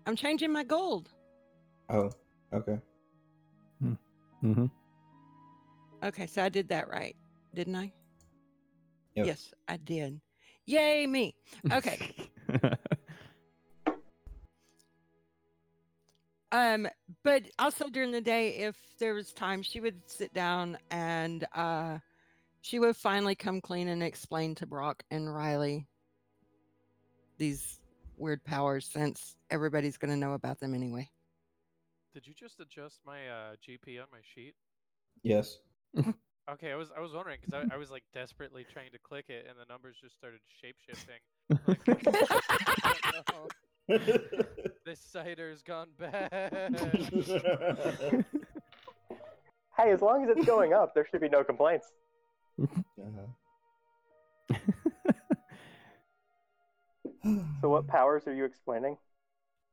[0.07, 1.09] I'm changing my gold.
[1.89, 2.09] Oh.
[2.51, 2.79] Okay.
[3.83, 4.65] Mm-hmm.
[6.03, 7.15] Okay, so I did that right,
[7.53, 7.91] didn't I?
[9.13, 9.27] Yep.
[9.27, 10.19] Yes, I did.
[10.65, 11.35] Yay, me.
[11.71, 12.15] Okay.
[16.55, 16.87] Um,
[17.25, 21.97] but also during the day, if there was time, she would sit down and uh,
[22.61, 25.85] she would finally come clean and explain to Brock and Riley
[27.37, 27.81] these
[28.15, 31.09] weird powers, since everybody's going to know about them anyway.
[32.13, 34.55] Did you just adjust my uh, GP on my sheet?
[35.23, 35.57] Yes.
[36.47, 39.25] Okay, I was I was wondering because I, I was like desperately trying to click
[39.29, 41.17] it and the numbers just started shape shifting.
[44.85, 46.31] this cider's gone bad.
[49.77, 51.91] hey, as long as it's going up, there should be no complaints.
[52.61, 53.25] Uh-huh.
[57.61, 58.97] So, what powers are you explaining?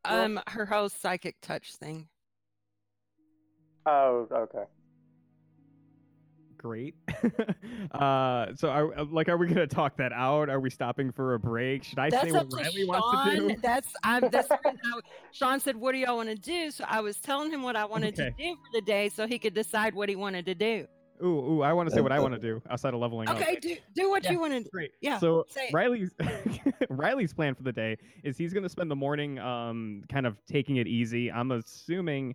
[0.06, 2.08] Um, her whole psychic touch thing.
[3.84, 4.64] Oh, okay.
[6.62, 6.94] Great.
[7.90, 10.48] uh, so, are uh, like, are we gonna talk that out?
[10.48, 11.82] Are we stopping for a break?
[11.82, 13.56] Should I say what up to Riley wants to do?
[13.60, 14.28] That's I'm.
[14.30, 15.00] That's the reason I-
[15.32, 17.84] Sean said, "What do y'all want to do?" So I was telling him what I
[17.84, 20.86] wanted to do for the day, so he could decide what he wanted to do.
[21.20, 23.36] Ooh, ooh, I want to say what I want to do outside of leveling up.
[23.40, 24.32] Okay, do do what Yeah.
[24.32, 24.60] you want to.
[24.62, 24.70] do.
[24.70, 24.92] Great.
[25.00, 25.46] Yeah, So.
[25.72, 26.10] Riley's
[26.88, 30.36] Riley's plan for the day is he's going to spend the morning um kind of
[30.46, 31.30] taking it easy.
[31.30, 32.34] I'm assuming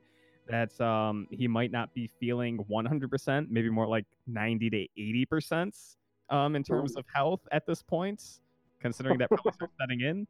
[0.50, 4.88] that um he might not be feeling 100%, maybe more like 90 to
[5.34, 5.96] 80%
[6.30, 8.24] um in terms of health at this point,
[8.80, 10.28] considering that probably starts setting in.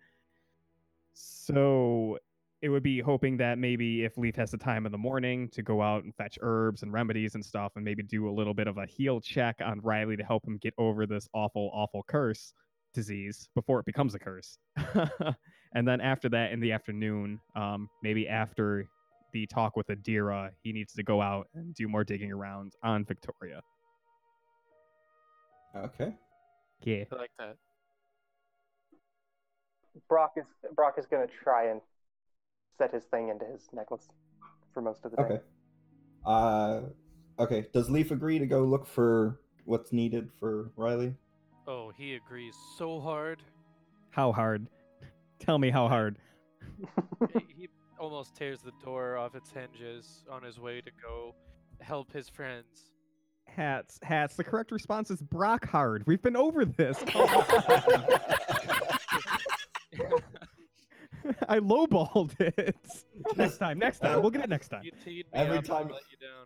[1.13, 2.19] So
[2.61, 5.61] it would be hoping that maybe if Leaf has the time in the morning to
[5.61, 8.67] go out and fetch herbs and remedies and stuff and maybe do a little bit
[8.67, 12.53] of a heal check on Riley to help him get over this awful, awful curse
[12.93, 14.57] disease before it becomes a curse.
[15.75, 18.87] and then after that, in the afternoon, um, maybe after
[19.37, 23.05] the talk with Adira, he needs to go out and do more digging around on
[23.05, 23.61] Victoria.
[25.75, 26.15] Okay.
[26.81, 27.03] Yeah.
[27.11, 27.55] I like that.
[30.09, 30.45] Brock is
[30.75, 31.81] Brock is gonna try and
[32.77, 34.07] set his thing into his necklace
[34.73, 35.23] for most of the day.
[35.23, 35.39] Okay.
[36.25, 36.81] Uh,
[37.39, 37.67] okay.
[37.73, 41.13] Does Leaf agree to go look for what's needed for Riley?
[41.67, 43.43] Oh, he agrees so hard.
[44.11, 44.67] How hard?
[45.39, 46.17] Tell me how hard.
[47.33, 47.69] he, he
[47.99, 51.35] almost tears the door off its hinges on his way to go
[51.81, 52.91] help his friends.
[53.47, 54.35] Hats, hats.
[54.35, 56.05] The correct response is Brock hard.
[56.05, 56.97] We've been over this.
[61.49, 62.75] I lowballed it.
[63.35, 64.21] next time, next time.
[64.21, 64.83] We'll get it next time.
[64.83, 66.45] You teed me Every up and time- let you down.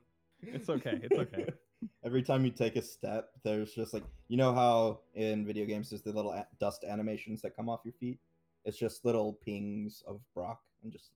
[0.55, 0.99] It's okay.
[1.03, 1.45] It's okay.
[2.05, 5.89] Every time you take a step, there's just like you know how in video games
[5.89, 8.19] there's the little a- dust animations that come off your feet.
[8.65, 11.11] It's just little pings of Brock and just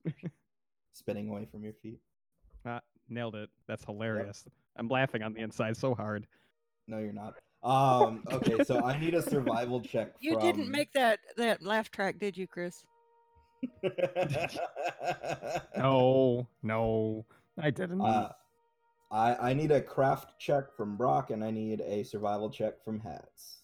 [0.92, 2.00] spinning away from your feet.
[2.68, 3.48] Ah, nailed it.
[3.68, 4.44] That's hilarious.
[4.76, 6.26] I'm laughing on the inside so hard.
[6.88, 7.34] No, you're not.
[7.62, 8.24] Um.
[8.32, 10.14] Okay, so I need a survival check.
[10.18, 10.42] You from...
[10.42, 12.84] didn't make that that laugh track, did you, Chris?
[15.76, 17.24] No, no,
[17.60, 18.00] I didn't.
[18.00, 18.32] Uh,
[19.12, 22.98] I I need a craft check from Brock, and I need a survival check from
[22.98, 23.60] Hats.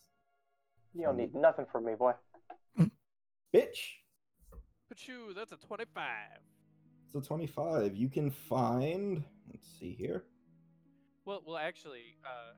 [0.94, 2.12] You don't need nothing from me, boy.
[3.52, 3.78] Bitch.
[4.92, 6.04] Pachoo, that's a 25.
[7.12, 7.96] So 25.
[7.96, 9.22] You can find.
[9.50, 10.24] Let's see here.
[11.24, 12.54] Well, well, actually, uh,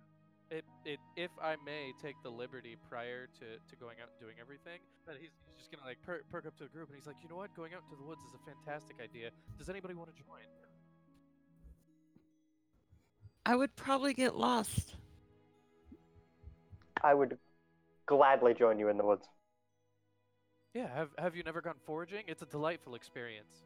[0.50, 4.36] it, it, if I may take the liberty prior to, to going out and doing
[4.40, 7.06] everything, that he's, he's just gonna like per- perk up to the group, and he's
[7.06, 9.30] like, you know what, going out into the woods is a fantastic idea.
[9.58, 10.40] Does anybody want to join?
[13.46, 14.94] I would probably get lost.
[17.02, 17.36] I would
[18.06, 19.26] gladly join you in the woods.
[20.74, 22.24] Yeah, have have you never gone foraging?
[22.26, 23.62] It's a delightful experience.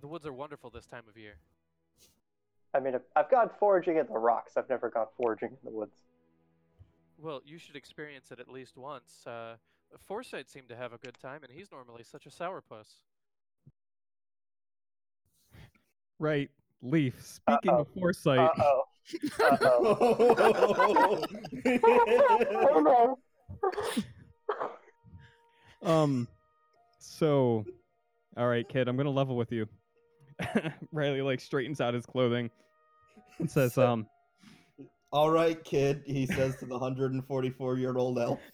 [0.00, 1.34] The woods are wonderful this time of year.
[2.74, 4.56] I mean, I've- I've gone foraging in the rocks.
[4.56, 6.02] I've never gone foraging in the woods.
[7.18, 9.26] Well, you should experience it at least once.
[9.26, 9.56] Uh,
[10.06, 13.00] Foresight seemed to have a good time, and he's normally such a sourpuss.
[16.18, 16.50] right,
[16.82, 17.20] Leaf.
[17.20, 18.84] Speaking of foresight, Uh oh.
[19.40, 21.24] Uh oh.
[22.64, 23.18] oh no.
[25.84, 26.26] Um,
[26.98, 27.64] so,
[28.36, 29.66] all right, kid, I'm gonna level with you.
[30.92, 32.50] Riley like straightens out his clothing
[33.38, 34.06] and says, So- um,
[35.12, 36.02] All right, kid.
[36.06, 38.40] He says to the 144 year old elf.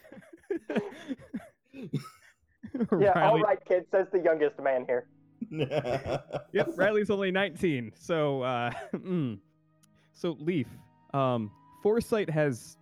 [2.92, 5.06] Yeah, all Riley- right, kid, says the youngest man here.
[6.52, 7.92] Yep, Riley's only 19.
[7.96, 9.38] So, uh, mm.
[10.12, 10.68] so Leaf,
[11.14, 11.50] um,
[11.82, 12.76] Foresight has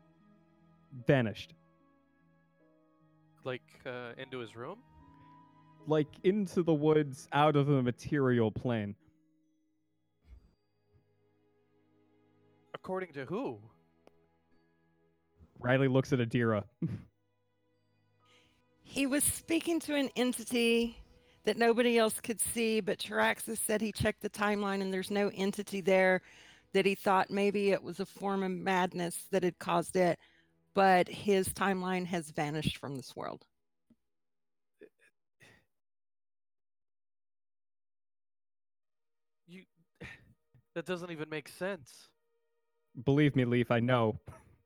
[1.07, 1.55] vanished,
[3.45, 4.79] Like uh, into his room.
[5.87, 8.95] like into the woods, out of the material plane.
[12.75, 13.59] According to who?
[15.59, 16.65] Riley looks at Adira.
[18.91, 20.97] He was speaking to an entity
[21.45, 25.31] that nobody else could see, but Taraxis said he checked the timeline and there's no
[25.35, 26.23] entity there
[26.73, 30.19] that he thought maybe it was a form of madness that had caused it,
[30.75, 33.45] but his timeline has vanished from this world.
[39.47, 39.63] You.
[40.75, 42.09] That doesn't even make sense.
[43.05, 44.19] Believe me, Leaf, I know.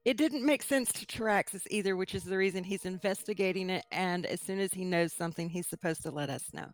[0.04, 3.84] It didn't make sense to Taraxis either, which is the reason he's investigating it.
[3.92, 6.66] And as soon as he knows something, he's supposed to let us know.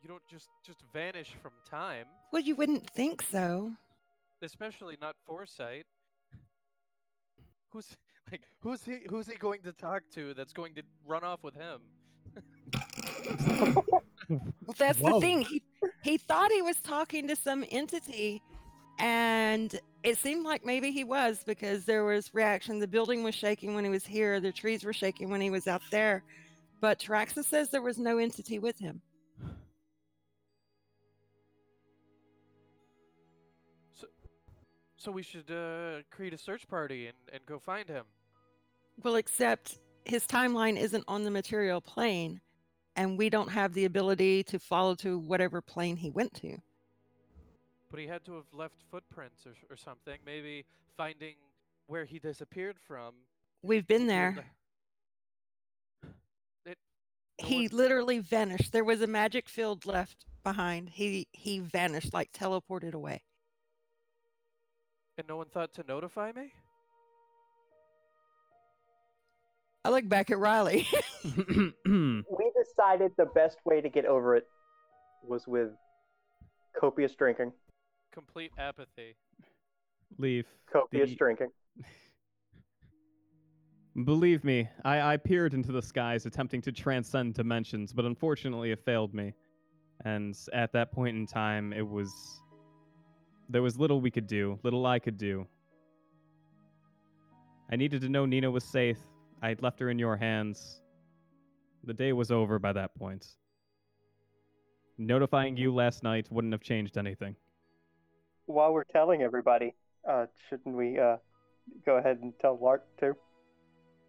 [0.00, 3.72] You don't just just vanish from time, Well, you wouldn't think so.
[4.42, 5.84] especially not foresight.
[7.72, 7.96] Who's
[8.30, 11.54] like who's he who's he going to talk to that's going to run off with
[11.54, 11.80] him?
[14.28, 15.14] Well, that's Whoa.
[15.14, 15.42] the thing.
[15.42, 15.62] He
[16.02, 18.40] he thought he was talking to some entity,
[18.98, 22.78] and it seemed like maybe he was because there was reaction.
[22.78, 24.40] The building was shaking when he was here.
[24.40, 26.22] The trees were shaking when he was out there.
[26.80, 29.00] But Taraxis says there was no entity with him.
[35.02, 38.04] So we should uh, create a search party and, and go find him.
[39.02, 42.40] Well, except his timeline isn't on the material plane,
[42.94, 46.56] and we don't have the ability to follow to whatever plane he went to.
[47.90, 50.18] But he had to have left footprints or, or something.
[50.24, 50.64] Maybe
[50.96, 51.34] finding
[51.88, 53.14] where he disappeared from.
[53.60, 54.44] We've been there.
[56.64, 56.78] It,
[57.40, 58.70] no he literally vanished.
[58.70, 60.90] There was a magic field left behind.
[60.90, 63.22] He he vanished, like teleported away.
[65.18, 66.52] And no one thought to notify me.
[69.84, 70.86] I look back at Riley.
[71.84, 74.46] We decided the best way to get over it
[75.26, 75.70] was with
[76.78, 77.52] copious drinking.
[78.12, 79.16] Complete apathy.
[80.18, 80.46] Leave.
[80.72, 81.48] Copious The- drinking.
[84.04, 88.82] Believe me, I, I peered into the skies attempting to transcend dimensions, but unfortunately it
[88.84, 89.34] failed me.
[90.04, 92.40] And at that point in time, it was.
[93.52, 95.46] There was little we could do, little I could do.
[97.70, 98.96] I needed to know Nina was safe.
[99.42, 100.80] I'd left her in your hands.
[101.84, 103.26] The day was over by that point.
[104.96, 107.36] Notifying you last night wouldn't have changed anything.
[108.46, 109.74] While we're telling everybody,
[110.08, 111.18] uh, shouldn't we uh,
[111.84, 113.14] go ahead and tell Lark too?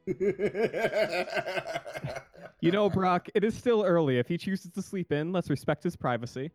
[2.64, 4.20] You know, Brock, it is still early.
[4.20, 6.50] If he chooses to sleep in, let's respect his privacy.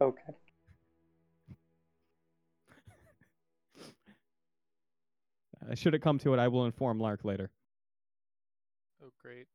[0.00, 0.32] Okay.
[5.70, 7.50] Uh, should it come to it, I will inform Lark later.
[9.02, 9.46] Oh, great.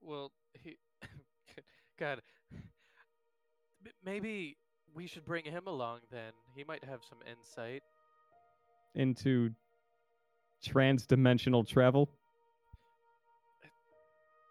[0.00, 0.76] Well, he.
[1.98, 2.20] God.
[4.04, 4.56] Maybe
[4.94, 6.32] we should bring him along then.
[6.54, 7.82] He might have some insight.
[8.94, 9.50] into
[10.62, 12.08] trans-dimensional travel?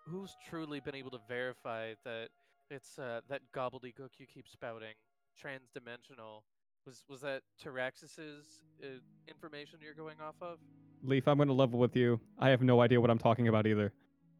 [0.05, 2.29] Who's truly been able to verify that
[2.69, 4.95] it's uh, that gobbledygook you keep spouting,
[5.39, 6.43] trans-dimensional?
[6.85, 8.87] Was was that Taraxis's uh,
[9.27, 10.57] information you're going off of?
[11.03, 12.19] Leaf, I'm going to level with you.
[12.39, 13.93] I have no idea what I'm talking about either.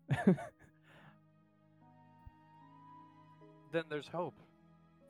[3.74, 4.36] Then there's hope.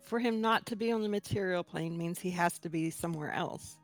[0.03, 3.31] For him not to be on the material plane means he has to be somewhere
[3.31, 3.77] else.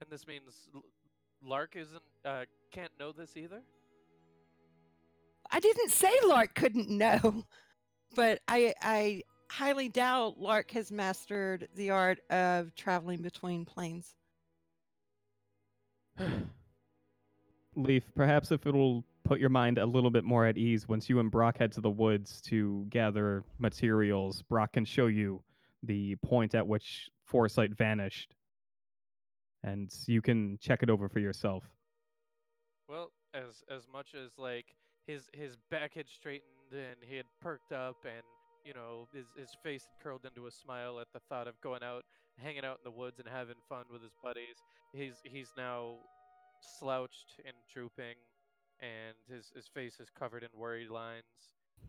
[0.00, 0.84] And this means L-
[1.42, 3.60] Lark isn't uh, can't know this either.
[5.50, 7.44] I didn't say Lark couldn't know,
[8.14, 14.14] but I I highly doubt Lark has mastered the art of traveling between planes.
[17.76, 21.20] Leaf, perhaps if it'll put your mind a little bit more at ease once you
[21.20, 25.42] and Brock head to the woods to gather materials, Brock can show you
[25.82, 28.34] the point at which Foresight vanished.
[29.62, 31.64] And you can check it over for yourself.
[32.88, 34.66] Well, as as much as like
[35.06, 38.22] his his back had straightened and he had perked up and
[38.68, 41.82] you know his his face had curled into a smile at the thought of going
[41.82, 42.04] out,
[42.36, 44.60] hanging out in the woods and having fun with his buddies.
[44.92, 45.94] He's he's now
[46.60, 48.16] slouched and drooping,
[48.80, 51.24] and his his face is covered in worried lines.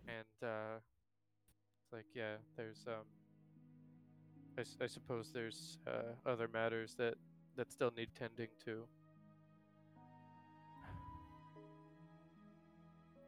[0.07, 0.79] And uh,
[1.83, 3.05] it's like yeah, there's um.
[4.57, 7.15] I, I suppose there's uh, other matters that
[7.57, 8.83] that still need tending to.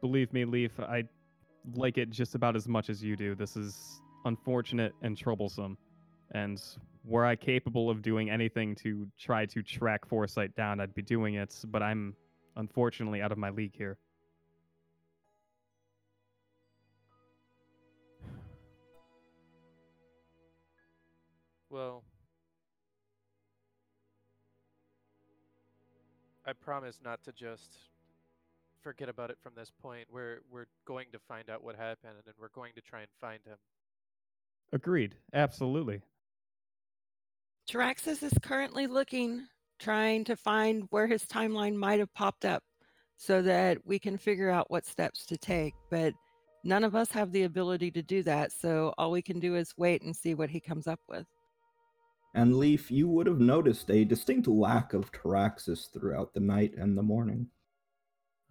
[0.00, 1.04] Believe me, Leaf, I
[1.74, 3.34] like it just about as much as you do.
[3.34, 5.76] This is unfortunate and troublesome.
[6.32, 6.60] And
[7.04, 11.34] were I capable of doing anything to try to track Foresight down, I'd be doing
[11.34, 12.14] it, but I'm
[12.56, 13.98] unfortunately out of my league here.
[21.68, 22.04] Well,
[26.44, 27.78] I promise not to just
[28.82, 30.06] forget about it from this point.
[30.10, 33.40] We're we're going to find out what happened and we're going to try and find
[33.44, 33.56] him.
[34.72, 35.14] Agreed.
[35.34, 36.00] Absolutely.
[37.70, 39.46] Taraxis is currently looking,
[39.78, 42.62] trying to find where his timeline might have popped up
[43.16, 45.74] so that we can figure out what steps to take.
[45.90, 46.14] But
[46.64, 48.52] none of us have the ability to do that.
[48.52, 51.26] So all we can do is wait and see what he comes up with.
[52.34, 56.96] And Leaf, you would have noticed a distinct lack of Taraxis throughout the night and
[56.96, 57.46] the morning.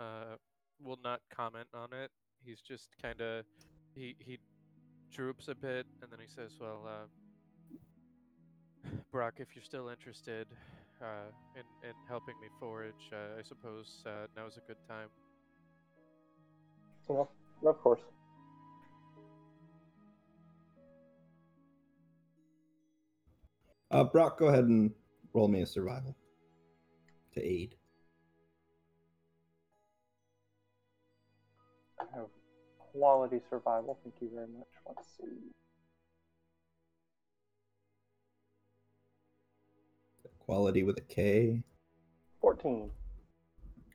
[0.01, 0.35] Uh,
[0.83, 2.09] will not comment on it.
[2.43, 3.45] He's just kind of
[3.93, 4.39] he he
[5.11, 7.05] droops a bit and then he says, "Well, uh,
[9.11, 10.47] Brock, if you're still interested
[11.01, 15.09] uh, in in helping me forage, uh, I suppose uh, now's a good time."
[17.07, 17.29] Well,
[17.63, 18.01] of course.
[23.91, 24.91] Uh, Brock, go ahead and
[25.33, 26.15] roll me a survival
[27.33, 27.75] to aid.
[32.91, 33.97] Quality survival.
[34.03, 34.67] Thank you very much.
[34.87, 35.51] Let's see.
[40.39, 41.63] Quality with a K.
[42.41, 42.89] 14.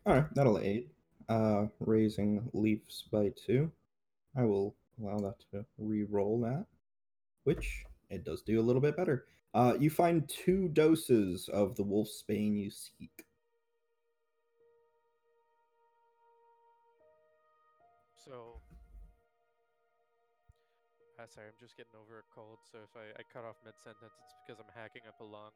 [0.07, 0.89] All right, that'll aid.
[1.29, 3.71] Uh, raising leaves by two.
[4.37, 6.67] I will allow that to re-roll that,
[7.45, 9.25] which it does do a little bit better.
[9.53, 13.25] Uh, you find two doses of the wolf's bane you seek.
[18.25, 18.56] So,
[21.19, 22.59] uh, sorry, I'm just getting over a cold.
[22.71, 25.51] So if I, I cut off mid sentence, it's because I'm hacking up a lung.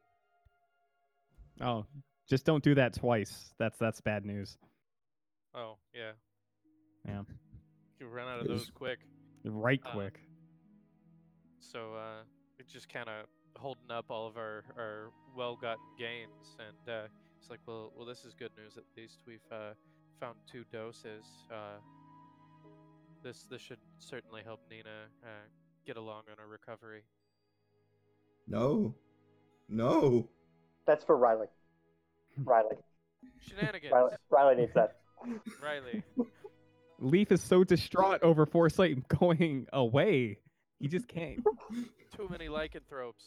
[1.60, 1.84] Oh,
[2.28, 3.52] just don't do that twice.
[3.58, 4.56] That's that's bad news.
[5.54, 6.12] Oh yeah,
[7.06, 7.22] Yeah.
[7.98, 9.00] you run out of those quick.
[9.44, 10.20] Right Uh, quick.
[11.60, 12.22] So uh,
[12.58, 13.26] it's just kind of
[13.56, 17.08] holding up all of our, our well-gotten gains, and uh,
[17.38, 18.76] it's like, well, well, this is good news.
[18.76, 19.72] At least we've uh,
[20.20, 21.24] found two doses.
[21.50, 21.78] Uh,
[23.22, 25.28] this this should certainly help Nina uh,
[25.86, 27.02] get along on her recovery.
[28.48, 28.94] No,
[29.68, 30.28] no.
[30.86, 31.46] That's for Riley.
[32.38, 32.76] Riley.
[33.40, 34.96] Shenanigans, Riley, Riley needs that.
[35.62, 36.02] Riley.
[36.98, 40.38] Leaf is so distraught over Foresight going away.
[40.78, 41.38] He just can't.
[42.16, 43.24] Too many lycanthropes.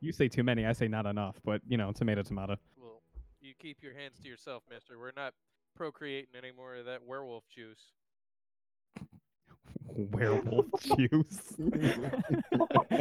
[0.00, 2.56] You say too many, I say not enough, but you know, tomato tomato.
[2.80, 3.02] Well,
[3.40, 4.98] you keep your hands to yourself, Mister.
[4.98, 5.34] We're not
[5.74, 7.92] procreating any more of that werewolf juice.
[9.96, 10.66] Werewolf
[10.96, 11.52] juice.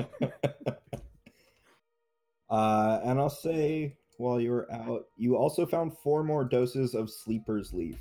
[2.49, 7.09] uh, and I'll say while you were out, you also found four more doses of
[7.09, 7.97] Sleeper's Leaf.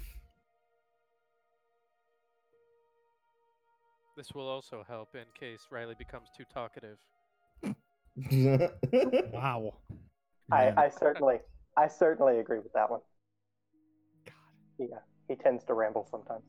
[4.16, 6.98] This will also help in case Riley becomes too talkative.
[9.32, 9.74] Wow.
[10.52, 11.36] I, I certainly,
[11.76, 13.00] I certainly agree with that one.
[14.26, 14.34] God.
[14.78, 14.98] Yeah,
[15.28, 16.42] he tends to ramble sometimes.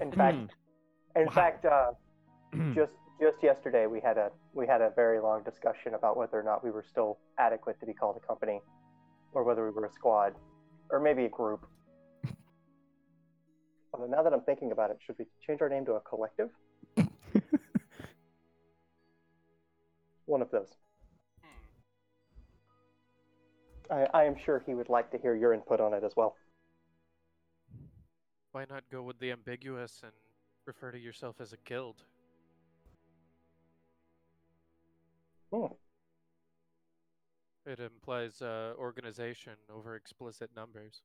[0.00, 0.54] In fact,
[1.16, 1.32] in Wow.
[1.32, 1.92] fact, uh,
[2.74, 6.42] just just yesterday we had a we had a very long discussion about whether or
[6.42, 8.60] not we were still adequate to be called a company,
[9.32, 10.34] or whether we were a squad,
[10.90, 11.66] or maybe a group.
[13.92, 16.50] Although now that I'm thinking about it, should we change our name to a collective?
[20.26, 20.74] One of those.
[23.90, 26.34] I, I am sure he would like to hear your input on it as well.
[28.54, 30.12] Why not go with the ambiguous and
[30.64, 32.04] refer to yourself as a guild?
[35.52, 35.74] Hmm.
[37.66, 41.02] It implies uh, organization over explicit numbers.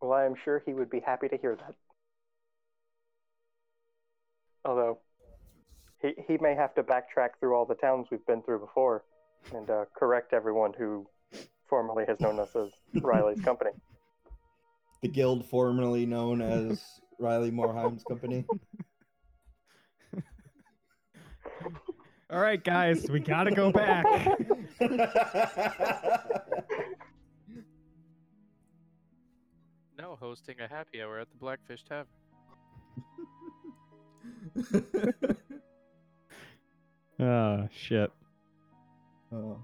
[0.00, 1.74] Well, I am sure he would be happy to hear that.
[4.64, 5.00] Although,
[6.00, 9.04] he, he may have to backtrack through all the towns we've been through before
[9.54, 11.06] and uh, correct everyone who
[11.68, 12.70] formerly has known us as
[13.02, 13.72] Riley's company.
[15.02, 18.44] The guild formerly known as Riley Morheim's company.
[22.30, 24.06] All right, guys, we gotta go back.
[30.00, 32.06] Now hosting a happy hour at the Blackfish Tavern.
[37.20, 38.10] oh shit.
[39.30, 39.58] oh.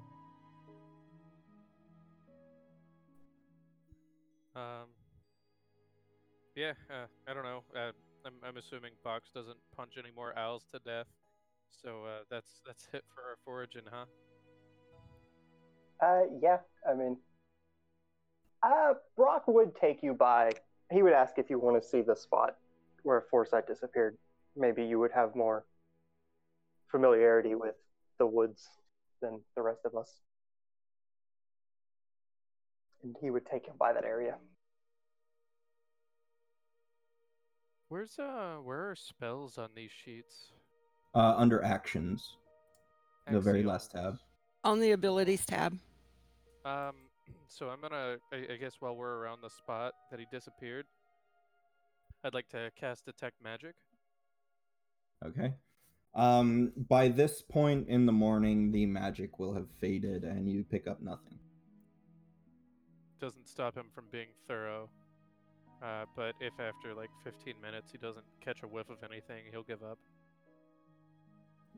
[4.54, 4.88] Um,
[6.56, 7.62] yeah, uh, I don't know.
[7.74, 7.92] Uh,
[8.24, 11.06] I'm, I'm assuming Box doesn't punch any more owls to death,
[11.82, 14.06] so uh, that's that's it for our foraging, huh?
[16.00, 16.58] Uh, yeah,
[16.88, 17.16] I mean,
[18.62, 20.52] uh, Brock would take you by.
[20.90, 22.56] He would ask if you want to see the spot
[23.02, 24.16] where Foresight disappeared.
[24.56, 25.64] Maybe you would have more
[26.90, 27.74] familiarity with
[28.18, 28.68] the woods
[29.20, 30.10] than the rest of us.
[33.02, 34.36] And he would take you by that area.
[37.88, 40.52] Where's uh where are spells on these sheets?
[41.14, 42.36] Uh, under actions,
[43.30, 43.68] the very Axiom.
[43.72, 44.18] last tab.
[44.64, 45.72] On the abilities tab.
[46.64, 46.92] Um,
[47.48, 50.84] so I'm gonna, I, I guess, while we're around the spot that he disappeared,
[52.24, 53.74] I'd like to cast detect magic.
[55.24, 55.54] Okay.
[56.14, 60.86] Um, by this point in the morning, the magic will have faded, and you pick
[60.86, 61.38] up nothing.
[63.20, 64.90] Doesn't stop him from being thorough.
[65.82, 69.62] Uh, but if after like 15 minutes he doesn't catch a whiff of anything, he'll
[69.62, 69.98] give up.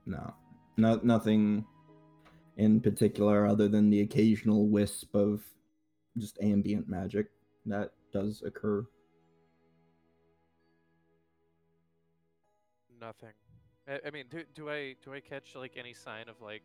[0.07, 0.33] No,
[0.77, 1.65] no, nothing
[2.57, 5.43] in particular, other than the occasional wisp of
[6.16, 7.27] just ambient magic
[7.66, 8.85] that does occur.
[13.01, 13.33] Nothing.
[13.89, 16.65] I, I mean, do do I do I catch like any sign of like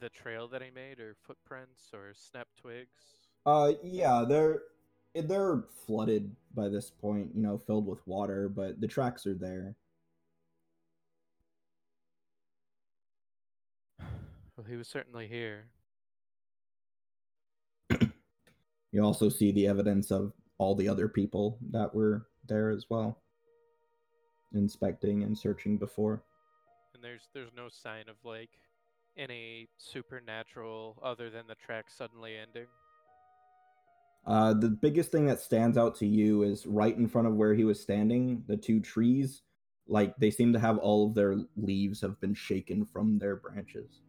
[0.00, 3.02] the trail that he made, or footprints, or snap twigs?
[3.44, 4.62] Uh, yeah, they're
[5.14, 9.74] they're flooded by this point, you know, filled with water, but the tracks are there.
[14.56, 15.66] Well, he was certainly here.
[18.90, 23.20] You also see the evidence of all the other people that were there as well,
[24.54, 26.22] inspecting and searching before.
[26.94, 28.48] And there's there's no sign of like
[29.18, 32.66] any supernatural other than the track suddenly ending.
[34.28, 37.54] Uh, the biggest thing that stands out to you is right in front of where
[37.54, 39.40] he was standing, the two trees,
[39.88, 44.02] like they seem to have all of their leaves have been shaken from their branches.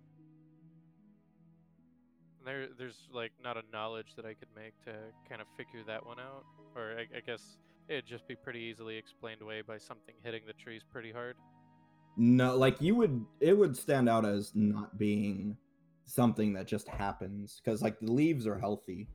[2.43, 4.91] There there's like not a knowledge that I could make to
[5.29, 6.43] kind of figure that one out,
[6.75, 10.53] or I, I guess it'd just be pretty easily explained away by something hitting the
[10.53, 11.37] trees pretty hard.
[12.17, 15.55] No, like you would, it would stand out as not being
[16.03, 19.07] something that just happens because like the leaves are healthy.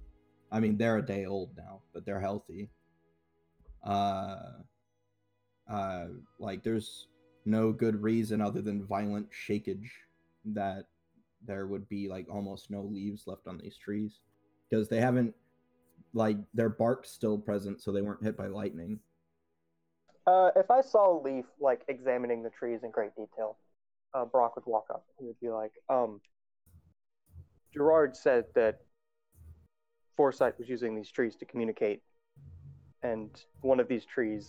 [0.54, 2.70] I mean, they're a day old now, but they're healthy.
[3.82, 4.36] Uh,
[5.68, 6.06] uh,
[6.38, 7.08] like there's
[7.44, 9.92] no good reason other than violent shakage
[10.44, 10.84] that
[11.44, 14.20] there would be like almost no leaves left on these trees
[14.70, 15.34] because they haven't
[16.12, 19.00] like their bark's still present, so they weren't hit by lightning.
[20.24, 23.58] Uh, if I saw a Leaf like examining the trees in great detail,
[24.14, 25.04] uh, Brock would walk up.
[25.18, 26.20] He would be like, um,
[27.72, 28.83] Gerard said that
[30.16, 32.02] Foresight was using these trees to communicate,
[33.02, 33.30] and
[33.62, 34.48] one of these trees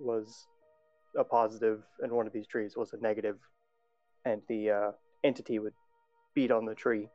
[0.00, 0.46] was
[1.16, 3.38] a positive, and one of these trees was a negative,
[4.24, 4.90] and the uh,
[5.22, 5.74] entity would
[6.34, 7.08] beat on the tree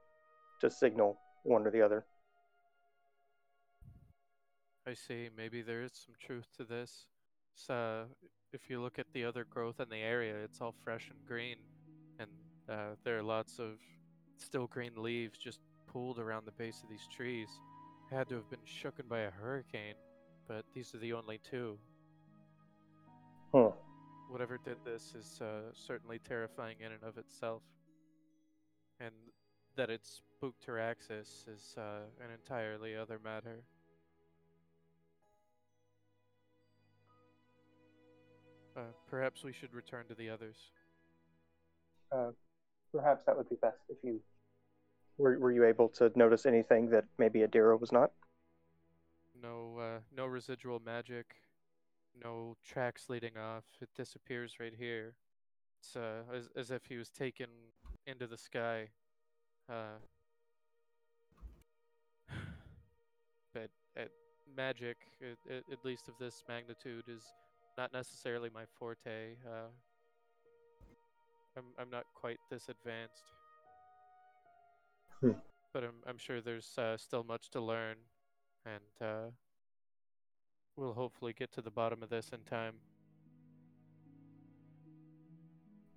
[0.62, 2.06] to signal one or the other.
[4.88, 5.30] I see.
[5.36, 7.06] Maybe there is some truth to this.
[7.54, 8.04] So, uh,
[8.54, 11.58] if you look at the other growth in the area, it's all fresh and green,
[12.18, 12.30] and
[12.68, 13.78] uh, there are lots of
[14.38, 17.50] still green leaves just pooled around the base of these trees.
[18.12, 19.94] Had to have been shooken by a hurricane,
[20.48, 21.78] but these are the only two.
[23.54, 23.68] Hmm.
[24.30, 27.62] Whatever did this is uh, certainly terrifying in and of itself.
[29.00, 29.14] And
[29.76, 33.62] that it's spooked Taraxis is uh, an entirely other matter.
[38.76, 40.72] Uh, perhaps we should return to the others.
[42.12, 42.32] Uh,
[42.92, 44.20] perhaps that would be best if you
[45.20, 45.38] were.
[45.38, 48.12] Were you able to notice anything that maybe Adira was not?
[49.42, 51.36] No, uh, no residual magic,
[52.24, 53.64] no tracks leading off.
[53.82, 55.14] It disappears right here.
[55.80, 57.48] It's uh, as as if he was taken
[58.08, 58.90] into the sky.
[59.70, 60.00] Uh,
[63.54, 64.06] but uh,
[64.58, 67.24] magic, at, at, least of this magnitude, is
[67.78, 69.36] not necessarily my forte.
[69.46, 69.70] Uh,
[71.56, 73.32] I'm I'm not quite this advanced,
[75.22, 75.32] Hmm.
[75.74, 77.96] but I'm I'm sure there's uh, still much to learn,
[78.66, 79.32] and uh,
[80.78, 82.76] we'll hopefully get to the bottom of this in time.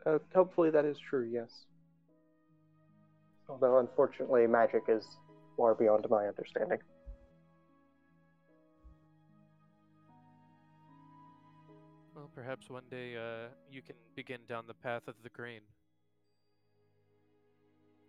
[0.04, 1.28] Uh, hopefully that is true.
[1.32, 1.66] Yes.
[3.48, 5.04] Although unfortunately, magic is
[5.56, 6.78] far beyond my understanding.
[12.14, 15.60] Well, perhaps one day uh, you can begin down the path of the green.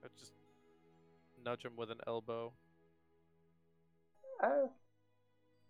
[0.03, 0.34] I just
[1.44, 2.53] nudge him with an elbow.
[4.41, 4.68] Uh,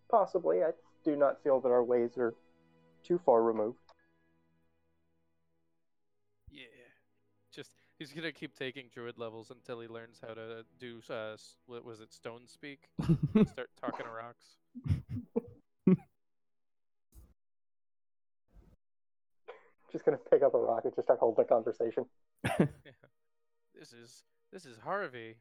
[0.10, 0.64] possibly.
[0.64, 0.72] I
[1.04, 2.34] do not feel that our ways are
[3.04, 3.78] too far removed.
[6.50, 6.66] Yeah.
[7.54, 11.36] Just he's gonna keep taking druid levels until he learns how to do uh,
[11.66, 12.90] what was it, stone speak?
[13.52, 14.58] Start talking to rocks.
[19.92, 22.06] Just gonna pick up a rock and just start holding a conversation.
[23.84, 24.24] This is
[24.54, 25.36] this is Harvey.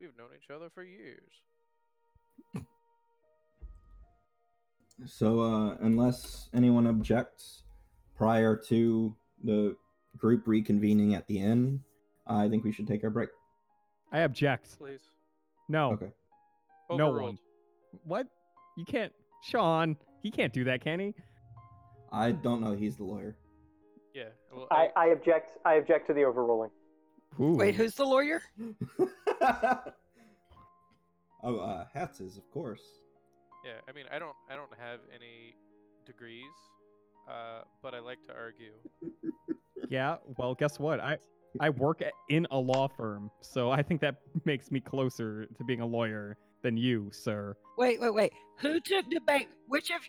[0.00, 1.30] We've known each other for years.
[5.06, 7.62] So, uh, unless anyone objects
[8.16, 9.76] prior to the
[10.16, 11.80] group reconvening at the end,
[12.26, 13.28] I think we should take our break.
[14.12, 14.76] I object.
[14.78, 15.00] Please.
[15.68, 15.92] No.
[15.92, 16.12] Okay.
[16.90, 17.22] No Overruled.
[17.22, 17.38] one.
[18.04, 18.26] What?
[18.76, 19.12] You can't.
[19.42, 21.14] Sean, he can't do that, can he?
[22.10, 22.74] I don't know.
[22.74, 23.36] He's the lawyer.
[24.14, 24.30] Yeah.
[24.52, 25.58] Well, I, I object.
[25.64, 26.70] I object to the overruling.
[27.40, 27.52] Ooh.
[27.56, 28.42] Wait, who's the lawyer?
[31.42, 32.82] oh, uh, Hatz's, of course.
[33.64, 35.54] Yeah, I mean, I don't, I don't have any
[36.06, 36.44] degrees,
[37.28, 38.72] uh, but I like to argue.
[39.90, 40.16] Yeah.
[40.36, 41.00] Well, guess what?
[41.00, 41.16] I
[41.60, 45.64] I work at- in a law firm, so I think that makes me closer to
[45.64, 47.56] being a lawyer than you, sir.
[47.78, 48.32] Wait, wait, wait.
[48.58, 49.48] Who took debate?
[49.66, 50.02] Which of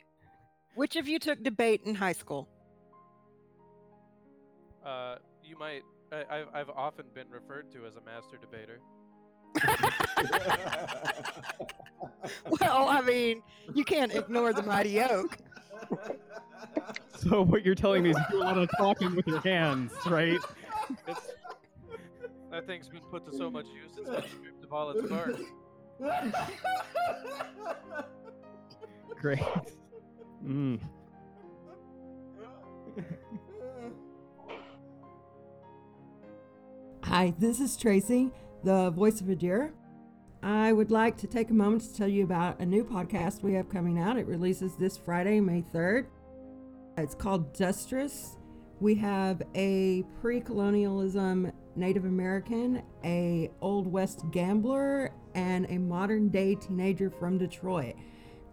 [0.76, 2.50] which of you took debate in high school?
[4.86, 5.16] Uh,
[5.46, 8.80] you might, I, I've, I've often been referred to as a master debater.
[12.60, 13.42] well, I mean,
[13.74, 15.38] you can't ignore the mighty oak.
[17.18, 19.92] So what you're telling me is you do a lot of talking with your hands,
[20.06, 20.40] right?
[21.06, 21.34] It's,
[22.50, 25.36] that thing's been put to so much use, it's been stripped of all its bark.
[29.20, 29.42] Great.
[30.46, 30.80] Mm.
[37.10, 38.30] Hi, this is Tracy,
[38.64, 39.72] the voice of Adira.
[40.44, 43.54] I would like to take a moment to tell you about a new podcast we
[43.54, 44.16] have coming out.
[44.16, 46.06] It releases this Friday, May 3rd.
[47.00, 48.38] It's called Dustress.
[48.80, 57.10] We have a pre-colonialism Native American, a Old West gambler, and a modern day teenager
[57.10, 57.96] from Detroit,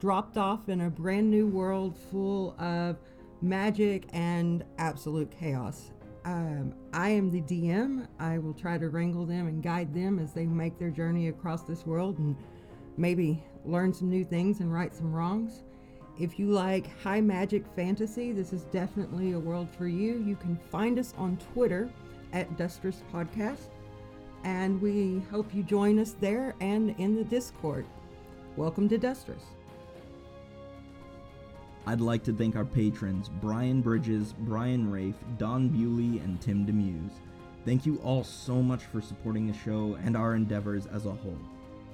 [0.00, 2.96] dropped off in a brand new world full of
[3.42, 5.90] magic and absolute chaos.
[6.24, 8.08] Um, I am the DM.
[8.18, 11.62] I will try to wrangle them and guide them as they make their journey across
[11.64, 12.34] this world and
[12.96, 15.62] maybe learn some new things and right some wrongs.
[16.18, 20.24] If you like high magic fantasy, this is definitely a world for you.
[20.24, 21.90] You can find us on Twitter
[22.32, 23.68] at Dustress Podcast,
[24.44, 27.84] and we hope you join us there and in the Discord.
[28.56, 29.44] Welcome to Dustress.
[31.88, 37.12] I'd like to thank our patrons Brian Bridges, Brian Rafe, Don Bewley, and Tim Demuse.
[37.64, 41.38] Thank you all so much for supporting the show and our endeavors as a whole.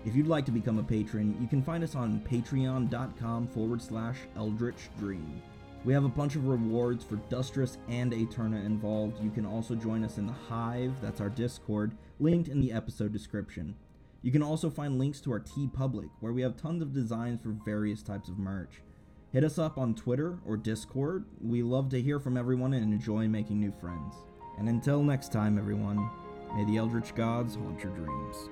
[0.06, 4.16] If you'd like to become a patron, you can find us on patreon.com forward slash
[4.35, 5.43] eldritch dream.
[5.85, 9.23] We have a bunch of rewards for Dustress and Aeterna involved.
[9.23, 13.12] You can also join us in the Hive, that's our Discord, linked in the episode
[13.12, 13.74] description.
[14.23, 17.51] You can also find links to our TeePublic, where we have tons of designs for
[17.64, 18.81] various types of merch.
[19.32, 21.24] Hit us up on Twitter or Discord.
[21.40, 24.14] We love to hear from everyone and enjoy making new friends.
[24.59, 26.10] And until next time, everyone,
[26.54, 28.50] may the Eldritch Gods haunt your dreams.